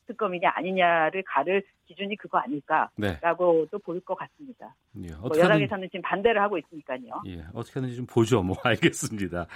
특검이냐 0.08 0.50
아니냐를 0.54 1.22
가를 1.26 1.62
기준이 1.86 2.16
그거 2.16 2.38
아닐까라고도 2.38 3.68
네. 3.72 3.78
보일 3.84 4.00
것 4.00 4.16
같습니다. 4.16 4.74
예, 5.02 5.14
뭐 5.14 5.30
여당에서는 5.36 5.88
지금 5.90 6.02
반대를 6.02 6.42
하고 6.42 6.58
있으니까요. 6.58 7.22
예, 7.26 7.44
어떻게 7.54 7.78
하는지 7.78 7.96
좀 7.96 8.06
보죠. 8.06 8.42
뭐 8.42 8.56
알겠습니다. 8.64 9.46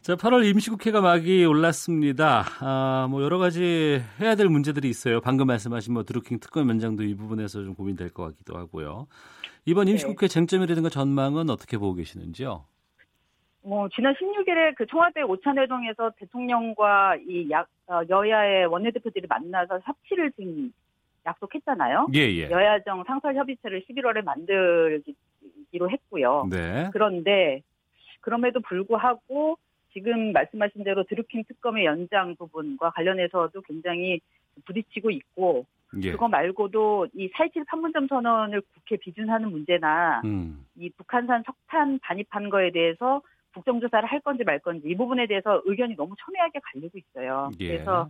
자, 0.00 0.14
8월 0.16 0.46
임시국회가 0.46 1.02
막이 1.02 1.44
올랐습니다. 1.44 2.44
아, 2.60 3.06
뭐 3.10 3.22
여러 3.22 3.36
가지 3.38 4.02
해야 4.18 4.34
될 4.34 4.48
문제들이 4.48 4.88
있어요. 4.88 5.20
방금 5.20 5.46
말씀하신 5.48 5.92
뭐 5.92 6.04
드루킹 6.04 6.40
특검 6.40 6.70
연장도 6.70 7.02
이 7.02 7.14
부분에서 7.14 7.62
좀 7.62 7.74
고민될 7.74 8.10
것 8.10 8.24
같기도 8.24 8.56
하고요. 8.56 9.08
이번 9.66 9.86
네. 9.86 9.92
임시국회 9.92 10.26
네. 10.26 10.32
쟁점이라든가 10.32 10.88
전망은 10.88 11.50
어떻게 11.50 11.76
보고 11.76 11.94
계시는지요? 11.94 12.64
뭐 13.62 13.88
지난 13.94 14.14
16일에 14.14 14.74
그 14.76 14.86
청와대 14.86 15.22
오찬회동에서 15.22 16.12
대통령과 16.16 17.16
이 17.28 17.50
야, 17.50 17.66
어, 17.86 18.00
여야의 18.08 18.66
원내대표들이 18.66 19.26
만나서 19.28 19.80
협치를 19.84 20.32
지금 20.32 20.72
약속했잖아요. 21.26 22.08
예, 22.14 22.20
예. 22.20 22.50
여야정 22.50 23.04
상설 23.04 23.36
협의체를 23.36 23.82
11월에 23.82 24.24
만들기로 24.24 25.90
했고요. 25.90 26.48
네. 26.50 26.88
그런데 26.92 27.62
그럼에도 28.20 28.60
불구하고 28.60 29.58
지금 29.92 30.32
말씀하신 30.32 30.84
대로 30.84 31.04
드루킹 31.04 31.44
특검의 31.48 31.84
연장 31.84 32.36
부분과 32.36 32.90
관련해서도 32.90 33.60
굉장히 33.62 34.20
부딪히고 34.64 35.10
있고 35.10 35.66
예. 36.02 36.12
그거 36.12 36.28
말고도 36.28 37.08
이4.27 37.14 37.66
판문점 37.66 38.06
선언을 38.06 38.62
국회 38.74 38.96
비준하는 38.96 39.50
문제나 39.50 40.22
음. 40.24 40.64
이 40.76 40.88
북한산 40.90 41.42
석탄 41.44 41.98
반입한 41.98 42.48
거에 42.48 42.70
대해서 42.70 43.20
국정조사를 43.54 44.08
할 44.08 44.20
건지 44.20 44.44
말 44.44 44.58
건지 44.60 44.88
이 44.88 44.96
부분에 44.96 45.26
대해서 45.26 45.60
의견이 45.64 45.96
너무 45.96 46.14
첨예하게 46.24 46.60
갈리고 46.62 46.98
있어요. 46.98 47.50
예. 47.60 47.68
그래서 47.68 48.08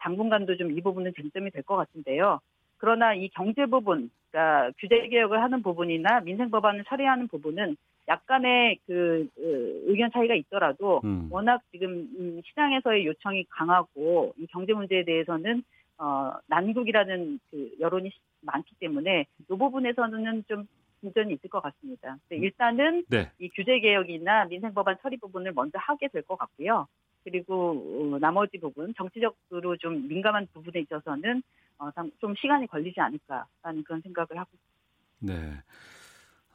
당분간도 0.00 0.56
좀 0.56 0.70
이 0.74 0.80
부분은 0.80 1.12
쟁점이 1.14 1.50
될 1.50 1.62
것 1.62 1.76
같은데요. 1.76 2.40
그러나 2.78 3.14
이 3.14 3.28
경제 3.28 3.66
부분, 3.66 4.10
그러니까 4.30 4.72
규제 4.78 5.08
개혁을 5.08 5.42
하는 5.42 5.62
부분이나 5.62 6.20
민생 6.20 6.50
법안을 6.50 6.84
처리하는 6.84 7.28
부분은 7.28 7.76
약간의 8.08 8.78
그, 8.86 9.28
그 9.34 9.82
의견 9.86 10.10
차이가 10.12 10.34
있더라도 10.34 11.00
음. 11.04 11.28
워낙 11.30 11.62
지금 11.72 12.08
시장에서의 12.44 13.06
요청이 13.06 13.46
강하고 13.48 14.34
이 14.38 14.46
경제 14.48 14.74
문제에 14.74 15.04
대해서는 15.04 15.62
어 15.96 16.32
난국이라는 16.48 17.38
그 17.50 17.70
여론이 17.80 18.10
많기 18.42 18.74
때문에 18.80 19.26
이 19.38 19.44
부분에서는 19.46 20.44
좀 20.48 20.66
진전이 21.04 21.34
있을 21.34 21.50
것 21.50 21.60
같습니다. 21.62 22.16
일단은 22.30 23.04
네. 23.08 23.30
이 23.38 23.50
규제 23.50 23.78
개혁이나 23.78 24.46
민생 24.46 24.72
법안 24.72 24.96
처리 25.02 25.18
부분을 25.18 25.52
먼저 25.52 25.78
하게 25.78 26.08
될 26.08 26.22
것 26.22 26.36
같고요. 26.38 26.86
그리고 27.22 28.14
어, 28.14 28.18
나머지 28.18 28.58
부분 28.58 28.94
정치적으로 28.96 29.76
좀 29.76 30.08
민감한 30.08 30.46
부분에 30.52 30.80
있어서는 30.80 31.42
어, 31.78 31.90
좀 32.20 32.34
시간이 32.36 32.66
걸리지 32.68 33.00
않을까라는 33.00 33.84
그런 33.84 34.00
생각을 34.00 34.38
하고 34.38 34.50
있습니다. 34.54 34.74
네. 35.20 35.62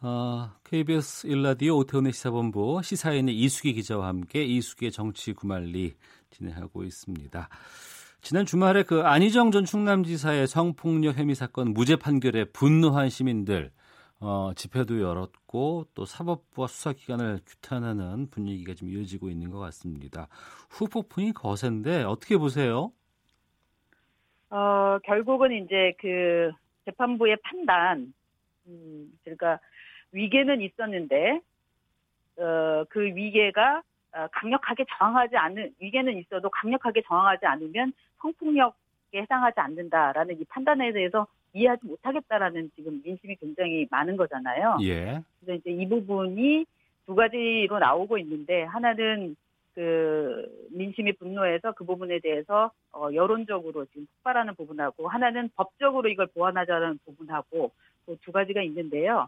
어, 0.01 0.51
KBS 0.63 1.27
일라디오 1.27 1.77
오태훈의 1.77 2.13
시사본부 2.13 2.81
시사인의 2.83 3.35
이수기 3.37 3.73
기자와 3.73 4.07
함께 4.07 4.43
이수기의 4.43 4.91
정치 4.91 5.33
구말리 5.33 5.95
진행하고 6.31 6.83
있습니다. 6.83 7.49
지난 8.21 8.45
주말에 8.45 8.83
그 8.83 9.01
안희정 9.01 9.51
전 9.51 9.65
충남지사의 9.65 10.47
성폭력 10.47 11.17
혐의 11.17 11.35
사건 11.35 11.73
무죄 11.73 11.95
판결에 11.95 12.45
분노한 12.45 13.09
시민들 13.09 13.71
어, 14.21 14.51
집회도 14.53 15.01
열었고 15.01 15.85
또 15.95 16.05
사법부와 16.05 16.67
수사기관을 16.67 17.39
규탄하는 17.45 18.29
분위기가 18.29 18.73
좀 18.73 18.89
이어지고 18.89 19.29
있는 19.29 19.49
것 19.49 19.59
같습니다. 19.59 20.27
후폭풍이 20.69 21.31
거센데 21.31 22.03
어떻게 22.03 22.37
보세요? 22.37 22.91
어, 24.49 24.99
결국은 25.05 25.51
이제 25.51 25.93
그 25.99 26.51
재판부의 26.85 27.37
판단, 27.43 28.13
음, 28.67 29.11
그러니까 29.23 29.59
위계는 30.11 30.61
있었는데 30.61 31.39
어, 32.37 32.83
그 32.89 33.01
위계가 33.01 33.83
어, 34.11 34.27
강력하게 34.31 34.85
저항하지 34.97 35.37
않는 35.37 35.75
위계는 35.79 36.17
있어도 36.17 36.49
강력하게 36.49 37.03
저항하지 37.03 37.45
않으면 37.45 37.93
성폭력에 38.21 38.73
해당하지 39.15 39.59
않는다라는 39.59 40.41
이 40.41 40.45
판단에 40.45 40.91
대해서 40.91 41.27
이해하지 41.53 41.85
못하겠다라는 41.85 42.71
지금 42.75 43.01
민심이 43.03 43.35
굉장히 43.35 43.87
많은 43.89 44.17
거잖아요. 44.17 44.77
예. 44.83 45.21
그래서 45.39 45.59
이제 45.59 45.71
이 45.71 45.87
부분이 45.87 46.65
두 47.05 47.15
가지로 47.15 47.79
나오고 47.79 48.17
있는데 48.19 48.63
하나는 48.63 49.35
그 49.73 50.67
민심이 50.71 51.13
분노해서 51.13 51.71
그 51.71 51.85
부분에 51.85 52.19
대해서 52.19 52.71
어 52.91 53.09
여론적으로 53.13 53.85
지금 53.85 54.07
폭발하는 54.15 54.55
부분하고 54.55 55.07
하나는 55.07 55.49
법적으로 55.55 56.09
이걸 56.09 56.27
보완하자는 56.27 56.99
부분하고 57.05 57.71
두 58.21 58.31
가지가 58.31 58.61
있는데요. 58.63 59.27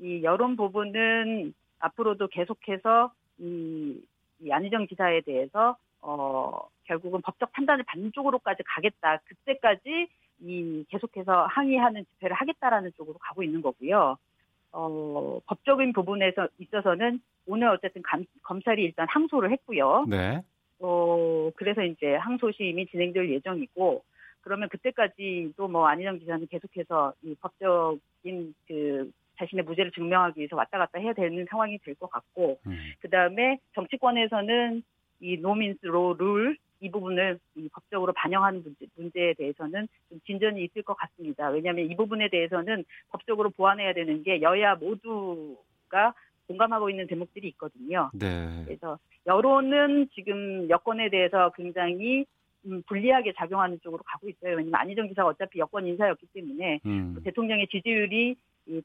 이 0.00 0.22
여론 0.22 0.56
부분은 0.56 1.54
앞으로도 1.78 2.28
계속해서 2.28 3.12
이, 3.38 4.00
이 4.40 4.50
안희정 4.50 4.88
지사에 4.88 5.20
대해서 5.20 5.76
어 6.00 6.68
결국은 6.84 7.20
법적 7.22 7.52
판단을 7.52 7.84
받는 7.86 8.12
쪽으로까지 8.12 8.62
가겠다. 8.64 9.18
그때까지 9.24 10.08
이 10.44 10.84
계속해서 10.90 11.46
항의하는 11.46 12.04
집회를 12.04 12.36
하겠다라는 12.36 12.92
쪽으로 12.96 13.16
가고 13.18 13.42
있는 13.42 13.62
거고요. 13.62 14.16
어, 14.72 15.40
법적인 15.46 15.92
부분에서 15.92 16.48
있어서는 16.58 17.20
오늘 17.46 17.68
어쨌든 17.68 18.02
감, 18.02 18.24
검찰이 18.42 18.82
일단 18.82 19.06
항소를 19.08 19.50
했고요. 19.52 20.04
네. 20.08 20.40
어, 20.80 21.50
그래서 21.56 21.82
이제 21.82 22.14
항소심이 22.16 22.86
진행될 22.88 23.30
예정이고, 23.30 24.02
그러면 24.42 24.68
그때까지도 24.68 25.68
뭐 25.68 25.86
안희정 25.86 26.18
기자는 26.18 26.48
계속해서 26.48 27.14
이 27.22 27.34
법적인 27.40 28.54
그 28.66 29.10
자신의 29.38 29.64
무죄를 29.64 29.90
증명하기 29.92 30.38
위해서 30.38 30.56
왔다 30.56 30.78
갔다 30.78 30.98
해야 30.98 31.12
되는 31.14 31.46
상황이 31.48 31.78
될 31.78 31.94
것 31.94 32.10
같고, 32.10 32.58
음. 32.66 32.76
그 33.00 33.08
다음에 33.08 33.58
정치권에서는 33.74 34.82
이 35.20 35.36
노민스 35.38 35.86
로 35.86 36.12
룰 36.14 36.56
이 36.84 36.90
부분을 36.90 37.38
이 37.56 37.68
법적으로 37.72 38.12
반영하는 38.12 38.62
문제, 38.62 38.86
문제에 38.96 39.32
대해서는 39.34 39.88
좀 40.10 40.20
진전이 40.26 40.62
있을 40.64 40.82
것 40.82 40.94
같습니다. 40.94 41.48
왜냐하면 41.48 41.90
이 41.90 41.96
부분에 41.96 42.28
대해서는 42.28 42.84
법적으로 43.08 43.48
보완해야 43.50 43.94
되는 43.94 44.22
게 44.22 44.42
여야 44.42 44.74
모두가 44.74 46.12
공감하고 46.46 46.90
있는 46.90 47.06
대목들이 47.06 47.48
있거든요. 47.48 48.10
네. 48.12 48.64
그래서 48.66 48.98
여론은 49.26 50.10
지금 50.14 50.68
여권에 50.68 51.08
대해서 51.08 51.50
굉장히 51.56 52.26
음, 52.66 52.82
불리하게 52.86 53.32
작용하는 53.36 53.78
쪽으로 53.82 54.02
가고 54.04 54.28
있어요. 54.28 54.56
왜냐면 54.56 54.74
안희정 54.74 55.08
기사가 55.08 55.28
어차피 55.28 55.58
여권 55.58 55.86
인사였기 55.86 56.26
때문에 56.34 56.80
음. 56.84 57.16
대통령의 57.24 57.68
지지율이 57.68 58.36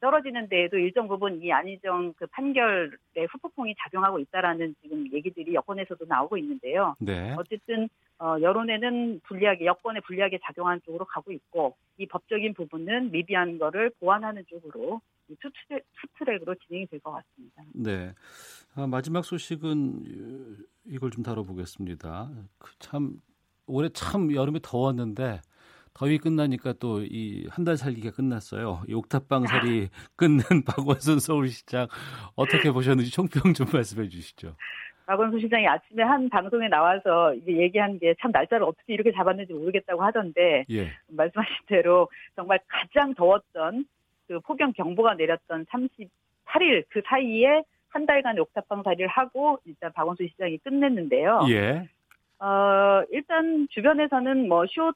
떨어지는 0.02 0.50
데에도 0.50 0.78
일정 0.78 1.08
부분 1.08 1.42
이 1.42 1.52
안희정 1.52 2.14
그 2.18 2.28
판결의 2.28 2.92
후폭풍이 3.32 3.76
작용하고 3.80 4.20
있다라는 4.20 4.76
지금 4.82 5.12
얘기들이 5.12 5.54
여권에서도 5.54 6.06
나오고 6.06 6.38
있는데요. 6.38 6.96
네. 7.00 7.34
어쨌든 7.38 7.88
어, 8.20 8.36
여론에는 8.42 9.22
불리하게 9.24 9.66
여권에 9.66 10.02
불리하게 10.02 10.40
작용하는 10.44 10.82
쪽으로 10.86 11.06
가고 11.06 11.32
있고 11.32 11.76
이 11.98 12.06
법적인 12.06 12.54
부분은 12.54 13.12
미비한 13.12 13.58
거를 13.58 13.92
보완하는 14.00 14.44
쪽으로 14.50 15.02
투트랙, 15.40 15.86
투트랙으로 16.02 16.56
진행이 16.56 16.88
될 16.88 17.00
것 17.00 17.12
같습니다. 17.12 17.64
네. 17.74 18.14
아, 18.76 18.88
마지막 18.88 19.24
소식은 19.24 20.58
이걸 20.86 21.12
좀 21.12 21.24
다뤄보겠습니다. 21.24 22.30
그 22.58 22.72
참 22.80 23.22
올해 23.68 23.88
참 23.90 24.34
여름이 24.34 24.62
더웠는데 24.64 25.42
더위 26.00 26.18
끝나니까 26.18 26.74
또 26.80 27.02
이 27.04 27.45
한 27.52 27.66
달 27.66 27.76
살기가 27.78 28.12
끝났어요. 28.12 28.84
이 28.88 28.93
옥탑방 28.93 29.45
살이 29.47 29.89
끝낸 30.16 30.39
박원순 30.66 31.20
서울시장 31.20 31.88
어떻게 32.36 32.72
보셨는지 32.72 33.12
총평 33.12 33.54
좀 33.54 33.68
말씀해 33.74 34.08
주시죠. 34.08 34.56
박원순 35.06 35.39
시장이 35.41 35.68
아침에 35.68 36.04
한 36.04 36.30
방송에 36.30 36.68
나와서 36.70 37.34
이제 37.34 37.52
얘기한 37.52 38.00
게 38.00 38.14
참 38.22 38.32
날짜를 38.32 38.64
어떻게 38.64 38.93
이렇게 38.93 39.12
잡았는지 39.12 39.52
모르겠다고 39.54 40.02
하던데 40.04 40.66
예. 40.70 40.91
말씀하신 41.10 41.54
대로 41.68 42.08
정말 42.36 42.60
가장 42.68 43.14
더웠던 43.16 43.86
그 44.28 44.39
폭염 44.41 44.72
경보가 44.72 45.16
내렸던 45.16 45.66
38일 45.66 46.86
그 46.89 47.02
사이에 47.08 47.64
한 47.89 48.06
달간 48.06 48.38
옥탑방 48.39 48.84
살이를 48.84 49.08
하고 49.08 49.58
일단 49.66 49.91
박원순 49.93 50.28
시장이 50.30 50.60
끝냈는데요. 50.60 51.41
예. 51.50 51.89
어, 52.39 53.04
일단 53.12 53.68
주변에서는 53.72 54.47
뭐 54.47 54.66
쇼, 54.68 54.93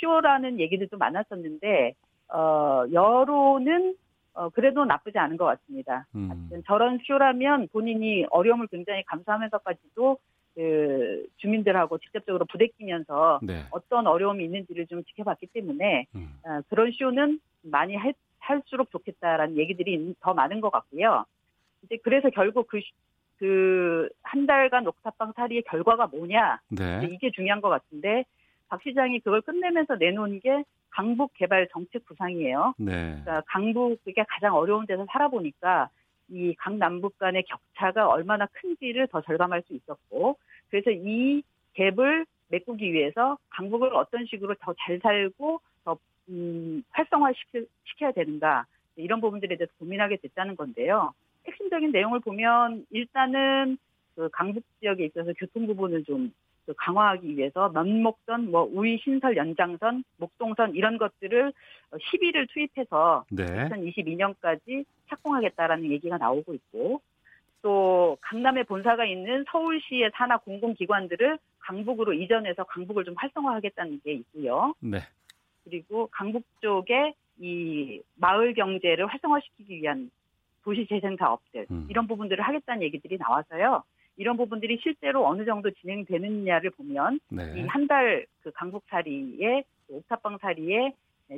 쇼라는 0.00 0.60
얘기들도 0.60 0.96
많았었는데 0.96 1.94
어, 2.28 2.84
여론은 2.92 3.94
어, 4.34 4.50
그래도 4.50 4.84
나쁘지 4.84 5.18
않은 5.18 5.36
것 5.36 5.46
같습니다. 5.46 6.06
음. 6.14 6.50
저런 6.66 6.98
쇼라면 7.04 7.68
본인이 7.72 8.26
어려움을 8.30 8.66
굉장히 8.66 9.02
감수하면서까지도 9.04 10.18
그 10.54 11.26
주민들하고 11.36 11.98
직접적으로 11.98 12.46
부대끼면서 12.46 13.40
네. 13.42 13.62
어떤 13.70 14.06
어려움이 14.06 14.44
있는지를 14.44 14.86
좀 14.86 15.04
지켜봤기 15.04 15.48
때문에 15.48 16.06
음. 16.14 16.38
어, 16.44 16.60
그런 16.68 16.92
쇼는 16.92 17.40
많이 17.62 17.94
할, 17.94 18.14
할수록 18.38 18.90
좋겠다라는 18.90 19.56
얘기들이 19.56 20.14
더 20.20 20.34
많은 20.34 20.60
것 20.60 20.70
같고요. 20.70 21.24
이제 21.82 21.98
그래서 22.02 22.30
결국 22.30 22.68
그, 22.68 22.80
그, 23.38 24.08
한 24.22 24.46
달간 24.46 24.86
옥탑방 24.86 25.34
탈의의 25.34 25.62
결과가 25.62 26.06
뭐냐. 26.06 26.60
네. 26.70 27.08
이게 27.10 27.30
중요한 27.30 27.60
것 27.60 27.68
같은데, 27.68 28.24
박 28.68 28.82
시장이 28.82 29.20
그걸 29.20 29.40
끝내면서 29.42 29.96
내놓은 29.96 30.40
게 30.40 30.64
강북 30.90 31.32
개발 31.34 31.68
정책 31.72 32.06
구상이에요. 32.06 32.74
네. 32.78 32.92
그러니까 32.92 33.42
강북이 33.46 34.14
가장 34.28 34.54
어려운 34.54 34.86
데서 34.86 35.06
살아보니까 35.10 35.90
이 36.28 36.54
강남북 36.58 37.18
간의 37.18 37.44
격차가 37.44 38.08
얼마나 38.08 38.46
큰지를 38.46 39.06
더 39.08 39.20
절감할 39.20 39.62
수 39.62 39.74
있었고, 39.74 40.38
그래서 40.70 40.90
이 40.90 41.42
갭을 41.74 42.26
메꾸기 42.48 42.92
위해서 42.92 43.38
강북을 43.50 43.94
어떤 43.94 44.24
식으로 44.26 44.54
더 44.60 44.74
잘 44.78 44.98
살고 45.00 45.60
더 45.84 45.98
음, 46.28 46.82
활성화시켜야 46.90 48.12
되는가 48.14 48.66
이런 48.96 49.20
부분들에 49.20 49.56
대해서 49.56 49.72
고민하게 49.78 50.16
됐다는 50.16 50.56
건데요. 50.56 51.12
핵심적인 51.46 51.92
내용을 51.92 52.20
보면 52.20 52.86
일단은 52.90 53.78
그 54.14 54.28
강북 54.32 54.64
지역에 54.80 55.04
있어서 55.04 55.32
교통 55.38 55.66
부분을 55.66 56.04
좀그 56.04 56.32
강화하기 56.74 57.36
위해서 57.36 57.68
면목선, 57.70 58.50
뭐 58.50 58.68
우이 58.70 58.98
신설 58.98 59.36
연장선, 59.36 60.04
목동선 60.18 60.74
이런 60.74 60.98
것들을 60.98 61.52
10일을 61.92 62.48
투입해서 62.52 63.24
네. 63.30 63.44
2022년까지 63.68 64.84
착공하겠다라는 65.08 65.90
얘기가 65.90 66.18
나오고 66.18 66.54
있고 66.54 67.00
또 67.62 68.16
강남에 68.20 68.62
본사가 68.64 69.04
있는 69.04 69.44
서울시의 69.50 70.10
산하 70.14 70.38
공공기관들을 70.38 71.38
강북으로 71.60 72.12
이전해서 72.12 72.64
강북을 72.64 73.04
좀 73.04 73.14
활성화하겠다는 73.16 74.00
게 74.04 74.12
있고요. 74.12 74.74
네. 74.80 75.00
그리고 75.64 76.08
강북 76.12 76.44
쪽에 76.60 77.14
이 77.38 78.00
마을 78.14 78.54
경제를 78.54 79.06
활성화시키기 79.06 79.82
위한 79.82 80.10
도시 80.62 80.86
재생 80.88 81.16
사업들 81.16 81.66
음. 81.70 81.86
이런 81.90 82.06
부분들을 82.06 82.42
하겠다는 82.42 82.82
얘기들이 82.82 83.18
나와서요. 83.18 83.82
이런 84.16 84.36
부분들이 84.36 84.78
실제로 84.82 85.26
어느 85.26 85.44
정도 85.44 85.70
진행되느냐를 85.70 86.70
보면 86.70 87.20
네. 87.30 87.54
이한 87.60 87.86
달 87.86 88.26
그 88.46 88.52
강북살이의 88.52 89.64
옥탑방살이의 89.88 90.92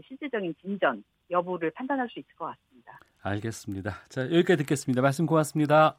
실질적인 0.06 0.54
진전 0.60 1.02
여부를 1.30 1.70
판단할 1.70 2.06
수 2.10 2.18
있을 2.18 2.28
것 2.36 2.44
같습니다. 2.46 3.00
알겠습니다. 3.22 3.92
자 4.10 4.22
여기까지 4.24 4.58
듣겠습니다. 4.58 5.00
말씀 5.00 5.24
고맙습니다. 5.24 5.98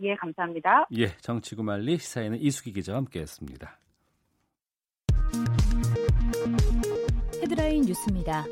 예, 0.00 0.16
감사합니다. 0.16 0.88
예, 0.98 1.06
정치구말리 1.18 1.98
시사에는 1.98 2.38
이수기 2.38 2.72
기자와 2.72 2.98
함께했습니다. 2.98 3.78
헤드라인 7.42 7.82
뉴스입니다. 7.82 8.44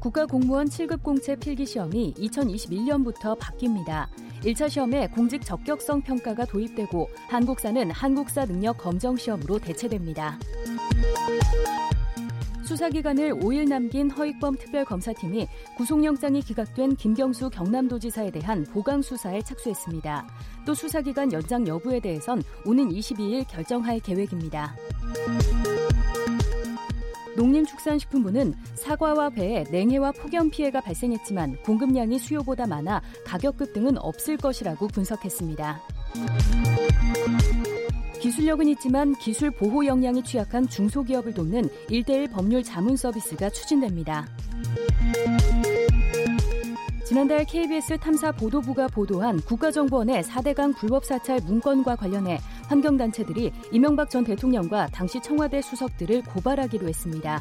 국가공무원 0.00 0.66
7급 0.66 1.02
공채 1.02 1.34
필기 1.34 1.66
시험이 1.66 2.14
2021년부터 2.14 3.36
바뀝니다. 3.38 4.06
1차 4.44 4.68
시험에 4.68 5.08
공직 5.08 5.42
적격성 5.42 6.02
평가가 6.02 6.44
도입되고 6.44 7.08
한국사는 7.28 7.90
한국사 7.90 8.44
능력 8.44 8.76
검정 8.76 9.16
시험으로 9.16 9.58
대체됩니다. 9.58 10.38
수사기간을 12.62 13.34
5일 13.40 13.68
남긴 13.68 14.10
허익범 14.10 14.56
특별검사팀이 14.56 15.46
구속영장이 15.76 16.42
기각된 16.42 16.96
김경수 16.96 17.50
경남도지사에 17.50 18.30
대한 18.30 18.64
보강 18.64 19.02
수사에 19.02 19.42
착수했습니다. 19.42 20.26
또 20.66 20.74
수사기간 20.74 21.32
연장 21.32 21.66
여부에 21.66 22.00
대해선 22.00 22.42
오는 22.64 22.88
22일 22.88 23.46
결정할 23.48 24.00
계획입니다. 24.00 24.74
농림축산식품부는 27.36 28.54
사과와 28.74 29.30
배에 29.30 29.64
냉해와 29.70 30.12
폭염 30.12 30.50
피해가 30.50 30.80
발생했지만 30.80 31.56
공급량이 31.62 32.18
수요보다 32.18 32.66
많아 32.66 33.02
가격 33.24 33.56
급 33.56 33.72
등은 33.72 33.98
없을 33.98 34.36
것이라고 34.36 34.88
분석했습니다. 34.88 35.80
기술력은 38.20 38.68
있지만 38.68 39.14
기술 39.16 39.50
보호 39.50 39.84
역량이 39.84 40.22
취약한 40.24 40.66
중소기업을 40.66 41.34
돕는 41.34 41.68
일대일 41.90 42.28
법률 42.30 42.62
자문 42.62 42.96
서비스가 42.96 43.50
추진됩니다. 43.50 44.26
지난달 47.14 47.44
KBS 47.44 47.96
탐사 47.98 48.32
보도부가 48.32 48.88
보도한 48.88 49.40
국가정보원의 49.42 50.24
4대강 50.24 50.76
불법 50.76 51.04
사찰 51.04 51.38
문건과 51.46 51.94
관련해 51.94 52.40
환경단체들이 52.66 53.52
이명박 53.70 54.10
전 54.10 54.24
대통령과 54.24 54.88
당시 54.88 55.22
청와대 55.22 55.62
수석들을 55.62 56.22
고발하기로 56.22 56.88
했습니다. 56.88 57.40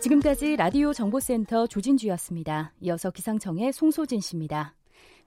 지금까지 0.00 0.56
라디오 0.56 0.92
정보센터 0.92 1.68
조진주였습니다. 1.68 2.72
이어서 2.80 3.12
기상청의 3.12 3.72
송소진 3.72 4.20
씨입니다. 4.20 4.74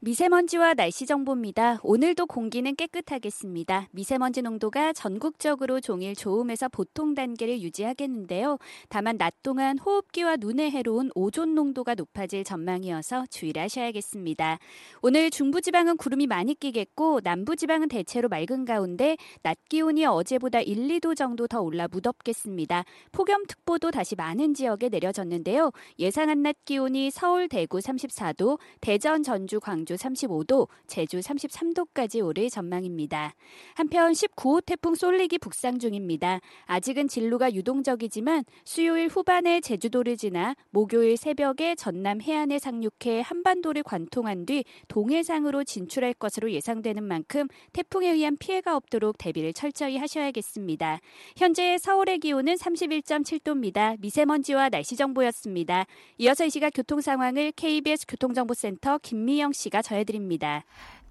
미세먼지와 0.04 0.74
날씨 0.74 1.06
정보입니다. 1.06 1.80
오늘도 1.84 2.26
공기는 2.26 2.76
깨끗하겠습니다. 2.76 3.88
미세먼지 3.92 4.42
농도가 4.42 4.94
전국적으로 4.94 5.80
종일 5.80 6.16
좋음에서 6.16 6.70
보통 6.70 7.14
단계를 7.14 7.62
유지하겠는데요. 7.62 8.58
다만 8.90 9.20
낮 9.20 9.32
동안 9.44 9.78
호흡기와 9.78 10.38
눈에 10.38 10.72
해로운 10.72 11.12
오존 11.14 11.54
농도가 11.54 11.94
높아질 11.94 12.44
전망이어서 12.44 13.28
주의를 13.30 13.62
하셔야겠습니다. 13.62 14.58
오늘 15.04 15.30
중부지방은 15.30 15.98
구름이 15.98 16.26
많이 16.26 16.56
끼겠고 16.56 17.22
남부지방은 17.24 17.88
대체로 17.88 18.28
맑은 18.28 18.66
가운데 18.66 19.18
낮 19.44 19.60
기온이 19.70 20.08
어제보다 20.08 20.62
1, 20.62 20.78
2도 21.00 21.16
정도 21.16 21.48
더 21.48 21.62
올라 21.62 21.88
무덥겠습니다. 21.88 22.86
폭염특보도 23.12 23.92
다시 23.92 24.16
많은 24.16 24.56
지역에 24.56 24.90
내려졌는데요. 24.90 25.72
예상한 26.00 26.42
낮 26.42 26.56
기온이 26.66 27.12
서울, 27.12 27.48
대구 27.48 27.78
34도, 27.78 28.58
대전, 28.80 29.22
전주, 29.22 29.60
광주 29.60 29.91
광주 29.92 29.96
35도, 29.96 30.68
제주 30.88 31.20
33도까지 31.20 32.24
오를 32.24 32.50
전망입니다. 32.50 33.34
한편 33.76 34.12
19호 34.12 34.64
태풍 34.66 34.96
쏠리기 34.96 35.38
북상 35.40 35.80
중입니다. 35.80 36.40
아직은 36.66 37.08
진로가 37.08 37.54
유동적이지만 37.54 38.46
수요일 38.64 39.08
후반에 39.08 39.60
제주도를 39.60 40.18
지나 40.18 40.56
목요일 40.70 41.18
새벽에 41.18 41.76
전남 41.76 42.22
해안에 42.22 42.60
상륙해 42.60 43.22
한반도를 43.24 43.84
관통한 43.84 44.46
뒤 44.46 44.64
동해상으로 44.88 45.64
진출할 45.64 46.14
것으로 46.14 46.52
예상되는 46.52 47.04
만큼 47.04 47.48
태풍에 47.74 48.12
의한 48.12 48.38
피해가 48.38 48.76
없도록 48.76 49.18
대비를 49.18 49.54
철저히 49.54 49.98
하셔야겠습니다. 49.98 51.00
현재 51.36 51.78
서울의 51.78 52.20
기온은 52.20 52.56
31.7도입니다. 52.56 54.00
미세먼지와 54.00 54.70
날씨 54.70 54.96
정보였습니다. 54.96 55.86
이어서 56.20 56.46
이 56.46 56.50
시각 56.50 56.72
교통 56.74 57.02
상황을 57.02 57.52
KBS 57.56 58.06
교통정보센터 58.08 59.00
김미영 59.00 59.52
씨가 59.52 59.81
전해드립니다. 59.82 60.64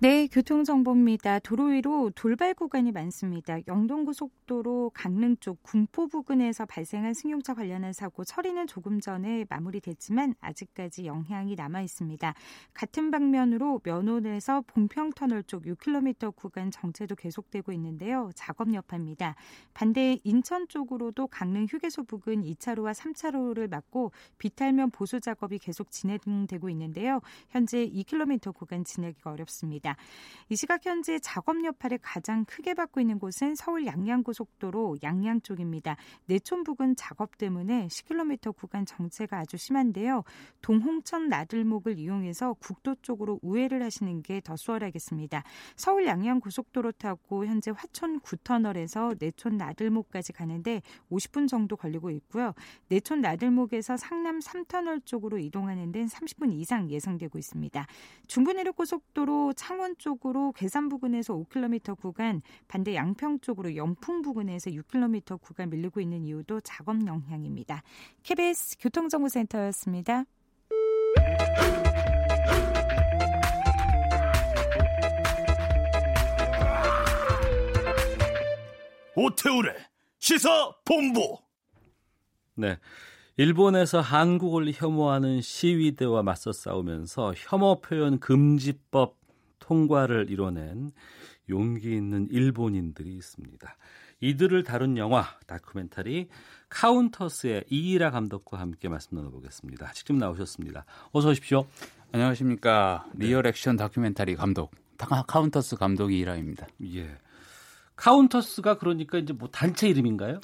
네, 0.03 0.29
교통정보입니다. 0.29 1.41
도로 1.41 1.65
위로 1.65 2.09
돌발 2.15 2.55
구간이 2.55 2.91
많습니다. 2.91 3.59
영동고속도로 3.67 4.93
강릉 4.95 5.37
쪽 5.41 5.63
군포 5.63 6.09
부근에서 6.09 6.65
발생한 6.65 7.13
승용차 7.13 7.53
관련한 7.53 7.93
사고 7.93 8.25
처리는 8.25 8.67
조금 8.67 8.99
전에 8.99 9.45
마무리됐지만 9.51 10.37
아직까지 10.41 11.05
영향이 11.05 11.55
남아 11.55 11.83
있습니다. 11.83 12.33
같은 12.73 13.11
방면으로 13.11 13.83
면원에서 13.85 14.63
봉평터널 14.69 15.43
쪽 15.43 15.65
6km 15.65 16.35
구간 16.35 16.71
정체도 16.71 17.15
계속되고 17.17 17.71
있는데요. 17.73 18.31
작업 18.35 18.73
여파입니다. 18.73 19.35
반대 19.75 20.19
인천 20.25 20.67
쪽으로도 20.69 21.27
강릉 21.27 21.67
휴게소 21.69 22.05
부근 22.05 22.43
2차로와 22.43 22.95
3차로를 22.95 23.69
막고 23.69 24.13
비탈면 24.39 24.93
보수 24.93 25.21
작업이 25.21 25.59
계속 25.59 25.91
진행되고 25.91 26.71
있는데요. 26.71 27.21
현재 27.51 27.87
2km 27.87 28.55
구간 28.55 28.83
지나기가 28.83 29.33
어렵습니다. 29.33 29.90
있습니다. 29.91 29.97
이 30.53 30.57
시각 30.57 30.85
현재 30.85 31.19
작업 31.21 31.65
여파를 31.65 31.99
가장 32.03 32.45
크게 32.45 32.75
받고 32.75 33.01
있는 33.01 33.21
곳은 33.21 33.55
서울 33.55 33.87
양양고속도로 33.87 34.97
양양 35.03 35.43
쪽입니다. 35.43 35.97
내촌 36.27 36.65
부근 36.65 36.97
작업 36.97 37.39
때문에 37.39 37.87
10km 37.87 38.57
구간 38.57 38.85
정체가 38.85 39.39
아주 39.39 39.57
심한데요. 39.57 40.25
동홍천 40.61 41.29
나들목을 41.29 41.99
이용해서 41.99 42.55
국도 42.55 42.97
쪽으로 43.03 43.39
우회를 43.43 43.83
하시는 43.83 44.23
게 44.23 44.41
더 44.41 44.57
수월하겠습니다. 44.57 45.45
서울 45.77 46.07
양양고속도로 46.07 46.93
타고 46.93 47.47
현재 47.47 47.71
화천 47.71 48.21
구터널에서 48.21 49.15
내촌 49.19 49.57
나들목까지 49.57 50.33
가는데 50.33 50.83
50분 51.13 51.47
정도 51.47 51.77
걸리고 51.77 52.11
있고요. 52.11 52.55
내촌 52.89 53.21
나들목에서 53.21 53.97
상남 53.97 54.41
3터널 54.41 55.05
쪽으로 55.05 55.39
이동하는 55.39 55.93
데는 55.93 56.09
30분 56.09 56.53
이상 56.55 56.91
예상되고 56.91 57.39
있습니다. 57.39 57.87
중부내륙고속도로 58.27 59.53
창원 59.55 59.80
창원 59.81 59.97
쪽으로 59.97 60.53
괴산 60.53 60.91
부근에서 60.91 61.35
5km 61.35 61.99
구간, 61.99 62.43
반대 62.69 62.95
양평 62.95 63.41
쪽으로 63.41 63.77
영풍 63.77 64.21
부근에서 64.21 64.71
6km 64.71 65.41
구간 65.41 65.71
밀리고 65.71 66.03
있는 66.03 66.27
이유도 66.27 66.61
작업 66.61 66.97
영향입니다. 67.07 67.83
KBS 68.23 68.77
교통정보센터였습니다. 68.79 70.25
오태우래 79.17 79.77
시사 80.19 80.75
본부. 80.85 81.39
네. 82.55 82.77
일본에서 83.39 84.03
한국을 84.03 84.73
혐오하는 84.75 85.41
시위대와 85.41 86.23
맞서 86.23 86.53
싸우면서 86.53 87.33
혐오 87.35 87.81
표현 87.81 88.21
금지법 88.21 89.20
통과를 89.61 90.31
이뤄낸 90.31 90.91
용기 91.49 91.95
있는 91.95 92.29
일본인들이 92.31 93.15
있습니다. 93.15 93.77
이들을 94.21 94.63
다룬 94.65 94.99
영화 94.99 95.25
다큐멘터리 95.47 96.29
카운터스의 96.69 97.65
이일하 97.69 98.11
감독과 98.11 98.59
함께 98.59 98.89
말씀 98.89 99.17
나눠보겠습니다. 99.17 99.93
직접 99.93 100.15
나오셨습니다. 100.15 100.85
어서 101.13 101.31
오십시오. 101.31 101.67
안녕하십니까. 102.13 103.07
네. 103.15 103.27
real 103.27 103.47
액션 103.47 103.77
다큐멘터리 103.77 104.37
감독 104.37 104.73
카운터스 105.27 105.77
감독 105.77 106.13
이일하입니다. 106.13 106.67
예. 106.95 107.17
카운터스가 107.97 108.79
그러니까 108.79 109.19
이제 109.19 109.33
뭐 109.33 109.49
단체 109.49 109.89
이름인가요? 109.89 110.41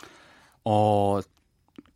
어, 0.65 1.21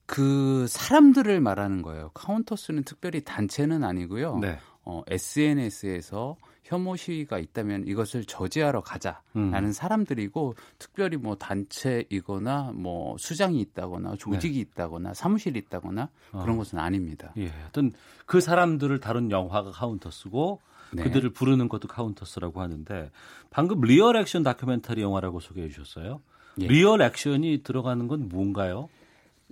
그 0.07 0.67
사람들을 0.69 1.41
말하는 1.41 1.83
거예요. 1.83 2.11
카운터스는 2.15 2.85
특별히 2.85 3.23
단체는 3.23 3.85
아니고요. 3.85 4.39
네. 4.39 4.59
어, 4.85 5.03
SNS에서 5.07 6.37
혐오 6.71 6.95
시위가 6.95 7.41
있다면 7.41 7.89
이것을 7.89 8.25
저지하러 8.25 8.81
가자라는 8.81 9.69
음. 9.69 9.73
사람들이고 9.73 10.55
특별히 10.79 11.17
뭐 11.17 11.35
단체이거나 11.35 12.71
뭐 12.77 13.17
수장이 13.19 13.61
있다거나 13.61 14.15
조직이 14.17 14.55
네. 14.55 14.61
있다거나 14.61 15.13
사무실이 15.13 15.59
있다거나 15.59 16.09
그런 16.31 16.51
어. 16.51 16.59
것은 16.59 16.79
아닙니다. 16.79 17.33
예, 17.39 17.51
어떤 17.69 17.91
그 18.25 18.41
사람들을 18.41 19.01
다룬 19.01 19.33
영화가 19.33 19.73
카운터스고 19.73 20.61
네. 20.93 21.03
그들을 21.03 21.31
부르는 21.31 21.69
것도 21.69 21.89
카운터스라고 21.89 22.61
하는데 22.61 23.11
방금 23.51 23.81
real 23.81 24.17
액션 24.17 24.45
다큐멘터리 24.45 25.03
영화라고 25.03 25.41
소개해 25.41 25.69
주셨어요. 25.71 26.21
예. 26.61 26.69
real 26.69 27.03
액션이 27.03 27.63
들어가는 27.65 28.07
건 28.07 28.29
뭔가요? 28.29 28.89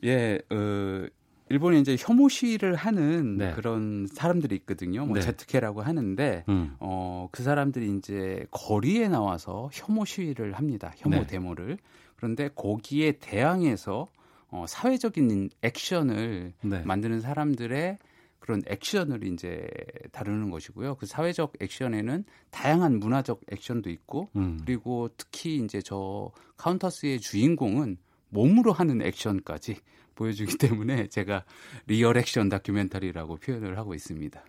예, 0.05 0.41
어, 0.51 1.07
일본에 1.51 1.79
이제 1.79 1.97
혐오 1.99 2.29
시위를 2.29 2.75
하는 2.75 3.39
네. 3.39 3.53
그런 3.53 4.07
사람들이 4.07 4.55
있거든요. 4.57 5.07
뭐 5.07 5.17
네. 5.17 5.21
재특회라고 5.23 5.83
하는데 5.83 6.45
음. 6.49 6.75
어, 6.81 7.29
그 7.33 7.43
사람들이 7.43 7.97
이제 7.97 8.47
거리에 8.51 9.09
나와서 9.09 9.71
혐오 9.73 10.05
시위를 10.05 10.53
합니다. 10.55 10.93
혐오 10.97 11.17
네. 11.17 11.27
데모를. 11.27 11.79
그런데 12.17 12.49
거기에 12.55 13.13
대항해서 13.13 14.09
어, 14.51 14.65
사회적인 14.67 15.51
액션을 15.63 16.53
네. 16.63 16.83
만드는 16.83 17.21
사람들의 17.21 17.99
그런 18.39 18.63
액션을 18.67 19.25
이제 19.25 19.69
다루는 20.13 20.51
것이고요. 20.51 20.95
그 20.95 21.07
사회적 21.07 21.55
액션에는 21.61 22.25
다양한 22.51 22.99
문화적 22.99 23.41
액션도 23.53 23.91
있고 23.91 24.31
음. 24.37 24.61
그리고 24.65 25.11
특히 25.17 25.57
이제 25.57 25.83
저 25.83 26.31
카운터스의 26.57 27.21
주인공은 27.21 27.99
몸으로 28.31 28.73
하는 28.73 29.03
액션까지 29.03 29.77
보여주기 30.19 30.59
때문에 30.59 31.07
제가 31.07 31.45
real 31.87 32.17
액션 32.19 32.49
다큐멘터리라고 32.49 33.37
표현을 33.37 33.79
하고 33.79 33.95
있습니다. 33.95 34.43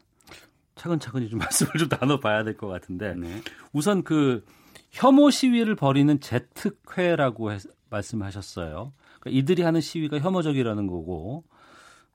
차근차근히 0.76 1.30
좀 1.30 1.39
말씀을 1.39 1.72
좀 1.78 1.88
나눠봐야 1.89 2.43
될 2.43 2.57
것 2.57 2.67
같은데 2.67 3.13
네. 3.15 3.41
우선 3.72 4.03
그 4.03 4.43
혐오 4.91 5.30
시위를 5.30 5.76
벌이는 5.76 6.20
재특회라고 6.20 7.51
말씀하셨어요. 7.89 8.93
그러니까 9.20 9.39
이들이 9.39 9.61
하는 9.61 9.82
시위가 9.82 10.20
혐오적이라는 10.20 10.88
거고 10.88 11.43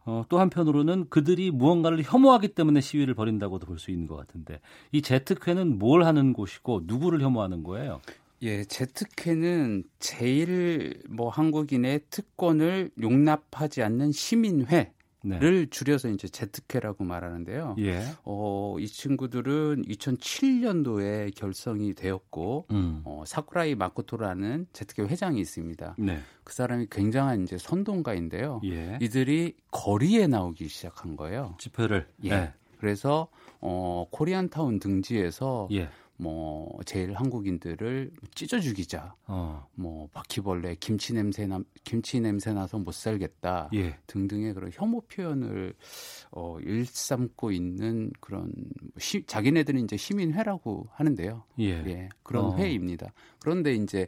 어, 0.07 0.24
또 0.28 0.38
한편으로는 0.38 1.09
그들이 1.09 1.50
무언가를 1.50 2.02
혐오하기 2.05 2.48
때문에 2.48 2.80
시위를 2.80 3.14
벌인다고도 3.14 3.66
볼 3.66 3.78
수 3.78 3.90
있는 3.90 4.07
것 4.07 4.16
같은데 4.16 4.61
이 4.92 5.00
제특회는 5.02 5.78
뭘 5.78 6.05
하는 6.05 6.32
곳이고 6.32 6.82
누구를 6.84 7.20
혐오하는 7.22 7.62
거예요? 7.62 8.00
예, 8.43 8.64
제특회는 8.64 9.85
제일 9.99 11.03
뭐 11.09 11.28
한국인의 11.28 12.01
특권을 12.11 12.91
용납하지 13.01 13.82
않는 13.82 14.12
시민회 14.12 14.93
네. 15.26 15.39
를 15.39 15.68
줄여서 15.68 16.11
이제 16.11 16.28
제특회라고 16.28 17.03
말하는데요. 17.05 17.76
예. 17.78 18.05
어, 18.24 18.76
이 18.78 18.87
친구들은 18.87 19.85
2007년도에 19.89 21.35
결성이 21.35 21.95
되었고 21.95 22.66
음. 22.70 23.01
어, 23.05 23.24
사쿠라이 23.26 23.74
마코토라는 23.74 24.66
제특회 24.74 25.05
회장이 25.09 25.41
있습니다. 25.41 25.97
네. 25.99 26.18
그 26.45 26.53
사람이 26.53 26.89
굉장한 26.91 27.43
이제 27.45 27.57
선동가인데요. 27.57 28.61
예. 28.64 28.99
이들이 29.01 29.57
거리에 29.70 30.26
나오기 30.26 30.68
시작한 30.68 31.16
거예요. 31.16 31.57
집회를. 31.59 32.07
예. 32.24 32.28
네. 32.28 32.53
그래서 32.78 33.28
어, 33.61 34.07
코리안타운 34.11 34.78
등지에서 34.78 35.68
예. 35.72 35.89
뭐 36.17 36.79
제일 36.87 37.15
한국인들을 37.15 38.12
찢어 38.35 38.61
죽이자. 38.61 39.15
어. 39.27 39.67
뭐 39.75 40.09
바퀴벌레 40.12 40.77
김치 40.79 41.12
냄새 41.12 41.47
나 41.47 41.61
김치 41.83 42.21
냄새 42.21 42.53
나서 42.53 42.79
못 42.79 42.95
살겠다. 42.95 43.71
예. 43.75 43.99
등등의 44.07 44.55
그런 44.55 44.71
혐오 44.73 45.01
표현을 45.03 45.75
어 46.31 46.59
일삼고 46.61 47.51
있는 47.51 48.12
그런 48.21 48.53
시, 48.99 49.25
자기네들은 49.27 49.85
이제 49.85 49.97
시민회라고 49.97 50.89
하는데요. 50.93 51.45
예. 51.61 51.85
예 51.87 52.09
그런 52.23 52.45
어. 52.47 52.57
회입니다. 52.57 53.12
그런데 53.41 53.75
이제 53.75 54.07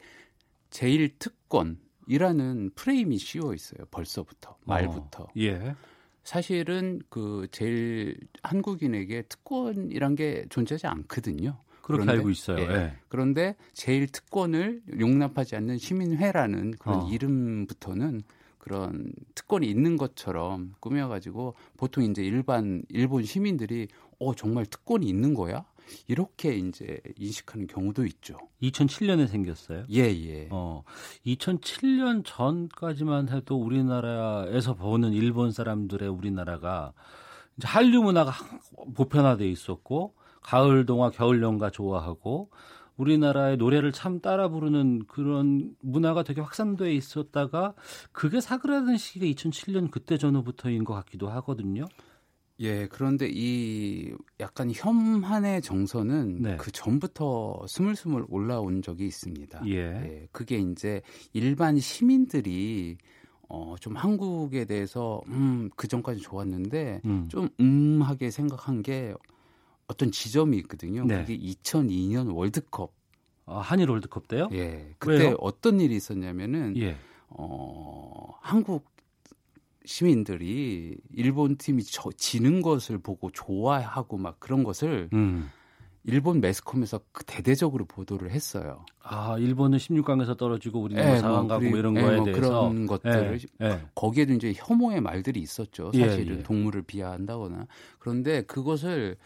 제일 0.71 1.19
특권이라는 1.19 2.71
프레임이 2.77 3.19
씌워 3.19 3.53
있어요. 3.53 3.85
벌써부터 3.91 4.57
말부터. 4.65 5.25
어. 5.25 5.29
예. 5.39 5.75
사실은 6.23 7.01
그 7.09 7.47
제일 7.53 8.17
한국인에게 8.43 9.23
특권이란 9.23 10.17
게 10.17 10.45
존재하지 10.51 10.89
않거든요. 10.89 11.57
그렇게 11.87 12.03
그런데, 12.03 12.19
알고 12.19 12.31
있어요. 12.31 12.59
예. 12.63 12.67
네. 12.67 12.97
그런데 13.09 13.55
제일 13.73 14.09
특권을 14.09 14.83
용납하지 14.99 15.55
않는 15.55 15.79
시민회라는 15.79 16.73
그런 16.81 17.03
어. 17.03 17.09
이름부터는 17.09 18.23
그런 18.59 19.13
특권이 19.37 19.69
있는 19.69 19.97
것처럼 19.97 20.75
꾸며가지고 20.81 21.55
보통 21.77 22.03
이제 22.03 22.25
일반 22.25 22.83
일본 22.89 23.23
시민들이 23.23 23.87
어 24.19 24.35
정말 24.35 24.67
특권이 24.67 25.07
있는 25.07 25.33
거야? 25.33 25.65
이렇게 26.09 26.57
이제 26.57 26.99
인식하는 27.17 27.69
경우도 27.69 28.05
있죠. 28.07 28.37
2007년에 28.63 29.29
생겼어요? 29.29 29.85
예, 29.93 30.01
예. 30.01 30.49
어, 30.51 30.83
2007년 31.25 32.25
전까지만 32.27 33.29
해도 33.29 33.63
우리나라에서 33.63 34.75
보는 34.75 35.13
일본 35.13 35.53
사람들의 35.53 36.09
우리나라가 36.09 36.93
이제 37.57 37.69
한류 37.69 38.03
문화가 38.03 38.33
보편화돼 38.97 39.49
있었고 39.49 40.15
가을 40.47 40.87
동화, 40.87 41.11
겨울 41.11 41.43
연가 41.43 41.71
좋아하고 41.71 42.51
우리나라의 42.97 43.57
노래를 43.57 43.91
참 43.93 44.21
따라 44.21 44.49
부르는 44.49 45.07
그런 45.07 45.75
문화가 45.83 46.23
되게 46.23 46.41
확산돼 46.41 46.95
있었다가 46.95 47.75
그게 48.13 48.41
사그라든 48.41 48.97
시기가 48.97 49.27
2007년 49.27 49.91
그때 49.91 50.17
전후부터인 50.17 50.85
것 50.85 50.95
같기도 50.95 51.29
하거든요. 51.31 51.85
예, 52.61 52.87
그런데 52.87 53.29
이 53.31 54.15
약간 54.41 54.71
혐한의 54.73 55.61
정서는 55.61 56.41
네. 56.41 56.57
그 56.57 56.71
전부터 56.71 57.67
스물스물 57.69 58.25
올라온 58.29 58.81
적이 58.81 59.07
있습니다. 59.09 59.63
예. 59.67 59.75
예. 59.75 60.29
그게 60.31 60.59
이제 60.59 61.03
일반 61.35 61.79
시민들이 61.79 62.97
어, 63.49 63.77
좀 63.79 63.95
한국에 63.95 64.65
대해서, 64.65 65.21
음, 65.29 65.71
그 65.77 65.87
전까지 65.87 66.21
좋았는데, 66.21 67.03
음. 67.05 67.29
좀, 67.29 67.49
음하게 67.61 68.33
생각한 68.33 68.83
게, 68.83 69.15
어떤 69.89 70.11
지점이 70.11 70.57
있거든요. 70.59 71.05
네. 71.05 71.21
그게 71.21 71.39
2002년 71.39 72.35
월드컵. 72.35 72.93
아, 73.47 73.61
한일 73.61 73.91
월드컵 73.91 74.27
때요? 74.27 74.49
예. 74.53 74.95
그때 74.99 75.25
왜요? 75.27 75.37
어떤 75.39 75.81
일이 75.81 75.95
있었냐면은 75.95 76.77
예. 76.77 76.97
어, 77.29 78.35
한국 78.41 78.91
시민들이 79.85 80.97
일본 81.13 81.57
팀이 81.57 81.85
저, 81.85 82.11
지는 82.17 82.61
것을 82.61 82.99
보고 82.99 83.31
좋아하고 83.31 84.19
막 84.19 84.41
그런 84.41 84.65
것을 84.65 85.09
음. 85.13 85.49
일본 86.03 86.41
매스컴에서 86.41 87.01
그 87.11 87.25
대대적으로 87.25 87.85
보도를 87.85 88.31
했어요. 88.31 88.85
아, 89.03 89.37
일본은 89.39 89.79
16강에서 89.79 90.37
떨어지고 90.37 90.81
우리는 90.81 91.03
예, 91.03 91.21
4강 91.21 91.23
뭐, 91.23 91.47
가고 91.49 91.65
뭐 91.65 91.79
이런 91.79 91.97
예, 91.97 92.01
거에 92.01 92.17
뭐 92.17 92.25
대해서 92.25 92.41
그런 92.41 92.87
것들을 92.87 93.41
예, 93.61 93.67
예. 93.67 93.81
거기에도 93.95 94.33
이제 94.33 94.53
혐오의 94.57 95.01
말들이 95.01 95.41
있었죠. 95.41 95.91
예, 95.95 96.09
사실은 96.09 96.39
예. 96.39 96.43
동물을 96.45 96.83
비하한다거나. 96.83 97.67
그런데 97.99 98.43
그것을 98.43 99.17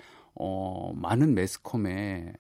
어, 0.41 0.93
많은 0.95 1.35
매스컴에 1.35 2.33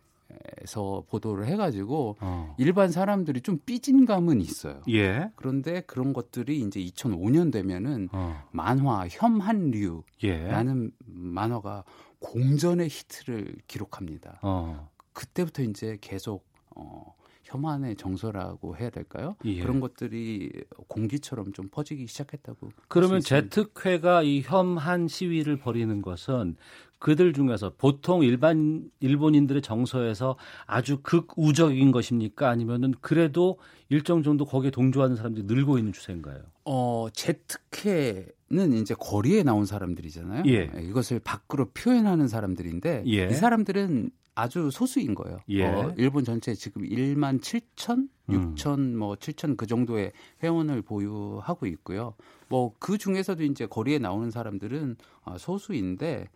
에서 0.62 1.04
보도를 1.10 1.46
해가지고 1.46 2.16
어. 2.20 2.54
일반 2.58 2.90
사람들이 2.90 3.40
좀 3.40 3.58
삐진 3.66 4.06
감은 4.06 4.40
있어요. 4.40 4.80
예. 4.88 5.30
그런데 5.34 5.82
그런 5.82 6.12
것들이 6.12 6.60
이제 6.60 6.80
2005년 6.80 7.52
되면은 7.52 8.08
어. 8.12 8.42
만화 8.52 9.06
혐한류라는 9.10 10.02
예. 10.24 10.90
만화가 11.06 11.84
공전의 12.20 12.88
히트를 12.88 13.56
기록합니다. 13.66 14.38
어. 14.42 14.88
그때부터 15.12 15.62
이제 15.62 15.98
계속 16.00 16.46
어 16.76 17.14
혐한의 17.50 17.96
정서라고 17.96 18.76
해야 18.76 18.90
될까요? 18.90 19.36
예. 19.44 19.60
그런 19.60 19.80
것들이 19.80 20.52
공기처럼 20.88 21.52
좀 21.52 21.68
퍼지기 21.68 22.06
시작했다고. 22.06 22.70
그러면 22.88 23.20
제특회가 23.20 24.22
이 24.22 24.42
혐한 24.42 25.08
시위를 25.08 25.58
벌이는 25.58 26.02
것은 26.02 26.56
그들 27.00 27.32
중에서 27.32 27.72
보통 27.76 28.22
일반 28.22 28.90
일본인들의 29.00 29.62
정서에서 29.62 30.36
아주 30.66 31.00
극우적인 31.02 31.90
것입니까? 31.92 32.48
아니면은 32.48 32.94
그래도 33.00 33.58
일정 33.88 34.22
정도 34.22 34.44
거기에 34.44 34.70
동조하는 34.70 35.16
사람들이 35.16 35.46
늘고 35.46 35.78
있는 35.78 35.92
추세인가요? 35.92 36.42
어, 36.66 37.08
제특회는 37.12 38.74
이제 38.74 38.94
거리에 38.98 39.42
나온 39.42 39.64
사람들이잖아요. 39.64 40.42
예. 40.46 40.70
예. 40.76 40.82
이것을 40.82 41.20
밖으로 41.20 41.70
표현하는 41.70 42.28
사람들인데 42.28 43.04
예. 43.06 43.28
이 43.28 43.34
사람들은 43.34 44.10
아주 44.34 44.70
소수인 44.70 45.14
거예요. 45.14 45.38
예. 45.48 45.64
어, 45.64 45.94
일본 45.96 46.24
전체 46.24 46.54
지금 46.54 46.82
1만 46.82 47.40
7천, 47.40 48.08
6천, 48.28 48.78
음. 48.78 48.98
뭐 48.98 49.14
7천 49.14 49.56
그 49.56 49.66
정도의 49.66 50.12
회원을 50.42 50.82
보유하고 50.82 51.66
있고요. 51.66 52.14
뭐 52.48 52.74
그 52.78 52.98
중에서도 52.98 53.42
이제 53.44 53.66
거리에 53.66 53.98
나오는 53.98 54.30
사람들은 54.30 54.96
아, 55.24 55.38
소수인데 55.38 56.28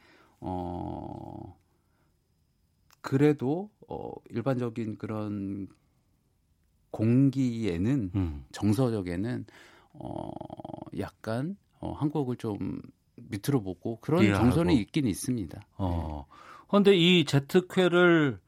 어 0.47 1.59
그래도 3.01 3.71
어 3.89 4.11
일반적인 4.29 4.99
그런 4.99 5.69
공기에는 6.91 8.11
음. 8.15 8.45
정서적에는 8.53 9.47
어 9.95 10.31
약간 10.99 11.57
어 11.81 11.93
한국을 11.93 12.37
좀 12.37 12.83
밑으로 13.17 13.63
보고 13.63 13.99
그런 14.01 14.35
정서는 14.35 14.75
있긴 14.75 15.07
있습니다. 15.07 15.63
어. 15.79 16.27
그런데 16.69 16.95
이 16.95 17.25
제특회를 17.25 18.39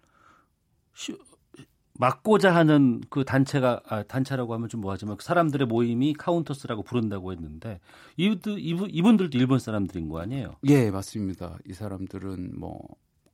막고자 1.99 2.55
하는 2.55 3.01
그 3.09 3.25
단체가 3.25 3.81
아, 3.89 4.03
단체라고 4.03 4.55
하면 4.55 4.69
좀 4.69 4.81
뭐하지만 4.81 5.17
그 5.17 5.25
사람들의 5.25 5.67
모임이 5.67 6.15
카운터스라고 6.15 6.83
부른다고 6.83 7.33
했는데 7.33 7.81
이분들 8.17 8.59
이분들도 8.59 9.39
일본 9.39 9.59
사람들인 9.59 10.09
거 10.09 10.21
아니에요? 10.21 10.57
예, 10.69 10.91
맞습니다. 10.91 11.59
이 11.67 11.73
사람들은 11.73 12.59
뭐 12.59 12.81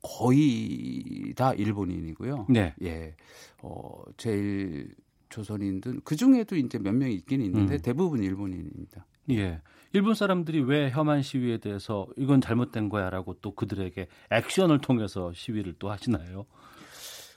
거의 0.02 1.32
다 1.36 1.54
일본인이고요. 1.54 2.46
네. 2.50 2.74
예. 2.82 3.14
어, 3.62 4.02
재일 4.16 4.94
조선인들 5.28 6.00
그 6.04 6.16
중에도 6.16 6.56
이제 6.56 6.78
몇 6.78 6.92
명이 6.92 7.14
있긴 7.14 7.40
있는데 7.42 7.76
음. 7.76 7.78
대부분 7.82 8.22
일본인입니다. 8.22 9.06
예. 9.30 9.60
일본 9.94 10.14
사람들이 10.14 10.60
왜 10.60 10.90
혐한 10.90 11.22
시위에 11.22 11.58
대해서 11.58 12.06
이건 12.16 12.40
잘못된 12.40 12.88
거야라고 12.88 13.34
또 13.34 13.54
그들에게 13.54 14.08
액션을 14.30 14.80
통해서 14.80 15.32
시위를 15.34 15.74
또 15.78 15.90
하시나요? 15.90 16.46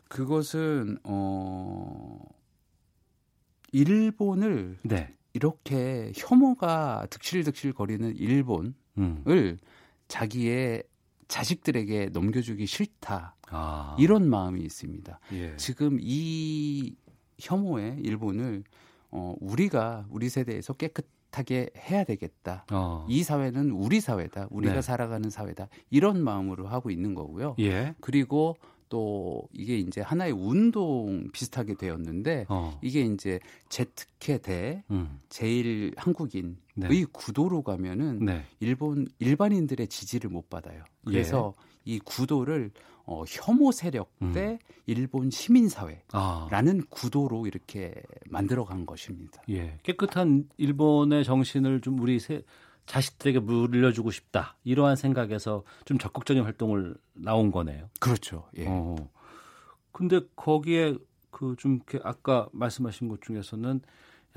그것은 0.10 0.97
어 1.03 2.20
일본을 3.72 4.78
네. 4.84 5.14
이렇게 5.34 6.12
혐오가 6.16 7.06
득실득실 7.10 7.74
거리는 7.74 8.16
일본을 8.16 8.74
음. 8.97 9.58
자기의 10.08 10.84
자식들에게 11.28 12.10
넘겨주기 12.14 12.66
싫다 12.66 13.36
아. 13.49 13.95
이런 13.99 14.30
마음이 14.30 14.62
있습니다. 14.62 15.20
예. 15.34 15.58
지금 15.58 15.97
이 15.99 16.95
혐오의 17.39 17.97
일본을 18.01 18.64
어, 19.12 19.36
우리가 19.39 20.06
우리 20.10 20.30
세대에서 20.30 20.74
깨끗하게 20.74 21.70
해야 21.78 22.03
되겠다. 22.03 22.66
어. 22.72 23.06
이 23.10 23.24
사회는 23.24 23.72
우리 23.72 23.99
사회다. 23.99 24.47
우리가 24.51 24.76
네. 24.76 24.82
살아가는 24.82 25.30
사회다. 25.30 25.68
이런 25.89 26.24
마음으로 26.24 26.68
하고 26.68 26.91
있는 26.91 27.14
거고요. 27.14 27.56
예. 27.60 27.95
그리고 28.01 28.56
또 28.90 29.48
이게 29.52 29.78
이제 29.78 30.02
하나의 30.02 30.32
운동 30.32 31.30
비슷하게 31.32 31.76
되었는데 31.76 32.46
어. 32.50 32.80
이게 32.82 33.02
이제 33.02 33.40
제특회 33.70 34.38
대 34.40 34.84
음. 34.92 35.20
제일 35.30 35.94
한국인의 35.98 36.56
네. 36.76 37.06
구도로 37.12 37.64
가면은 37.64 38.20
네. 38.20 38.44
일본 38.60 39.08
일반인들의 39.20 39.88
지지를 39.88 40.30
못 40.30 40.50
받아요. 40.50 40.84
그래서 41.04 41.54
예. 41.88 41.94
이 41.94 42.00
구도를 42.00 42.72
어, 43.08 43.24
혐오 43.28 43.72
세력 43.72 44.12
음. 44.22 44.32
대 44.34 44.54
음. 44.54 44.58
일본 44.88 45.30
시민 45.30 45.70
사회라는 45.70 46.02
아. 46.12 46.86
구도로 46.90 47.46
이렇게 47.48 47.94
만들어간 48.30 48.86
것입니다. 48.86 49.42
예. 49.50 49.78
깨끗한 49.84 50.50
일본의 50.58 51.24
정신을 51.24 51.82
좀 51.82 52.00
우리 52.00 52.20
세, 52.20 52.42
자식들에게 52.86 53.40
물려주고 53.40 54.12
싶다 54.12 54.58
이러한 54.64 54.96
생각에서 54.96 55.64
좀 55.86 55.98
적극적인 55.98 56.44
활동을 56.44 56.96
나온 57.14 57.52
거네요. 57.52 57.90
그렇죠. 58.00 58.48
예. 58.58 58.66
어. 58.68 58.96
근데 59.92 60.20
거기에 60.36 60.98
그 61.32 61.56
좀 61.58 61.82
아까 62.04 62.48
말씀하신 62.54 63.10
것 63.10 63.22
중에서는 63.22 63.82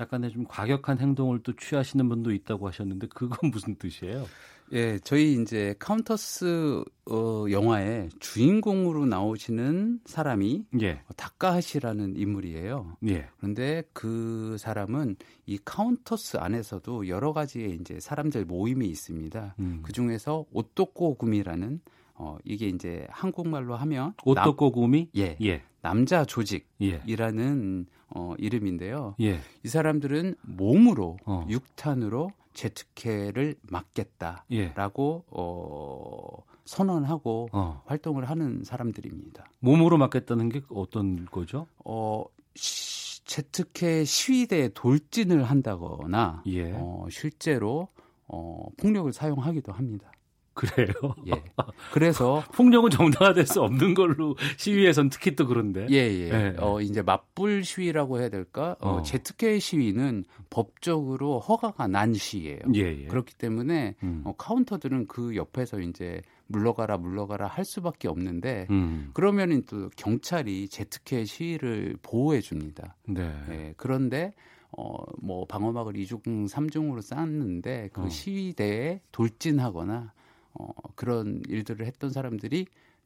약간의 0.01 0.31
좀 0.31 0.45
과격한 0.45 0.99
행동을 0.99 1.41
또 1.43 1.53
취하시는 1.55 2.07
분도 2.09 2.33
있다고 2.33 2.67
하셨는데 2.67 3.07
그건 3.07 3.37
무슨 3.53 3.75
뜻이에요? 3.75 4.25
예, 4.73 4.99
저희 4.99 5.33
이제 5.41 5.73
카운터스 5.79 6.83
어, 7.09 7.45
영화의 7.49 8.09
주인공으로 8.19 9.05
나오시는 9.05 10.01
사람이 10.05 10.65
예. 10.81 11.01
다카하시라는 11.15 12.15
인물이에요. 12.15 12.97
예. 13.07 13.27
그런데 13.37 13.83
그 13.93 14.57
사람은 14.59 15.15
이 15.47 15.57
카운터스 15.63 16.37
안에서도 16.37 17.07
여러 17.07 17.33
가지의 17.33 17.77
이제 17.81 17.99
사람들 17.99 18.45
모임이 18.45 18.85
있습니다. 18.87 19.55
음. 19.59 19.79
그 19.81 19.91
중에서 19.91 20.45
오토코구미라는 20.51 21.81
어 22.15 22.37
이게 22.43 22.67
이제 22.67 23.07
한국말로 23.09 23.75
하면 23.75 24.13
오토코구미 24.23 25.09
예. 25.17 25.37
예. 25.41 25.63
남자 25.81 26.25
조직이라는 26.25 27.85
예. 27.87 27.99
어 28.09 28.33
이름인데요. 28.37 29.15
예. 29.21 29.39
이 29.63 29.67
사람들은 29.67 30.35
몸으로 30.41 31.17
어. 31.25 31.45
육탄으로 31.49 32.31
제특회를 32.59 33.55
막겠다라고 33.61 34.43
예. 34.51 35.31
어, 35.31 36.43
선언하고 36.65 37.49
어. 37.53 37.81
활동을 37.85 38.29
하는 38.29 38.63
사람들입니다. 38.65 39.49
몸으로 39.59 39.97
막겠다는 39.97 40.49
게 40.49 40.61
어떤 40.69 41.25
거죠? 41.25 41.67
어, 41.85 42.25
시, 42.55 43.23
제특회 43.23 44.03
시위대에 44.03 44.69
돌진을 44.69 45.43
한다거나 45.43 46.43
예. 46.47 46.73
어, 46.73 47.07
실제로 47.09 47.87
어, 48.27 48.67
폭력을 48.77 49.11
사용하기도 49.13 49.71
합니다. 49.71 50.11
그래요? 50.53 50.93
예. 51.27 51.31
그래서 51.93 52.43
폭력은 52.53 52.89
정당화될 52.89 53.45
수 53.45 53.61
없는 53.61 53.93
걸로 53.93 54.35
시위에선 54.57 55.09
특히 55.09 55.35
또 55.35 55.47
그런데. 55.47 55.87
예, 55.89 55.95
예. 55.95 56.29
예. 56.29 56.55
어 56.59 56.81
이제 56.81 57.01
맞불 57.01 57.63
시위라고 57.63 58.19
해야 58.19 58.29
될까? 58.29 58.75
어, 58.81 58.95
어. 58.95 59.01
제특회 59.01 59.59
시위는 59.59 60.25
법적으로 60.49 61.39
허가가 61.39 61.87
난 61.87 62.13
시위예요. 62.13 62.59
예, 62.75 63.03
예. 63.03 63.05
그렇기 63.07 63.35
때문에 63.35 63.95
음. 64.03 64.21
어, 64.25 64.33
카운터들은 64.37 65.07
그 65.07 65.35
옆에서 65.35 65.79
이제 65.79 66.21
물러가라 66.47 66.97
물러가라 66.97 67.47
할 67.47 67.63
수밖에 67.63 68.07
없는데 68.07 68.67
음. 68.69 69.11
그러면은 69.13 69.63
또 69.67 69.89
경찰이 69.95 70.67
제특회 70.67 71.25
시위를 71.25 71.97
보호해 72.01 72.41
줍니다. 72.41 72.95
네. 73.07 73.31
예. 73.49 73.73
그런데 73.77 74.33
어, 74.77 74.97
뭐, 75.21 75.45
방어막을 75.45 75.97
이중삼중으로 75.97 77.01
쌓았는데 77.01 77.89
그 77.91 78.03
어. 78.03 78.09
시위대에 78.09 79.01
돌진하거나 79.11 80.13
어, 80.53 80.69
그런 80.95 81.41
일들을 81.47 81.85
했던 81.85 82.09
사람들이 82.09 82.65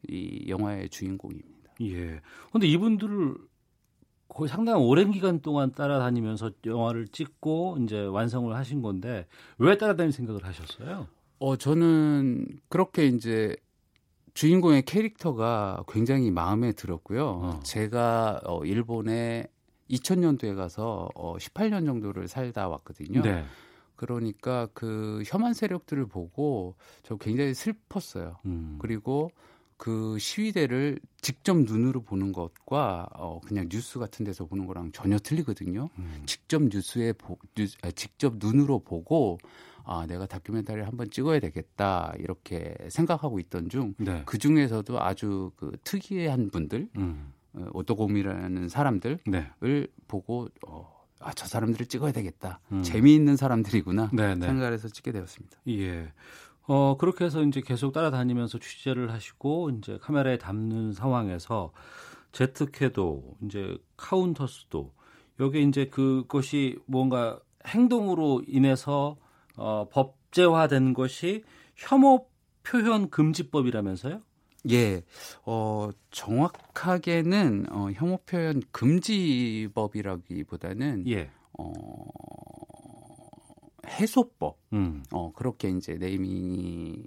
이 0.10 0.46
영화의 0.48 0.90
주인공입니다. 0.90 1.74
예. 1.82 2.22
근데 2.52 2.68
이분들을 2.68 3.36
거의 4.28 4.50
상당히 4.50 4.84
오랜 4.84 5.12
기간 5.12 5.42
동안 5.42 5.72
따라다니면서 5.72 6.52
영화를 6.66 7.08
찍고 7.08 7.78
이제 7.84 8.04
완성을 8.04 8.54
하신 8.56 8.82
건데 8.82 9.28
왜 9.58 9.78
따라다닐 9.78 10.12
생각을 10.12 10.44
하셨어요? 10.46 11.08
어, 11.40 11.56
저는 11.56 12.48
그렇게 12.70 13.06
이제 13.06 13.56
주인공의 14.34 14.84
캐릭터가 14.84 15.84
굉장히 15.88 16.32
마음에 16.32 16.72
들었고요. 16.72 17.28
어. 17.28 17.60
제가 17.64 18.42
어, 18.46 18.66
일본에 18.66 19.48
2000년도에 19.90 20.56
가서 20.56 21.10
어, 21.14 21.38
18년 21.38 21.86
정도를 21.86 22.28
살다 22.28 22.68
왔거든요. 22.68 23.22
네. 23.22 23.46
그러니까 24.06 24.68
그 24.74 25.24
혐한 25.26 25.54
세력들을 25.54 26.08
보고 26.08 26.76
저 27.04 27.16
굉장히 27.16 27.54
슬펐어요. 27.54 28.38
음. 28.46 28.78
그리고 28.80 29.32
그 29.78 30.18
시위대를 30.20 31.00
직접 31.22 31.58
눈으로 31.58 32.02
보는 32.02 32.34
것과 32.34 33.08
어 33.16 33.40
그냥 33.46 33.70
뉴스 33.70 34.00
같은 34.00 34.26
데서 34.26 34.46
보는 34.46 34.66
거랑 34.66 34.92
전혀 34.92 35.18
틀리거든요. 35.18 35.90
음. 35.98 36.24
직접 36.26 36.62
뉴스에 36.64 37.14
보, 37.14 37.38
뉴스, 37.56 37.78
아, 37.82 37.92
직접 37.92 38.36
눈으로 38.38 38.80
보고 38.80 39.38
아 39.86 40.06
내가 40.06 40.26
다큐멘터리를 40.26 40.86
한번 40.86 41.10
찍어야 41.10 41.40
되겠다 41.40 42.14
이렇게 42.18 42.76
생각하고 42.90 43.40
있던 43.40 43.70
중그 43.70 44.04
네. 44.04 44.24
중에서도 44.38 45.02
아주 45.02 45.52
그 45.56 45.72
특이한 45.84 46.50
분들 46.52 46.90
음. 46.98 47.34
어, 47.54 47.68
오토곰이라는 47.74 48.70
사람들을 48.70 49.20
네. 49.28 49.50
보고 50.08 50.48
어 50.68 50.93
아, 51.24 51.34
저 51.34 51.46
사람들을 51.46 51.86
찍어야 51.88 52.12
되겠다. 52.12 52.60
음. 52.72 52.84
재미있는 52.84 53.36
사람들이구나. 53.36 54.10
네네. 54.14 54.36
네. 54.36 54.48
생각을 54.48 54.74
해서 54.74 54.88
찍게 54.88 55.12
되었습니다. 55.12 55.58
예. 55.70 56.12
어, 56.66 56.96
그렇게 56.98 57.26
해서 57.26 57.44
이제 57.44 57.62
계속 57.62 57.92
따라다니면서 57.92 58.60
취재를 58.60 59.12
하시고 59.12 59.72
이제 59.72 59.98
카메라에 60.02 60.38
담는 60.38 60.94
상황에서 60.94 61.72
제트캐도 62.32 63.38
이제 63.46 63.78
카운터스도 63.98 64.94
여기 65.40 65.64
이제 65.64 65.88
그것이 65.88 66.80
뭔가 66.86 67.40
행동으로 67.66 68.44
인해서 68.48 69.18
어, 69.56 69.88
법제화된 69.92 70.94
것이 70.94 71.44
혐오 71.76 72.28
표현 72.64 73.10
금지법이라면서요? 73.10 74.22
예, 74.72 75.02
어, 75.46 75.90
정확하게는 76.12 77.66
어, 77.72 77.90
혐오 77.94 78.18
표현 78.26 78.62
금지법이라기보다는 78.72 81.06
예. 81.08 81.30
어, 81.58 81.74
해소법, 83.88 84.58
음. 84.74 85.04
어, 85.12 85.32
그렇게 85.34 85.70
이제 85.70 85.96
네이밍이 85.96 87.04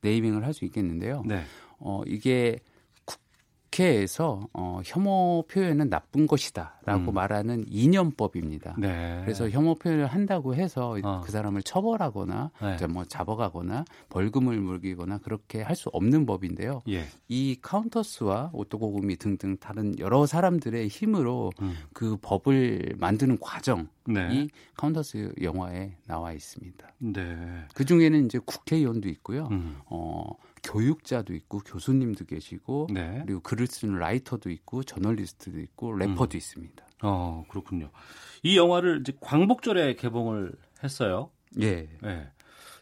네이밍을 0.00 0.44
할 0.44 0.54
수 0.54 0.64
있겠는데요. 0.64 1.22
네. 1.26 1.42
어, 1.78 2.02
이게 2.06 2.58
국회에서 3.70 4.48
어, 4.52 4.80
혐오 4.84 5.44
표현은 5.48 5.90
나쁜 5.90 6.26
것이다라고 6.26 7.12
음. 7.12 7.14
말하는 7.14 7.64
이념법입니다. 7.68 8.76
네. 8.78 9.20
그래서 9.24 9.50
혐오 9.50 9.74
표현을 9.74 10.06
한다고 10.06 10.54
해서 10.54 10.96
어. 11.02 11.20
그 11.24 11.30
사람을 11.30 11.62
처벌하거나 11.62 12.50
네. 12.78 12.86
뭐 12.86 13.04
잡아가거나 13.04 13.84
벌금을 14.08 14.58
물기거나 14.60 15.18
그렇게 15.18 15.62
할 15.62 15.76
수 15.76 15.90
없는 15.92 16.24
법인데요. 16.24 16.80
예. 16.88 17.04
이 17.28 17.58
카운터스와 17.60 18.48
오토코구미 18.54 19.16
등등 19.16 19.58
다른 19.58 19.98
여러 19.98 20.24
사람들의 20.24 20.88
힘으로 20.88 21.52
음. 21.60 21.74
그 21.92 22.16
법을 22.22 22.94
만드는 22.96 23.36
과정이 23.38 23.84
네. 24.06 24.48
카운터스 24.74 25.34
영화에 25.42 25.98
나와 26.06 26.32
있습니다. 26.32 26.94
네. 26.96 27.36
그 27.74 27.84
중에는 27.84 28.24
이제 28.24 28.38
국회의원도 28.42 29.10
있고요. 29.10 29.48
음. 29.50 29.76
어, 29.84 30.24
교육자도 30.66 31.34
있고 31.34 31.60
교수님도 31.60 32.24
계시고 32.24 32.88
네. 32.92 33.22
그리고 33.24 33.40
글을 33.40 33.66
쓰는 33.66 33.98
라이터도 33.98 34.50
있고 34.50 34.82
저널리스트도 34.82 35.60
있고 35.60 35.96
래퍼도 35.96 36.36
음. 36.36 36.36
있습니다. 36.36 36.86
어 37.02 37.44
그렇군요. 37.48 37.90
이 38.42 38.56
영화를 38.56 39.00
이제 39.00 39.12
광복절에 39.20 39.94
개봉을 39.94 40.52
했어요. 40.82 41.30
예. 41.60 41.88
예. 42.04 42.28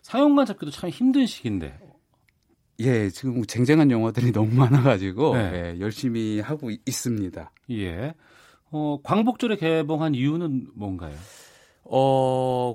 상영관 0.03 0.47
잡기도 0.47 0.71
참 0.71 0.91
힘든 0.91 1.27
시기인데. 1.27 1.79
예, 2.81 3.09
지금 3.09 3.45
쟁쟁한 3.45 3.91
영화들이 3.91 4.33
너무 4.33 4.53
많아가지고 4.55 5.35
네. 5.37 5.75
예, 5.77 5.81
열심히 5.81 6.41
하고 6.41 6.71
있습니다. 6.71 7.53
예. 7.71 8.15
어, 8.71 8.99
광복절에 9.03 9.57
개봉한 9.57 10.15
이유는 10.15 10.69
뭔가요? 10.75 11.15
어, 11.85 12.75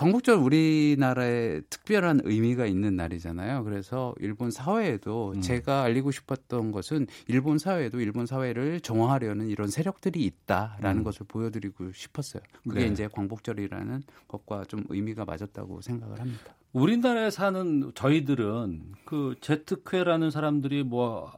광복절 0.00 0.36
우리나라에 0.36 1.60
특별한 1.68 2.22
의미가 2.24 2.64
있는 2.64 2.96
날이잖아요. 2.96 3.64
그래서 3.64 4.14
일본 4.18 4.50
사회에도 4.50 5.34
음. 5.36 5.42
제가 5.42 5.82
알리고 5.82 6.10
싶었던 6.10 6.72
것은 6.72 7.06
일본 7.28 7.58
사회에도 7.58 8.00
일본 8.00 8.24
사회를 8.24 8.80
정화하려는 8.80 9.48
이런 9.48 9.68
세력들이 9.68 10.24
있다라는 10.24 11.02
음. 11.02 11.04
것을 11.04 11.26
보여드리고 11.28 11.92
싶었어요. 11.92 12.42
그게 12.66 12.86
네. 12.86 12.86
이제 12.86 13.08
광복절이라는 13.12 14.02
것과 14.26 14.64
좀 14.64 14.84
의미가 14.88 15.26
맞았다고 15.26 15.82
생각을 15.82 16.18
합니다. 16.18 16.54
우리나라에 16.72 17.28
사는 17.28 17.92
저희들은 17.94 18.92
그 19.04 19.34
제트쾌라는 19.42 20.30
사람들이 20.30 20.82
뭐 20.82 21.30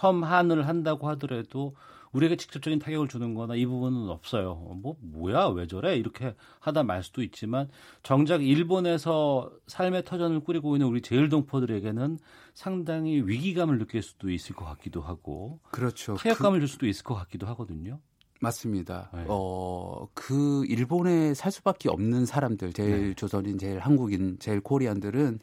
혐한을 0.00 0.66
한다고 0.66 1.06
하더라도 1.10 1.74
우리에게 2.12 2.36
직접적인 2.36 2.78
타격을 2.78 3.08
주는 3.08 3.34
거나 3.34 3.54
이 3.54 3.66
부분은 3.66 4.08
없어요. 4.08 4.54
뭐, 4.82 4.96
뭐야, 5.00 5.46
왜 5.46 5.66
저래? 5.66 5.96
이렇게 5.96 6.34
하다 6.60 6.82
말 6.84 7.02
수도 7.02 7.22
있지만 7.22 7.68
정작 8.02 8.44
일본에서 8.44 9.50
삶의 9.66 10.04
터전을 10.04 10.40
꾸리고 10.40 10.76
있는 10.76 10.88
우리 10.88 11.02
제일 11.02 11.28
동포들에게는 11.28 12.18
상당히 12.54 13.20
위기감을 13.20 13.78
느낄 13.78 14.02
수도 14.02 14.30
있을 14.30 14.54
것 14.54 14.64
같기도 14.64 15.02
하고. 15.02 15.60
그렇죠. 15.70 16.14
타격감을 16.14 16.60
그... 16.60 16.66
줄 16.66 16.72
수도 16.72 16.86
있을 16.86 17.04
것 17.04 17.14
같기도 17.14 17.46
하거든요. 17.48 18.00
맞습니다. 18.40 19.10
네. 19.14 19.24
어, 19.28 20.08
그 20.14 20.64
일본에 20.66 21.34
살 21.34 21.50
수밖에 21.50 21.88
없는 21.88 22.26
사람들, 22.26 22.72
제일 22.72 23.08
네. 23.08 23.14
조선인, 23.14 23.58
제일 23.58 23.78
한국인, 23.78 24.36
제일 24.38 24.60
코리안들은 24.60 25.38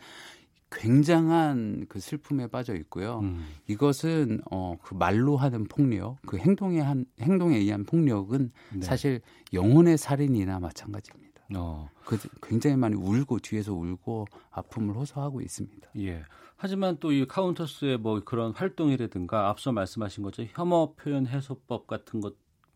굉장한 0.73 1.85
그 1.87 1.99
슬픔에 1.99 2.47
빠져 2.47 2.75
있고요. 2.75 3.19
음. 3.19 3.45
이것은 3.67 4.41
어, 4.51 4.75
그 4.81 4.93
말로 4.93 5.37
하는 5.37 5.65
폭력, 5.65 6.17
그 6.25 6.37
행동에 6.37 6.79
한 6.79 7.05
행동에 7.19 7.57
의한 7.57 7.85
폭력은 7.85 8.51
네. 8.73 8.81
사실 8.81 9.21
영혼의 9.53 9.97
살인이나 9.97 10.59
마찬가지입니다. 10.59 11.41
어. 11.55 11.89
그 12.05 12.17
굉장히 12.41 12.75
많이 12.75 12.95
울고 12.95 13.39
뒤에서 13.39 13.73
울고 13.73 14.27
아픔을 14.51 14.95
호소하고 14.95 15.41
있습니다. 15.41 15.89
예. 15.99 16.23
하지만 16.55 16.97
또 16.99 17.11
이 17.11 17.27
카운터스의 17.27 17.97
뭐 17.97 18.21
그런 18.23 18.53
활동이라든가 18.53 19.49
앞서 19.49 19.71
말씀하신 19.71 20.23
것처럼 20.23 20.49
혐오 20.53 20.95
표현 20.95 21.27
해소법 21.27 21.87
같은 21.87 22.21
것 22.21 22.35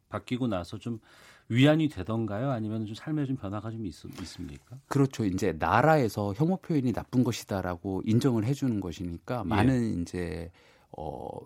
바뀌고 0.10 0.48
나서 0.48 0.78
좀 0.78 0.99
위안이 1.49 1.88
되던가요? 1.90 2.52
아니면 2.52 2.86
좀 2.86 2.95
삶에 2.95 3.26
좀 3.26 3.38
변화가 3.38 3.72
좀 3.72 3.86
있, 3.86 3.94
있습니까? 4.22 4.78
그렇죠. 4.88 5.26
이제 5.26 5.53
나라에서 5.57 6.34
혐오 6.34 6.57
표현이 6.57 6.91
나쁜 6.91 7.24
것이다라고 7.24 8.02
인정을 8.06 8.44
해주는 8.45 8.80
것이니까 8.80 9.44
예. 9.45 9.48
많은 9.48 10.02
이제 10.02 10.52
어 10.98 11.40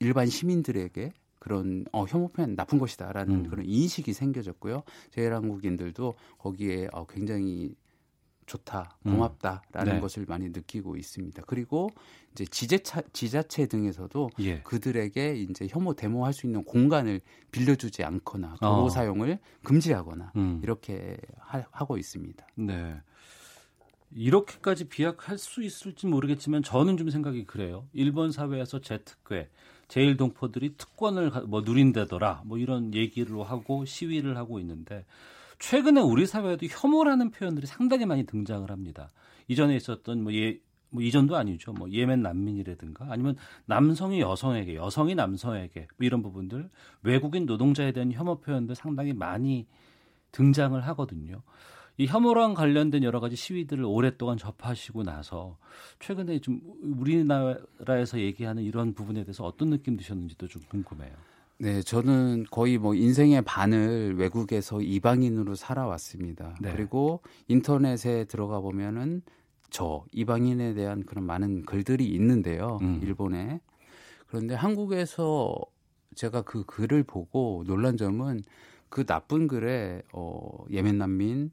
일반 0.00 0.26
시민들에게 0.26 1.12
그런 1.38 1.84
어, 1.92 2.04
혐오 2.06 2.28
표현 2.28 2.56
나쁜 2.56 2.78
것이다라는 2.78 3.34
음. 3.34 3.48
그런 3.48 3.64
인식이 3.66 4.12
생겨졌고요. 4.12 4.82
제일한국인들도 5.12 6.14
거기에 6.38 6.88
어, 6.92 7.06
굉장히 7.06 7.76
좋다, 8.46 8.96
음. 9.06 9.12
고맙다라는 9.12 9.92
음. 9.92 9.96
네. 9.96 10.00
것을 10.00 10.24
많이 10.26 10.48
느끼고 10.48 10.96
있습니다. 10.96 11.42
그리고 11.46 11.90
이제 12.32 12.44
지자체, 12.44 13.02
지자체 13.12 13.66
등에서도 13.66 14.30
예. 14.40 14.60
그들에게 14.60 15.36
이제 15.36 15.66
혐오 15.68 15.94
데모할 15.94 16.32
수 16.32 16.46
있는 16.46 16.64
공간을 16.64 17.20
빌려주지 17.50 18.04
않거나 18.04 18.56
도로 18.60 18.84
어. 18.84 18.88
사용을 18.88 19.38
금지하거나 19.64 20.32
음. 20.36 20.60
이렇게 20.62 21.16
하, 21.38 21.84
고 21.84 21.98
있습니다. 21.98 22.46
네. 22.56 23.00
이렇게까지 24.14 24.88
비약할 24.88 25.36
수 25.38 25.62
있을지 25.62 26.06
모르겠지만 26.06 26.62
저는 26.62 26.96
좀 26.96 27.10
생각이 27.10 27.44
그래요. 27.44 27.86
일본 27.92 28.32
사회에서 28.32 28.80
제특괴, 28.80 29.48
제일 29.88 30.16
동포들이 30.16 30.76
특권을 30.76 31.30
뭐 31.46 31.62
누린다더라, 31.62 32.42
뭐 32.44 32.58
이런 32.58 32.94
얘기를 32.94 33.38
하고 33.40 33.84
시위를 33.84 34.36
하고 34.36 34.60
있는데 34.60 35.04
최근에 35.58 36.00
우리 36.00 36.26
사회에도 36.26 36.66
혐오라는 36.66 37.30
표현들이 37.30 37.66
상당히 37.66 38.06
많이 38.06 38.24
등장을 38.24 38.70
합니다. 38.70 39.10
이전에 39.48 39.76
있었던 39.76 40.22
뭐 40.22 40.32
예, 40.34 40.58
뭐 40.90 41.02
이전도 41.02 41.36
아니죠. 41.36 41.72
뭐 41.72 41.90
예멘 41.90 42.22
난민이라든가 42.22 43.06
아니면 43.10 43.36
남성이 43.66 44.20
여성에게, 44.20 44.74
여성이 44.76 45.14
남성에게 45.14 45.88
뭐 45.96 46.06
이런 46.06 46.22
부분들 46.22 46.68
외국인 47.02 47.46
노동자에 47.46 47.92
대한 47.92 48.12
혐오 48.12 48.40
표현들 48.40 48.74
상당히 48.74 49.12
많이 49.12 49.66
등장을 50.32 50.78
하거든요. 50.88 51.42
이 51.98 52.06
혐오랑 52.06 52.52
관련된 52.54 53.02
여러 53.04 53.20
가지 53.20 53.36
시위들을 53.36 53.82
오랫동안 53.84 54.36
접하시고 54.36 55.02
나서 55.02 55.56
최근에 55.98 56.40
좀 56.40 56.60
우리나라에서 56.82 58.18
얘기하는 58.20 58.62
이런 58.62 58.92
부분에 58.92 59.24
대해서 59.24 59.44
어떤 59.44 59.70
느낌 59.70 59.96
드셨는지도 59.96 60.46
좀 60.48 60.62
궁금해요. 60.68 61.14
네, 61.58 61.80
저는 61.82 62.44
거의 62.50 62.76
뭐 62.76 62.94
인생의 62.94 63.42
반을 63.42 64.16
외국에서 64.18 64.82
이방인으로 64.82 65.54
살아왔습니다. 65.54 66.56
네. 66.60 66.72
그리고 66.72 67.22
인터넷에 67.48 68.24
들어가 68.24 68.60
보면은 68.60 69.22
저 69.70 70.04
이방인에 70.12 70.74
대한 70.74 71.04
그런 71.04 71.24
많은 71.24 71.64
글들이 71.64 72.06
있는데요. 72.08 72.78
음. 72.82 73.00
일본에. 73.02 73.60
그런데 74.26 74.54
한국에서 74.54 75.56
제가 76.14 76.42
그 76.42 76.64
글을 76.64 77.04
보고 77.04 77.64
놀란 77.66 77.96
점은 77.96 78.42
그 78.88 79.04
나쁜 79.04 79.48
글에 79.48 80.02
어 80.12 80.64
예멘 80.70 80.98
난민, 80.98 81.50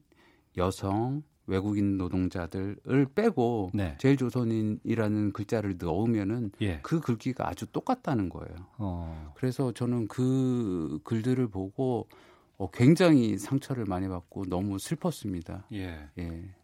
여성, 0.56 1.22
외국인 1.46 1.98
노동자들을 1.98 3.06
빼고 3.14 3.70
네. 3.74 3.96
제일조선인이라는 3.98 5.32
글자를 5.32 5.76
넣으면은 5.78 6.52
예. 6.62 6.80
그 6.82 7.00
글귀가 7.00 7.48
아주 7.48 7.66
똑같다는 7.66 8.28
거예요. 8.28 8.54
어. 8.78 9.32
그래서 9.36 9.72
저는 9.72 10.08
그 10.08 11.00
글들을 11.04 11.48
보고 11.48 12.08
어, 12.56 12.70
굉장히 12.70 13.36
상처를 13.36 13.84
많이 13.84 14.08
받고 14.08 14.44
너무 14.46 14.78
슬펐습니다. 14.78 15.66
예. 15.72 16.08
예. 16.18 16.54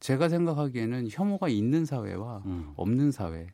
제가 0.00 0.28
생각하기에는 0.28 1.08
혐오가 1.10 1.48
있는 1.48 1.84
사회와 1.84 2.42
음. 2.46 2.72
없는 2.76 3.10
사회, 3.10 3.48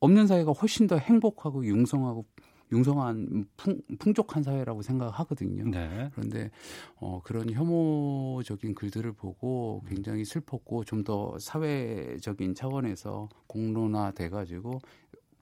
없는 0.00 0.26
사회가 0.26 0.52
훨씬 0.52 0.86
더 0.86 0.96
행복하고 0.98 1.64
융성하고 1.64 2.24
융성한 2.74 3.46
풍, 3.56 3.80
풍족한 3.98 4.42
사회라고 4.42 4.82
생각하거든요. 4.82 5.64
네. 5.70 6.10
그런데 6.14 6.50
어, 6.96 7.20
그런 7.24 7.50
혐오적인 7.50 8.74
글들을 8.74 9.12
보고 9.12 9.82
굉장히 9.88 10.24
슬펐고 10.24 10.84
좀 10.84 11.04
더 11.04 11.36
사회적인 11.38 12.54
차원에서 12.54 13.28
공론화돼 13.46 14.30
가지고 14.30 14.80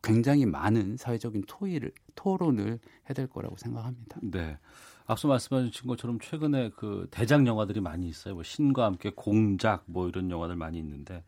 굉장히 0.02 0.44
많은 0.44 0.96
사회적인 0.96 1.44
토의를 1.46 1.92
토론을 2.16 2.66
해야 2.68 3.14
될 3.14 3.28
거라고 3.28 3.56
생각합니다. 3.56 4.18
네. 4.22 4.58
앞서 5.06 5.28
말씀하신 5.28 5.86
것처럼 5.86 6.18
최근에 6.20 6.70
그 6.76 7.06
대작 7.12 7.46
영화들이 7.46 7.80
많이 7.80 8.08
있어요. 8.08 8.34
뭐 8.34 8.42
신과 8.42 8.84
함께 8.86 9.12
공작 9.14 9.84
뭐 9.86 10.08
이런 10.08 10.30
영화들 10.30 10.56
많이 10.56 10.78
있는데 10.78 11.22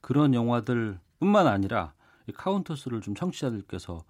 그런 0.00 0.32
영화들뿐만 0.32 1.46
아니라 1.46 1.92
이 2.26 2.32
카운터스를 2.32 3.02
좀 3.02 3.14
청취자들께서 3.14 4.02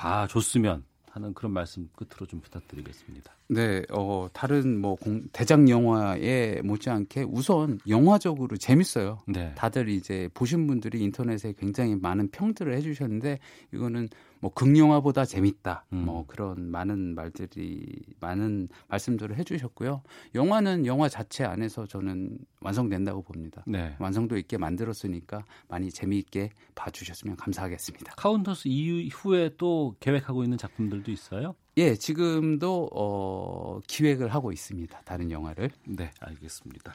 봐줬으면 0.00 0.84
하는 1.10 1.34
그런 1.34 1.52
말씀 1.52 1.90
끝으로 1.94 2.24
좀 2.26 2.40
부탁드리겠습니다. 2.40 3.32
네, 3.48 3.82
어, 3.90 4.28
다른 4.32 4.80
뭐 4.80 4.94
공, 4.94 5.22
대작 5.32 5.68
영화에 5.68 6.62
못지않게 6.62 7.24
우선 7.28 7.80
영화적으로 7.88 8.56
재밌어요. 8.56 9.18
네. 9.26 9.52
다들 9.56 9.88
이제 9.88 10.28
보신 10.32 10.66
분들이 10.66 11.00
인터넷에 11.00 11.52
굉장히 11.58 11.96
많은 11.96 12.30
평들을 12.30 12.74
해주셨는데 12.76 13.40
이거는 13.74 14.08
뭐 14.40 14.52
극영화보다 14.52 15.24
재밌다. 15.24 15.84
음. 15.92 16.04
뭐 16.04 16.24
그런 16.26 16.70
많은 16.70 17.14
말들이 17.14 17.86
많은 18.20 18.68
말씀들을 18.88 19.36
해주셨고요. 19.36 20.02
영화는 20.34 20.86
영화 20.86 21.08
자체 21.08 21.44
안에서 21.44 21.86
저는 21.86 22.38
완성된다고 22.60 23.22
봅니다. 23.22 23.62
네. 23.66 23.94
완성도 23.98 24.36
있게 24.36 24.56
만들었으니까 24.58 25.44
많이 25.68 25.90
재미있게 25.90 26.50
봐주셨으면 26.74 27.36
감사하겠습니다. 27.36 28.14
카운터스 28.16 28.68
이후에 28.68 29.50
또 29.58 29.94
계획하고 30.00 30.42
있는 30.42 30.58
작품들도 30.58 31.10
있어요? 31.10 31.54
예, 31.76 31.94
지금도 31.94 32.90
어, 32.92 33.80
기획을 33.86 34.34
하고 34.34 34.52
있습니다. 34.52 35.00
다른 35.04 35.30
영화를. 35.30 35.70
네, 35.86 36.10
알겠습니다. 36.20 36.94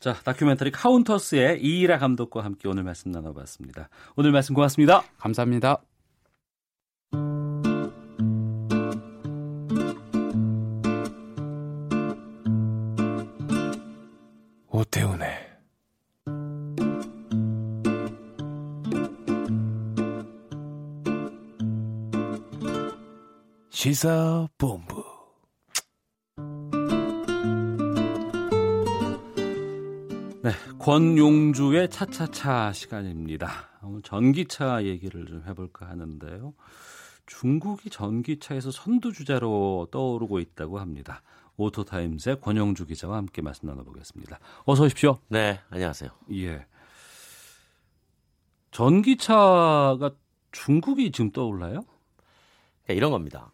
자, 0.00 0.12
다큐멘터리 0.12 0.70
카운터스의 0.70 1.62
이일하 1.64 1.98
감독과 1.98 2.44
함께 2.44 2.68
오늘 2.68 2.82
말씀 2.82 3.10
나눠봤습니다. 3.10 3.88
오늘 4.16 4.32
말씀 4.32 4.54
고맙습니다. 4.54 5.02
감사합니다. 5.18 5.93
오태훈의 14.68 15.28
시사본부 23.70 25.04
네, 30.42 30.50
권용주의 30.78 31.88
차차차 31.88 32.72
시간입니다. 32.72 33.48
오늘 33.82 34.02
전기차 34.02 34.84
얘기를 34.84 35.24
좀 35.24 35.42
해볼까 35.46 35.88
하는데요. 35.88 36.52
중국이 37.26 37.90
전기차에서 37.90 38.70
선두주자로 38.70 39.88
떠오르고 39.90 40.40
있다고 40.40 40.78
합니다. 40.78 41.22
오토타임스의 41.56 42.40
권영주 42.40 42.86
기자와 42.86 43.16
함께 43.16 43.42
말씀 43.42 43.68
나눠보겠습니다. 43.68 44.38
어서 44.64 44.84
오십시오. 44.84 45.18
네, 45.28 45.60
안녕하세요. 45.70 46.10
예. 46.32 46.66
전기차가 48.70 50.10
중국이 50.50 51.12
지금 51.12 51.30
떠올라요? 51.30 51.84
그러니까 52.82 52.94
이런 52.94 53.10
겁니다. 53.12 53.52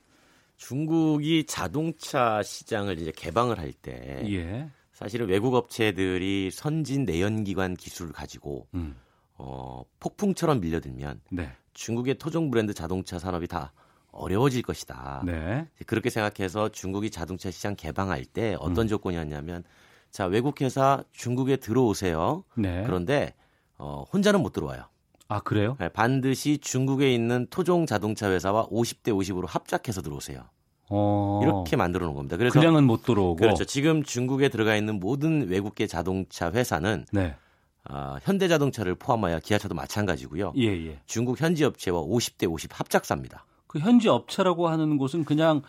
중국이 0.57 1.45
자동차 1.47 2.43
시장을 2.43 2.99
이제 2.99 3.13
개방을 3.15 3.59
할 3.59 3.73
때, 3.73 4.23
예. 4.31 4.71
사실은 4.93 5.29
외국 5.29 5.55
업체들이 5.55 6.51
선진 6.51 7.05
내연기관 7.05 7.75
기술을 7.75 8.13
가지고 8.13 8.67
음. 8.75 8.97
어, 9.37 9.83
폭풍처럼 9.99 10.61
밀려들면 10.61 11.23
네. 11.31 11.57
중국의 11.75 12.19
토종 12.19 12.51
브랜드 12.51 12.75
자동차 12.75 13.19
산업이 13.19 13.47
다 13.47 13.73
어려워질 14.13 14.63
것이다. 14.63 15.23
네. 15.25 15.67
그렇게 15.87 16.11
생각해서 16.11 16.69
중국이 16.69 17.11
자동차 17.11 17.51
시장 17.51 17.77
개방할 17.77 18.25
때 18.25 18.57
어떤 18.59 18.87
음. 18.87 18.89
조건이었냐면 18.89 19.65
자 20.11 20.27
외국 20.27 20.61
회사 20.61 21.03
중국에 21.13 21.57
들어오세요. 21.57 22.45
네. 22.57 22.83
그런데 22.85 23.35
어, 23.79 24.05
혼자는 24.13 24.41
못 24.43 24.53
들어와요. 24.53 24.85
아 25.29 25.41
그래요? 25.41 25.77
네, 25.79 25.89
반드시 25.89 26.59
중국에 26.59 27.15
있는 27.15 27.47
토종 27.51 27.87
자동차 27.87 28.31
회사와 28.31 28.67
50대 28.67 29.11
50으로 29.11 29.47
합작해서 29.47 30.03
들어오세요. 30.03 30.43
어... 30.89 31.41
이렇게 31.45 31.77
만들어 31.77 32.07
놓은 32.07 32.17
겁니다. 32.17 32.37
그래서 32.37 32.59
그냥은 32.59 32.83
못 32.83 33.03
들어오고 33.05 33.37
그렇죠. 33.37 33.65
지금 33.65 34.03
중국에 34.03 34.49
들어가 34.49 34.75
있는 34.75 34.99
모든 34.99 35.49
외국계 35.49 35.87
자동차 35.87 36.51
회사는 36.51 37.07
네. 37.13 37.37
어, 37.89 38.17
현대자동차를 38.23 38.95
포함하여 38.97 39.41
기아차도 39.41 39.75
마찬가지고요. 39.75 40.53
예, 40.59 40.67
예. 40.67 41.01
중국 41.07 41.41
현지 41.41 41.65
업체와 41.65 42.03
50대 42.03 42.51
50 42.51 42.79
합작사입니다. 42.79 43.47
그 43.67 43.79
현지 43.79 44.09
업체라고 44.09 44.69
하는 44.69 44.99
곳은 44.99 45.25
그냥 45.25 45.63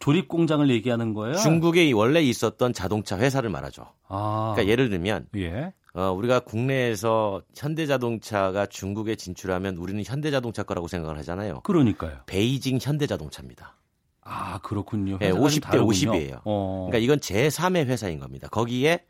조립 0.00 0.28
공장을 0.28 0.68
얘기하는 0.68 1.14
거예요? 1.14 1.36
중국에 1.36 1.90
원래 1.92 2.20
있었던 2.20 2.72
자동차 2.72 3.18
회사를 3.18 3.50
말하죠. 3.50 3.86
아. 4.08 4.52
그러니까 4.54 4.70
예를 4.70 4.90
들면 4.90 5.28
예. 5.36 5.72
어, 5.94 6.12
우리가 6.12 6.40
국내에서 6.40 7.42
현대자동차가 7.56 8.66
중국에 8.66 9.14
진출하면 9.14 9.78
우리는 9.78 10.02
현대자동차 10.04 10.64
거라고 10.64 10.88
생각을 10.88 11.16
하잖아요. 11.18 11.60
그러니까요. 11.60 12.18
베이징 12.26 12.78
현대자동차입니다. 12.82 13.76
아, 14.20 14.58
그렇군요. 14.58 15.18
네, 15.18 15.30
50대 15.30 15.62
다르군요. 15.62 15.90
50이에요. 15.90 16.40
어. 16.44 16.88
그러니까 16.90 16.98
이건 16.98 17.20
제3의 17.20 17.86
회사인 17.86 18.18
겁니다. 18.18 18.48
거기에 18.48 19.04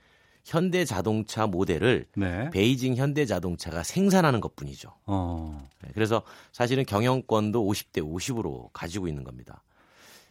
현대 0.46 0.84
자동차 0.84 1.48
모델을 1.48 2.06
네. 2.16 2.48
베이징 2.50 2.94
현대 2.94 3.26
자동차가 3.26 3.82
생산하는 3.82 4.40
것 4.40 4.54
뿐이죠. 4.54 4.92
어. 5.06 5.68
네, 5.82 5.90
그래서 5.92 6.22
사실은 6.52 6.84
경영권도 6.84 7.64
50대 7.64 8.00
50으로 8.00 8.70
가지고 8.72 9.08
있는 9.08 9.24
겁니다. 9.24 9.64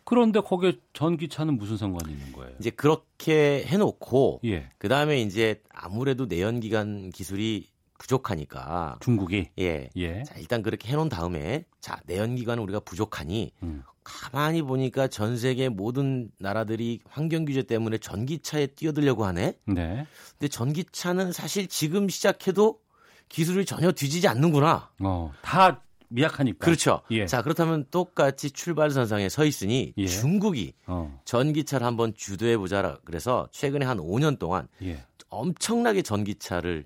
그런데 0.06 0.40
거기에 0.40 0.80
전기차는 0.94 1.58
무슨 1.58 1.78
상관이 1.78 2.14
있는 2.14 2.32
거예요? 2.32 2.56
이제 2.60 2.70
그렇게 2.70 3.66
해놓고 3.66 4.40
예. 4.46 4.70
그 4.78 4.88
다음에 4.88 5.20
이제 5.20 5.62
아무래도 5.70 6.28
내연기관 6.28 7.10
기술이 7.10 7.68
부족하니까 7.98 8.98
중국이 9.02 9.50
예. 9.60 9.90
예. 9.98 10.24
자, 10.24 10.36
일단 10.36 10.62
그렇게 10.62 10.90
해놓은 10.90 11.10
다음에 11.10 11.66
자 11.82 12.00
내연기관은 12.06 12.62
우리가 12.64 12.82
부족하니 12.82 13.52
음. 13.64 13.84
가만히 14.06 14.62
보니까 14.62 15.08
전 15.08 15.36
세계 15.36 15.68
모든 15.68 16.30
나라들이 16.40 17.00
환경 17.10 17.44
규제 17.44 17.64
때문에 17.64 17.98
전기차에 17.98 18.68
뛰어들려고 18.68 19.26
하네. 19.26 19.58
네. 19.66 20.08
근데 20.32 20.48
전기차는 20.48 21.32
사실 21.34 21.68
지금 21.68 22.08
시작해도 22.08 22.80
기술이 23.28 23.66
전혀 23.66 23.92
뒤지지 23.92 24.28
않는구나. 24.28 24.92
어, 25.02 25.34
다 25.42 25.82
미약하니까. 26.10 26.64
그렇죠. 26.64 27.02
예. 27.10 27.26
자, 27.26 27.42
그렇다면 27.42 27.86
똑같이 27.90 28.52
출발선상에 28.52 29.28
서 29.28 29.44
있으니 29.44 29.94
예. 29.98 30.08
중국이 30.08 30.74
어. 30.86 31.20
전기차를 31.26 31.86
한번 31.86 32.14
주도해 32.16 32.58
보자라 32.58 33.00
그래서 33.06 33.50
최근에 33.52 33.86
한 33.86 33.98
5년 33.98 34.38
동안 34.38 34.68
예. 34.84 35.04
엄청나게 35.30 36.04
전기차를 36.04 36.86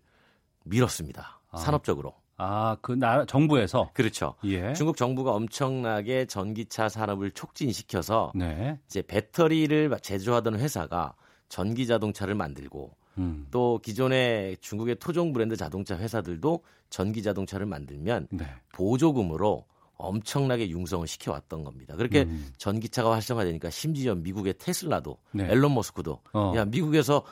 밀었습니다. 0.64 1.42
아. 1.52 1.58
산업적으로. 1.58 2.16
아, 2.40 2.78
그 2.82 2.94
나라 2.94 3.26
정부에서 3.26 3.92
그렇죠. 3.94 4.36
예. 4.46 4.74
중국 4.74 4.96
정부가 4.98 5.34
엄청나게 5.34 6.26
전기차 6.26 6.88
산업을 6.88 7.32
촉진시켜서 7.32 8.32
네. 8.34 8.80
이제 8.88 9.02
배터리를 9.02 9.96
제조하던 10.02 10.58
회사가 10.58 11.16
전기 11.50 11.86
자동차를 11.86 12.36
만들고 12.36 12.96
음. 13.18 13.48
또 13.52 13.80
기존의 13.84 14.58
중국의 14.62 14.96
토종 14.96 15.34
브랜드 15.34 15.58
자동차 15.58 15.98
회사들도 15.98 16.64
전기 16.90 17.22
자동차를 17.22 17.66
만들면 17.66 18.28
네. 18.32 18.46
보조금으로 18.72 19.66
엄청나게 19.98 20.70
융성을 20.70 21.06
시켜왔던 21.06 21.66
겁니다. 21.66 21.98
그렇게 21.98 22.22
음. 22.22 22.48
전기차가 22.58 23.12
활성화되니까 23.12 23.70
심지어 23.70 24.16
미국의 24.16 24.54
테슬라도 24.58 25.18
네. 25.32 25.50
앨런 25.50 25.76
머스크도 25.76 26.22
어. 26.32 26.54
야 26.56 26.64
미국에서 26.64 27.24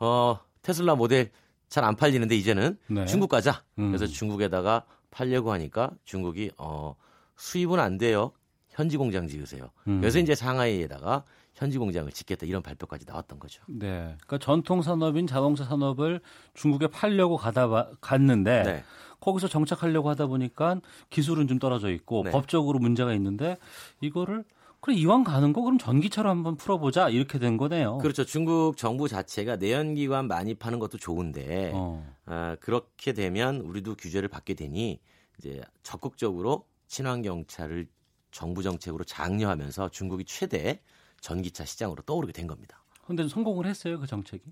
어 0.00 0.38
테슬라 0.62 0.94
모델 0.94 1.30
잘 1.74 1.82
안 1.82 1.96
팔리는데 1.96 2.36
이제는 2.36 2.78
네. 2.86 3.04
중국 3.06 3.28
가자. 3.28 3.64
음. 3.80 3.88
그래서 3.88 4.06
중국에다가 4.06 4.84
팔려고 5.10 5.50
하니까 5.50 5.90
중국이 6.04 6.52
어 6.56 6.94
수입은 7.34 7.80
안 7.80 7.98
돼요. 7.98 8.30
현지 8.70 8.96
공장 8.96 9.26
지으세요. 9.26 9.70
음. 9.88 10.00
그래서 10.00 10.20
이제 10.20 10.36
상하이에다가 10.36 11.24
현지 11.52 11.78
공장을 11.78 12.10
짓겠다 12.12 12.46
이런 12.46 12.62
발표까지 12.62 13.06
나왔던 13.08 13.40
거죠. 13.40 13.64
네. 13.66 14.14
그러니까 14.24 14.38
전통 14.38 14.82
산업인 14.82 15.26
자동차 15.26 15.64
산업을 15.64 16.20
중국에 16.54 16.86
팔려고 16.86 17.36
가다 17.36 17.66
갔는데 18.00 18.62
네. 18.62 18.84
거기서 19.18 19.48
정착하려고 19.48 20.10
하다 20.10 20.26
보니까 20.26 20.80
기술은 21.10 21.48
좀 21.48 21.58
떨어져 21.58 21.90
있고 21.90 22.22
네. 22.22 22.30
법적으로 22.30 22.78
문제가 22.78 23.14
있는데 23.14 23.58
이거를 24.00 24.44
그래 24.84 24.96
이왕 24.96 25.24
가는 25.24 25.54
거 25.54 25.62
그럼 25.62 25.78
전기차로 25.78 26.28
한번 26.28 26.56
풀어보자 26.56 27.08
이렇게 27.08 27.38
된 27.38 27.56
거네요. 27.56 27.96
그렇죠. 27.98 28.22
중국 28.22 28.76
정부 28.76 29.08
자체가 29.08 29.56
내연기관 29.56 30.28
많이 30.28 30.52
파는 30.52 30.78
것도 30.78 30.98
좋은데 30.98 31.70
어. 31.72 32.06
아, 32.26 32.54
그렇게 32.60 33.14
되면 33.14 33.60
우리도 33.60 33.94
규제를 33.94 34.28
받게 34.28 34.52
되니 34.52 35.00
이제 35.38 35.62
적극적으로 35.82 36.66
친환경차를 36.88 37.86
정부 38.30 38.62
정책으로 38.62 39.04
장려하면서 39.04 39.88
중국이 39.88 40.26
최대 40.26 40.82
전기차 41.22 41.64
시장으로 41.64 42.02
떠오르게 42.02 42.34
된 42.34 42.46
겁니다. 42.46 42.84
그런데 43.04 43.26
성공을 43.26 43.64
했어요 43.64 43.98
그 43.98 44.06
정책이? 44.06 44.42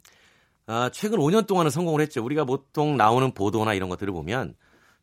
아, 0.64 0.88
최근 0.94 1.18
5년 1.18 1.46
동안은 1.46 1.70
성공을 1.70 2.00
했죠. 2.00 2.24
우리가 2.24 2.46
보통 2.46 2.96
나오는 2.96 3.34
보도나 3.34 3.74
이런 3.74 3.90
것들을 3.90 4.10
보면 4.14 4.54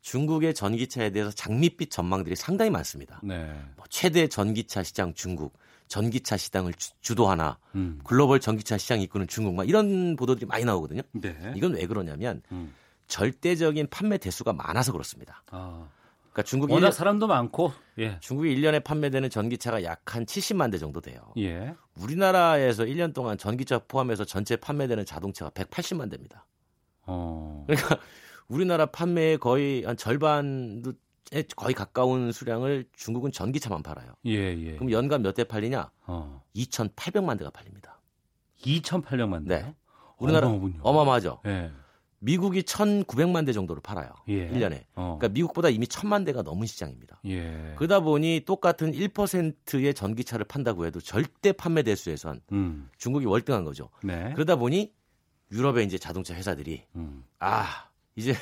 중국의 0.01 0.53
전기차에 0.53 1.11
대해서 1.11 1.31
장밋빛 1.31 1.91
전망들이 1.91 2.35
상당히 2.35 2.71
많습니다. 2.71 3.19
네. 3.23 3.53
뭐 3.75 3.85
최대 3.89 4.27
전기차 4.27 4.83
시장 4.83 5.13
중국, 5.13 5.57
전기차 5.87 6.37
시장을 6.37 6.73
주, 7.01 7.15
도하나 7.15 7.57
음. 7.75 7.99
글로벌 8.03 8.39
전기차 8.39 8.77
시장 8.77 9.01
이끄는 9.01 9.27
중국, 9.27 9.55
막 9.55 9.67
이런 9.67 10.15
보도들이 10.15 10.45
많이 10.45 10.63
나오거든요. 10.65 11.01
네. 11.11 11.35
이건 11.55 11.73
왜 11.73 11.85
그러냐면 11.85 12.41
음. 12.51 12.73
절대적인 13.07 13.87
판매 13.89 14.17
대수가 14.17 14.53
많아서 14.53 14.91
그렇습니다. 14.91 15.43
아. 15.51 15.87
그러니까 16.31 16.43
중국이 16.43 16.73
워낙 16.73 16.89
1년, 16.89 16.91
사람도 16.93 17.27
많고 17.27 17.73
예. 17.97 18.17
중국이 18.19 18.55
1년에 18.55 18.83
판매되는 18.83 19.29
전기차가 19.29 19.83
약 19.83 20.01
한 20.15 20.25
70만 20.25 20.71
대 20.71 20.77
정도 20.77 21.01
돼요. 21.01 21.19
예. 21.37 21.73
우리나라에서 21.95 22.83
1년 22.85 23.13
동안 23.13 23.37
전기차 23.37 23.79
포함해서 23.87 24.25
전체 24.25 24.55
판매되는 24.55 25.05
자동차가 25.05 25.51
180만 25.51 26.09
대입니다. 26.09 26.45
어. 27.05 27.65
그러니까 27.67 27.99
우리나라 28.49 28.87
판매의 28.87 29.37
거의 29.37 29.83
한 29.83 29.95
절반도 29.95 30.93
거의 31.55 31.75
가까운 31.75 32.31
수량을 32.31 32.85
중국은 32.95 33.31
전기차만 33.31 33.83
팔아요. 33.83 34.13
예, 34.25 34.31
예. 34.57 34.73
그럼 34.75 34.91
연간 34.91 35.21
몇 35.21 35.33
대 35.35 35.43
팔리냐? 35.43 35.91
어. 36.07 36.41
2,800만 36.55 37.37
대가 37.37 37.51
팔립니다. 37.51 38.01
2,800만 38.63 39.47
대? 39.47 39.61
네. 39.61 39.75
우리나라 40.17 40.47
어마어마군요. 40.47 40.79
어마어마하죠. 40.81 41.39
예. 41.45 41.71
미국이 42.21 42.63
1,900만 42.63 43.45
대 43.45 43.53
정도를 43.53 43.81
팔아요. 43.81 44.09
예. 44.27 44.49
1년에. 44.49 44.83
어. 44.95 45.17
그러니까 45.19 45.29
미국보다 45.29 45.69
이미 45.69 45.85
1,000만 45.85 46.25
대가 46.25 46.41
넘은 46.41 46.65
시장입니다. 46.65 47.21
예. 47.25 47.73
그러다 47.77 47.99
보니 48.01 48.41
똑같은 48.45 48.91
1%의 48.91 49.93
전기차를 49.93 50.45
판다고 50.45 50.85
해도 50.87 50.99
절대 50.99 51.51
판매 51.53 51.83
대수에선 51.83 52.41
음. 52.51 52.89
중국이 52.97 53.25
월등한 53.27 53.63
거죠. 53.63 53.89
네. 54.03 54.33
그러다 54.33 54.55
보니 54.55 54.91
유럽의 55.51 55.85
이제 55.85 55.97
자동차 55.99 56.33
회사들이 56.33 56.83
음. 56.95 57.23
아, 57.39 57.85
이제 58.19 58.33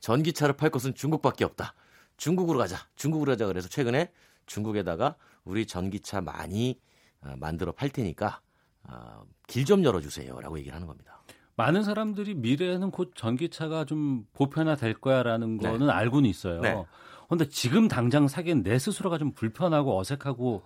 전기차를 0.00 0.56
팔 0.56 0.70
곳은 0.70 0.94
중국밖에 0.94 1.44
없다. 1.44 1.74
중국으로 2.16 2.58
가자. 2.58 2.78
중국으로 2.96 3.32
가자 3.32 3.46
그래서 3.46 3.68
최근에 3.68 4.12
중국에다가 4.46 5.16
우리 5.44 5.66
전기차 5.66 6.20
많이 6.20 6.80
어, 7.20 7.34
만들어 7.38 7.72
팔 7.72 7.88
테니까 7.90 8.40
어, 8.84 9.24
길좀 9.48 9.82
열어주세요라고 9.84 10.58
얘기를 10.58 10.74
하는 10.74 10.86
겁니다. 10.86 11.22
많은 11.56 11.82
사람들이 11.84 12.34
미래에는 12.34 12.90
곧 12.90 13.12
전기차가 13.14 13.84
좀 13.84 14.26
보편화될 14.32 14.94
거야라는 14.94 15.58
네. 15.58 15.68
거는 15.68 15.88
알고는 15.90 16.28
있어요. 16.28 16.60
네. 16.60 16.84
그런데 17.26 17.48
지금 17.48 17.88
당장 17.88 18.28
사기엔 18.28 18.62
내 18.62 18.78
스스로가 18.78 19.18
좀 19.18 19.32
불편하고 19.32 19.98
어색하고 19.98 20.62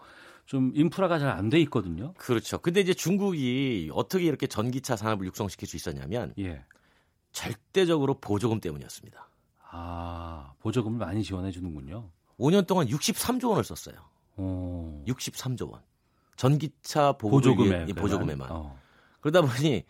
좀 0.47 0.73
인프라가 0.75 1.19
잘 1.19 1.29
안 1.31 1.51
돼 1.51 1.61
있거든요. 1.61 2.15
그렇죠. 2.15 2.59
근데 2.59 2.81
이제 2.81 2.95
중국이 2.95 3.91
어떻게 3.93 4.25
이렇게 4.25 4.47
전기차 4.47 4.97
산업을 4.97 5.27
육성시킬 5.27 5.69
수 5.69 5.77
있었냐면 5.77 6.33
예. 6.39 6.65
절대적으로 7.33 8.15
보조금 8.21 8.61
때문이었습니다. 8.61 9.29
아, 9.71 10.53
보조금을 10.61 10.99
많이 10.99 11.23
지원해 11.23 11.51
주는군요. 11.51 12.11
5년 12.39 12.67
동안 12.67 12.87
63조 12.87 13.51
원을 13.51 13.65
썼어요. 13.65 13.97
오. 14.37 15.05
63조 15.07 15.71
원. 15.71 15.83
전기차 16.37 17.13
보조금에, 17.13 17.87
보조금에만. 17.87 18.49
어. 18.51 18.79
그러다 19.21 19.43
보니 19.43 19.85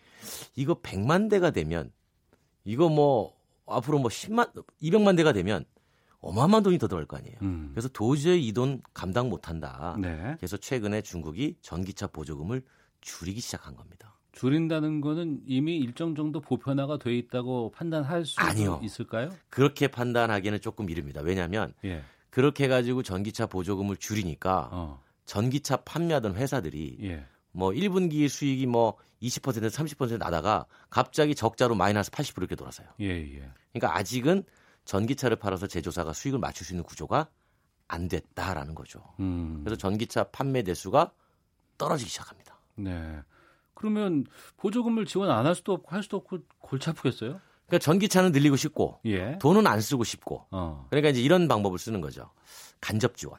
이거 0.56 0.74
100만 0.74 1.28
대가 1.31 1.51
되면 1.51 1.93
이거 2.65 2.89
뭐 2.89 3.36
앞으로 3.66 3.98
뭐 3.98 4.09
10만 4.09 4.51
200만 4.82 5.16
대가 5.16 5.32
되면 5.32 5.65
어마어마한 6.20 6.62
돈이 6.62 6.78
더 6.78 6.89
들어갈 6.89 7.06
거 7.06 7.16
아니에요. 7.19 7.36
음. 7.43 7.70
그래서 7.73 7.89
도저히 7.89 8.47
이 8.48 8.52
돈 8.52 8.82
감당 8.94 9.28
못 9.28 9.48
한다. 9.48 9.97
네. 10.01 10.35
그래서 10.39 10.56
최근에 10.56 11.02
중국이 11.02 11.56
전기차 11.60 12.09
보조금을 12.09 12.65
줄이기 13.02 13.40
시작한 13.40 13.77
겁니다. 13.77 14.17
줄인다는 14.39 15.01
거는 15.01 15.40
이미 15.47 15.78
일정 15.78 16.15
정도 16.15 16.40
보편화가 16.40 16.98
돼 16.98 17.16
있다고 17.16 17.73
판단할 17.73 18.24
수 18.24 18.39
아니요. 18.39 18.81
있을까요? 18.85 19.31
그렇게 19.51 19.89
판단하기에는 19.89 20.60
조금 20.60 20.89
이릅니다. 20.89 21.20
왜냐하면 21.23 21.74
예. 21.85 22.05
그렇게 22.31 22.65
해가지고 22.65 23.02
전기차 23.02 23.47
보조금을 23.47 23.97
줄이니까 23.97 24.69
어. 24.70 25.02
전기차 25.24 25.78
판매하던 25.78 26.36
회사들이 26.36 26.98
예. 27.02 27.27
뭐 27.51 27.70
1분기 27.70 28.28
수익이 28.28 28.66
뭐 28.66 28.97
20% 29.23 29.69
30% 29.69 30.19
나다가 30.19 30.66
갑자기 30.89 31.35
적자로 31.35 31.74
마이너스 31.74 32.12
80% 32.12 32.39
이렇게 32.39 32.55
돌아서요. 32.55 32.86
예, 33.01 33.09
예. 33.09 33.51
그러니까 33.73 33.97
아직은 33.98 34.44
전기차를 34.85 35.36
팔아서 35.36 35.66
제조사가 35.66 36.12
수익을 36.12 36.39
맞출 36.39 36.65
수 36.65 36.74
있는 36.74 36.85
구조가 36.85 37.27
안 37.89 38.06
됐다라는 38.06 38.77
거죠. 38.77 39.02
음. 39.19 39.62
그래서 39.65 39.77
전기차 39.77 40.24
판매 40.31 40.62
대수가 40.62 41.10
떨어지기 41.77 42.09
시작합니다. 42.09 42.56
네. 42.77 43.20
그러면 43.78 44.26
보조금을 44.56 45.06
지원 45.06 45.30
안 45.30 45.46
할 45.46 45.55
수도 45.55 45.72
없고 45.72 45.94
할 45.94 46.02
수도 46.02 46.16
없고 46.16 46.38
골치 46.59 46.90
아프겠어요? 46.90 47.40
그러니까 47.66 47.84
전기차는 47.84 48.32
늘리고 48.32 48.56
싶고 48.56 48.98
예. 49.06 49.38
돈은 49.40 49.66
안 49.66 49.80
쓰고 49.80 50.02
싶고 50.02 50.46
어. 50.50 50.86
그러니까 50.90 51.10
이제 51.10 51.20
이런 51.22 51.46
방법을 51.48 51.78
쓰는 51.78 52.00
거죠. 52.00 52.30
간접 52.80 53.16
지원. 53.16 53.38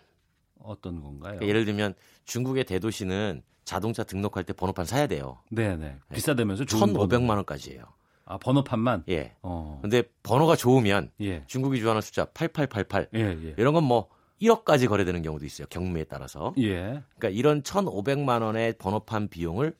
어떤 0.61 1.01
건가요? 1.01 1.33
그러니까 1.33 1.47
예를 1.47 1.65
들면 1.65 1.93
중국의 2.25 2.63
대도시는 2.65 3.41
자동차 3.65 4.03
등록할 4.03 4.43
때 4.45 4.53
번호판 4.53 4.85
사야 4.85 5.07
돼요. 5.07 5.39
네네. 5.51 5.75
네. 5.77 5.97
비싸다면서 6.13 6.63
1,500만 6.65 7.29
원까지예요. 7.29 7.83
아, 8.25 8.37
번호판만? 8.37 9.03
예. 9.09 9.35
어. 9.41 9.79
근데 9.81 10.03
번호가 10.23 10.55
좋으면 10.55 11.11
예. 11.21 11.43
중국이 11.47 11.79
좋아하는 11.81 12.01
숫자 12.01 12.25
8888 12.25 13.09
예, 13.15 13.19
예. 13.19 13.55
이런 13.57 13.73
건 13.73 13.83
뭐 13.83 14.07
1억까지 14.41 14.87
거래되는 14.87 15.21
경우도 15.21 15.45
있어요. 15.45 15.67
경매에 15.69 16.05
따라서. 16.05 16.53
예. 16.59 17.03
그러니까 17.17 17.29
이런 17.29 17.61
1,500만 17.61 18.41
원의 18.41 18.73
번호판 18.77 19.27
비용을 19.27 19.75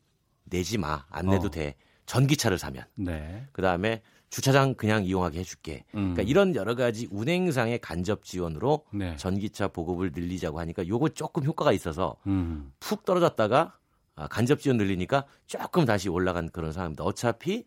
내지 0.50 0.78
마. 0.78 1.06
안 1.10 1.28
내도 1.28 1.48
어. 1.48 1.50
돼. 1.50 1.76
전기차를 2.06 2.58
사면. 2.58 2.86
네. 2.96 3.46
그다음에 3.52 4.02
주차장 4.30 4.76
그냥 4.76 5.04
이용하게 5.06 5.40
해줄게. 5.40 5.86
음. 5.96 6.14
그러니까 6.14 6.24
이런 6.24 6.56
여러 6.56 6.76
가지 6.76 7.08
운행상의 7.12 7.80
간접 7.80 8.24
지원으로 8.24 8.86
네. 8.94 9.16
전기차 9.18 9.70
보급을 9.70 10.12
늘리자고 10.14 10.60
하니까 10.60 10.88
요거 10.88 11.10
조금 11.10 11.44
효과가 11.44 11.72
있어서 11.74 12.16
음. 12.28 12.72
푹 12.80 13.06
떨어졌다가 13.06 13.78
아, 14.16 14.28
간접 14.28 14.60
지원 14.60 14.78
늘리니까 14.78 15.26
조금 15.48 15.86
다시 15.86 16.10
올라간 16.10 16.50
그런 16.50 16.72
상황입니다. 16.72 17.04
어차피 17.04 17.66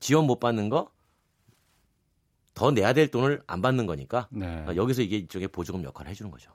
지원 0.00 0.26
못 0.26 0.40
받는 0.40 0.68
거 0.68 0.94
더 2.54 2.70
내야 2.70 2.92
될 2.92 3.08
돈을 3.10 3.42
안 3.46 3.60
받는 3.60 3.84
거니까 3.86 4.28
네. 4.30 4.64
여기서 4.74 5.02
이게 5.02 5.16
이쪽에 5.18 5.48
보조금 5.48 5.82
역할을 5.82 6.10
해주는 6.10 6.30
거죠. 6.30 6.52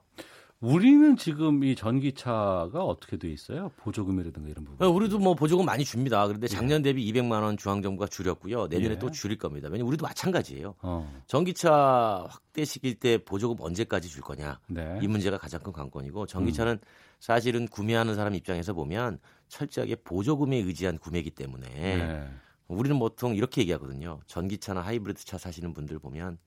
우리는 0.61 1.15
지금 1.15 1.64
이 1.64 1.73
전기차가 1.73 2.84
어떻게 2.84 3.15
돼 3.15 3.30
있어요? 3.30 3.72
보조금이라든가 3.77 4.49
이런 4.49 4.65
부분. 4.65 4.86
어, 4.86 4.91
우리도 4.91 5.18
뭐 5.18 5.34
보조금 5.34 5.65
많이 5.65 5.86
줍니다. 5.86 6.27
그런데 6.27 6.45
예. 6.45 6.53
작년 6.53 6.81
대비 6.81 7.10
200만 7.11 7.41
원 7.44 7.56
중앙 7.56 7.81
정부가 7.81 8.07
줄였고요. 8.07 8.68
내년에 8.68 8.95
예. 8.95 8.99
또 8.99 9.10
줄일 9.10 9.38
겁니다. 9.38 9.69
왜냐면 9.69 9.88
우리도 9.88 10.06
마찬가지예요. 10.06 10.76
어. 10.81 11.22
전기차 11.27 12.26
확대 12.30 12.65
시킬 12.65 12.99
때 12.99 13.18
보조금 13.18 13.56
언제까지 13.61 14.10
줄 14.10 14.22
거냐. 14.22 14.60
네. 14.68 14.99
이 15.02 15.07
문제가 15.07 15.38
가장 15.38 15.61
큰 15.61 15.72
관건이고 15.72 16.26
전기차는 16.26 16.73
음. 16.73 16.88
사실은 17.22 17.65
구매하는 17.69 18.15
사람 18.15 18.36
입장에서 18.36 18.73
보면 18.73 19.19
철저하게 19.48 19.95
보조금에 20.03 20.57
의지한 20.57 20.98
구매이기 20.98 21.31
때문에 21.31 21.68
네. 21.69 22.30
우리는 22.68 22.99
보통 22.99 23.34
이렇게 23.34 23.61
얘기하거든요. 23.61 24.19
전기차나 24.27 24.81
하이브리드 24.81 25.23
차 25.23 25.38
사시는 25.38 25.73
분들 25.73 25.99
보면 25.99 26.38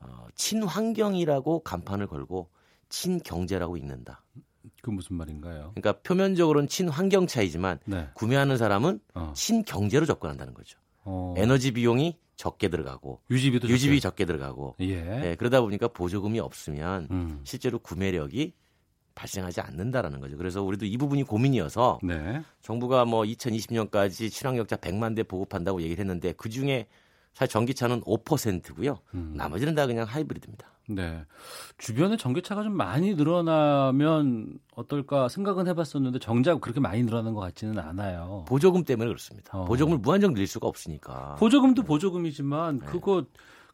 어, 0.00 0.26
친환경이라고 0.36 1.60
간판을 1.64 2.06
걸고 2.06 2.48
친경제라고 2.92 3.76
읽는다. 3.78 4.22
그 4.82 4.90
무슨 4.90 5.16
말인가요? 5.16 5.72
그러니까 5.74 6.00
표면적으로는 6.02 6.68
친환경 6.68 7.26
차이지만 7.26 7.78
네. 7.86 8.08
구매하는 8.14 8.56
사람은 8.56 9.00
어. 9.14 9.32
친경제로 9.34 10.06
접근한다는 10.06 10.54
거죠. 10.54 10.78
어. 11.04 11.34
에너지 11.36 11.72
비용이 11.72 12.18
적게 12.36 12.68
들어가고 12.68 13.20
유지비도 13.30 13.68
유지비 13.68 14.00
적게, 14.00 14.24
적게 14.24 14.26
들어가고 14.26 14.76
예. 14.80 15.02
네, 15.02 15.34
그러다 15.36 15.60
보니까 15.60 15.88
보조금이 15.88 16.38
없으면 16.40 17.08
음. 17.10 17.40
실제로 17.44 17.78
구매력이 17.78 18.52
발생하지 19.14 19.60
않는다라는 19.60 20.20
거죠. 20.20 20.36
그래서 20.36 20.62
우리도 20.62 20.86
이 20.86 20.96
부분이 20.96 21.24
고민이어서 21.24 22.00
네. 22.02 22.42
정부가 22.62 23.04
뭐 23.04 23.22
2020년까지 23.22 24.30
친환경차 24.30 24.76
100만 24.76 25.16
대 25.16 25.22
보급한다고 25.22 25.82
얘기를 25.82 26.00
했는데 26.00 26.32
그 26.32 26.48
중에 26.48 26.86
사실 27.34 27.52
전기차는 27.52 28.02
5%고요. 28.02 28.98
음. 29.14 29.32
나머지는 29.36 29.74
다 29.74 29.86
그냥 29.86 30.06
하이브리드입니다. 30.06 30.68
네. 30.88 31.24
주변에 31.78 32.16
전기차가 32.16 32.62
좀 32.62 32.76
많이 32.76 33.14
늘어나면 33.14 34.58
어떨까 34.74 35.28
생각은 35.28 35.66
해봤었는데 35.68 36.18
정작 36.18 36.60
그렇게 36.60 36.80
많이 36.80 37.02
늘어나는 37.02 37.34
것 37.34 37.40
같지는 37.40 37.78
않아요. 37.78 38.44
보조금 38.48 38.84
때문에 38.84 39.06
그렇습니다. 39.08 39.58
어. 39.58 39.64
보조금을 39.64 39.98
무한정 39.98 40.34
늘릴 40.34 40.46
수가 40.46 40.66
없으니까. 40.66 41.36
보조금도 41.38 41.84
보조금이지만 41.84 42.80
네. 42.80 42.86
그거 42.86 43.24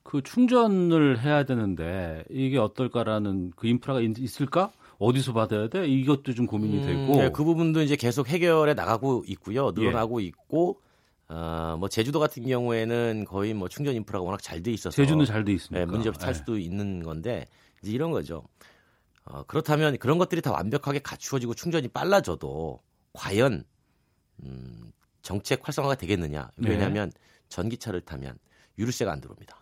그 0.02 0.22
충전을 0.22 1.20
해야 1.20 1.44
되는데 1.44 2.24
이게 2.30 2.58
어떨까라는 2.58 3.52
그 3.56 3.66
인프라가 3.66 4.00
있을까? 4.00 4.70
어디서 4.98 5.32
받아야 5.32 5.68
돼? 5.68 5.86
이것도 5.86 6.34
좀 6.34 6.46
고민이 6.46 6.78
음, 6.78 6.86
되고. 6.86 7.20
네, 7.20 7.30
그 7.30 7.44
부분도 7.44 7.82
이제 7.82 7.94
계속 7.94 8.28
해결해 8.28 8.74
나가고 8.74 9.24
있고요. 9.28 9.70
늘어나고 9.72 10.22
예. 10.22 10.26
있고 10.26 10.80
어, 11.28 11.76
뭐 11.78 11.88
제주도 11.88 12.18
같은 12.20 12.46
경우에는 12.46 13.26
거의 13.26 13.52
뭐 13.54 13.68
충전 13.68 13.94
인프라가 13.94 14.24
워낙 14.24 14.42
잘 14.42 14.62
돼 14.62 14.70
있어서 14.72 14.94
제주는 14.96 15.24
잘 15.26 15.44
돼 15.44 15.52
있습니다. 15.52 15.78
네, 15.78 15.84
문제 15.90 16.08
없이 16.08 16.20
살 16.20 16.32
네. 16.32 16.38
수도 16.38 16.58
있는 16.58 17.02
건데 17.02 17.46
이제 17.82 17.92
이런 17.92 18.10
거죠. 18.10 18.44
어, 19.24 19.42
그렇다면 19.44 19.98
그런 19.98 20.16
것들이 20.18 20.40
다 20.40 20.52
완벽하게 20.52 21.00
갖추어지고 21.00 21.54
충전이 21.54 21.88
빨라져도 21.88 22.80
과연 23.12 23.64
음, 24.42 24.92
정책 25.20 25.66
활성화가 25.66 25.96
되겠느냐? 25.96 26.50
네. 26.56 26.70
왜냐하면 26.70 27.10
네. 27.10 27.20
전기차를 27.48 28.00
타면 28.02 28.38
유류세가 28.78 29.12
안 29.12 29.20
들어옵니다. 29.20 29.56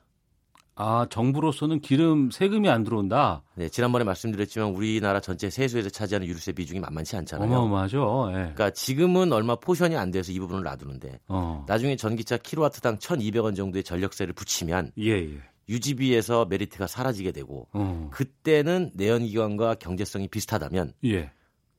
아, 0.78 1.07
정부로서는 1.09 1.81
기름 1.81 2.31
세금이 2.31 2.69
안 2.69 2.85
들어온다. 2.85 3.43
네, 3.55 3.70
지난번에 3.70 4.05
말씀드렸지만 4.05 4.69
우리나라 4.69 5.20
전체 5.20 5.48
세수에서 5.48 5.89
차지하는 5.89 6.27
유류세 6.27 6.53
비중이 6.53 6.81
만만치 6.81 7.16
않잖아요. 7.16 7.48
어마어마하죠. 7.48 8.27
예. 8.28 8.32
그러니까 8.35 8.70
지금은 8.70 9.32
얼마 9.32 9.57
포션이 9.57 9.97
안 9.97 10.11
돼서 10.11 10.32
이 10.32 10.39
부분을 10.39 10.65
놔두는데 10.65 11.20
어. 11.28 11.65
나중에 11.66 11.97
전기차 11.97 12.36
킬로와트당 12.36 12.98
1,200원 12.98 13.57
정도의 13.57 13.85
전력세를 13.85 14.35
붙이면 14.35 14.93
예, 14.98 15.12
예. 15.12 15.39
유지비에서 15.70 16.44
메리트가 16.44 16.86
사라지게 16.86 17.32
되고 17.32 17.69
어. 17.73 18.11
그때는 18.12 18.90
내연 18.94 19.24
기관과 19.24 19.77
경제성이 19.77 20.28
비슷하다면 20.28 20.93
예. 21.07 21.32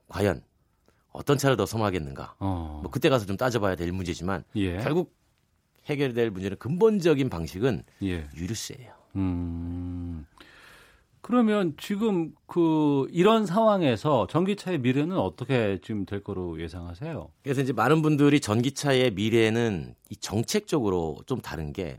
과연 0.07 0.41
어떤 1.11 1.37
차를 1.37 1.55
더 1.55 1.67
선호하겠는가? 1.67 2.35
어. 2.39 2.79
뭐 2.81 2.89
그때 2.89 3.09
가서 3.09 3.27
좀 3.27 3.37
따져봐야 3.37 3.75
될 3.75 3.91
문제지만 3.91 4.43
예. 4.55 4.77
결국 4.77 5.15
해결될 5.87 6.31
문제는 6.31 6.57
근본적인 6.57 7.29
방식은 7.29 7.83
예. 8.03 8.27
유류세예요. 8.35 8.93
음. 9.15 10.25
그러면 11.21 11.73
지금 11.77 12.31
그 12.45 13.05
이런 13.11 13.45
상황에서 13.45 14.27
전기차의 14.27 14.79
미래는 14.79 15.17
어떻게 15.17 15.77
지금 15.83 16.05
될 16.05 16.23
거로 16.23 16.61
예상하세요? 16.61 17.29
그래서 17.43 17.61
이제 17.61 17.73
많은 17.73 18.01
분들이 18.01 18.39
전기차의 18.39 19.11
미래는 19.11 19.93
이 20.09 20.15
정책적으로 20.15 21.17
좀 21.25 21.41
다른 21.41 21.73
게 21.73 21.97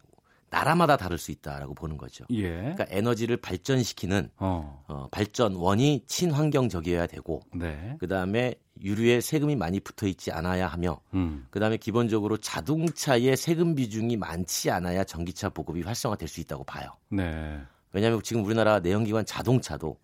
나라마다 0.51 0.97
다를 0.97 1.19
수 1.19 1.31
있다라고 1.31 1.75
보는 1.75 1.97
거죠. 1.97 2.25
예. 2.31 2.51
그러니까 2.51 2.87
에너지를 2.89 3.37
발전시키는 3.37 4.31
어. 4.39 4.85
어, 4.89 5.09
발전원이 5.11 6.05
친환경적이어야 6.07 7.07
되고, 7.07 7.41
네. 7.55 7.97
그 7.99 8.09
다음에 8.09 8.55
유류에 8.81 9.21
세금이 9.21 9.57
많이 9.57 9.81
붙어 9.81 10.07
있지 10.07 10.33
않아야 10.33 10.67
하며, 10.69 11.01
음. 11.15 11.47
그 11.51 11.61
다음에 11.61 11.77
기본적으로 11.77 12.37
자동차의 12.37 13.37
세금 13.37 13.75
비중이 13.75 14.17
많지 14.17 14.71
않아야 14.71 15.05
전기차 15.05 15.51
보급이 15.51 15.83
활성화될 15.83 16.29
수 16.29 16.41
있다고 16.41 16.65
봐요. 16.65 16.91
네. 17.11 17.61
왜냐하면 17.93 18.23
지금 18.23 18.45
우리나라 18.45 18.81
내연기관 18.81 19.27
자동차도 19.27 19.99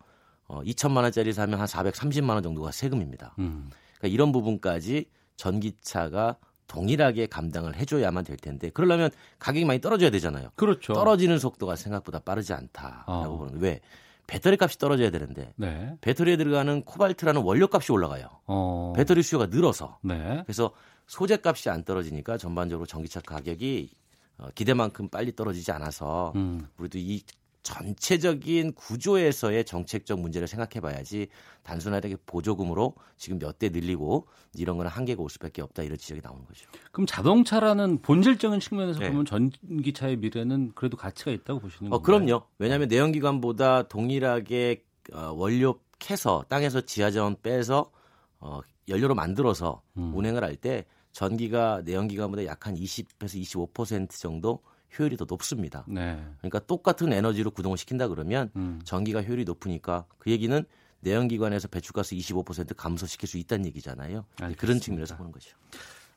어, 0.47 0.61
2천만 0.63 1.03
원짜리 1.03 1.33
사면 1.33 1.59
한 1.59 1.67
430만 1.67 2.29
원 2.29 2.43
정도가 2.43 2.71
세금입니다. 2.71 3.35
음. 3.39 3.69
그러니까 3.97 4.13
이런 4.13 4.31
부분까지 4.31 5.05
전기차가 5.37 6.37
동일하게 6.67 7.27
감당을 7.27 7.75
해줘야만 7.75 8.23
될 8.23 8.37
텐데 8.37 8.69
그러려면 8.69 9.11
가격이 9.39 9.65
많이 9.65 9.79
떨어져야 9.79 10.09
되잖아요. 10.09 10.49
그렇죠. 10.55 10.93
떨어지는 10.93 11.39
속도가 11.39 11.75
생각보다 11.75 12.19
빠르지 12.19 12.53
않다라고 12.53 13.05
어. 13.07 13.37
보는 13.37 13.59
왜 13.59 13.81
배터리 14.27 14.57
값이 14.59 14.79
떨어져야 14.79 15.11
되는데 15.11 15.53
네. 15.55 15.95
배터리에 16.01 16.37
들어가는 16.37 16.83
코발트라는 16.83 17.41
원료 17.43 17.67
값이 17.71 17.91
올라가요. 17.91 18.29
어. 18.47 18.93
배터리 18.95 19.21
수요가 19.21 19.45
늘어서 19.47 19.99
네. 20.01 20.41
그래서 20.45 20.71
소재 21.07 21.37
값이 21.43 21.69
안 21.69 21.83
떨어지니까 21.83 22.37
전반적으로 22.37 22.87
전기차 22.87 23.21
가격이 23.21 23.91
어, 24.37 24.47
기대만큼 24.55 25.09
빨리 25.09 25.35
떨어지지 25.35 25.71
않아서 25.71 26.33
음. 26.35 26.67
우리도 26.77 26.97
이 26.97 27.21
전체적인 27.65 28.73
구조에서의 28.73 29.65
정책적 29.65 30.19
문제를 30.19 30.47
생각해 30.47 30.79
봐야지 30.81 31.27
단순하게 31.63 32.15
보조금으로 32.25 32.93
지금 33.17 33.39
몇 33.39 33.55
대 33.57 33.69
늘리고 33.69 34.27
이런 34.53 34.77
거는 34.77 34.91
한계가 34.91 35.21
올 35.23 35.29
수밖에 35.29 35.61
없다 35.61 35.83
이런 35.83 35.97
지적이 35.97 36.21
나오는 36.23 36.45
거죠. 36.45 36.67
그럼 36.91 37.07
자동차라는 37.07 38.01
본질적인 38.01 38.59
측면에서 38.59 38.99
네. 38.99 39.09
보면 39.09 39.25
전기차의 39.25 40.17
미래는 40.17 40.73
그래도 40.75 40.95
가치가 40.97 41.31
있다고 41.31 41.59
보시는 41.61 41.89
거예요? 41.89 41.99
어, 41.99 42.01
그럼요. 42.01 42.43
왜냐하면 42.59 42.87
내연기관보다 42.87 43.87
동일하게 43.87 44.83
어, 45.13 45.31
원료 45.35 45.79
캐서 45.99 46.45
땅에서 46.49 46.81
지하자원 46.81 47.37
빼서 47.41 47.91
어, 48.39 48.59
연료로 48.87 49.15
만들어서 49.15 49.81
음. 49.97 50.13
운행을 50.15 50.43
할 50.43 50.55
때 50.57 50.85
전기가 51.13 51.81
내연기관보다 51.85 52.45
약 52.45 52.67
한 52.67 52.75
20에서 52.75 53.41
25% 53.73 54.09
정도 54.19 54.59
효율이 54.97 55.17
더 55.17 55.25
높습니다. 55.27 55.85
네. 55.87 56.21
그러니까 56.39 56.59
똑같은 56.59 57.13
에너지로 57.13 57.51
구동을 57.51 57.77
시킨다 57.77 58.07
그러면 58.07 58.49
음. 58.55 58.79
전기가 58.83 59.21
효율이 59.21 59.43
높으니까 59.45 60.05
그 60.17 60.31
얘기는 60.31 60.63
내연기관에서 61.01 61.67
배출가스 61.67 62.15
25% 62.15 62.75
감소시킬 62.75 63.29
수 63.29 63.37
있다는 63.37 63.65
얘기잖아요. 63.67 64.25
알겠습니다. 64.41 64.59
그런 64.59 64.79
측면에서 64.79 65.15
보는 65.17 65.31
거죠. 65.31 65.55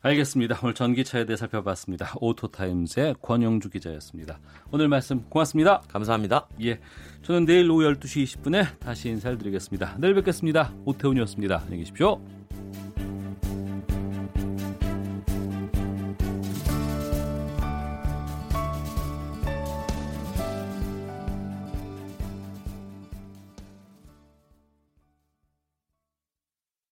알겠습니다. 0.01 0.61
오늘 0.63 0.75
전기차에 0.75 1.25
대해 1.25 1.37
살펴봤습니다. 1.37 2.15
오토타임즈의 2.21 3.17
권영주 3.21 3.69
기자였습니다. 3.69 4.39
오늘 4.71 4.89
말씀 4.89 5.25
고맙습니다. 5.29 5.83
감사합니다. 5.89 6.47
예, 6.63 6.79
저는 7.23 7.47
내일 7.47 7.69
오후 7.71 7.83
12시 7.83 8.25
20분에 8.25 8.79
다시 8.79 9.09
인사를 9.09 9.37
드리겠습니다. 9.39 9.97
내일 9.99 10.15
뵙겠습니다. 10.15 10.73
오태훈이었습니다. 10.85 11.63
안녕히 11.63 11.79
계십시오. 11.79 12.21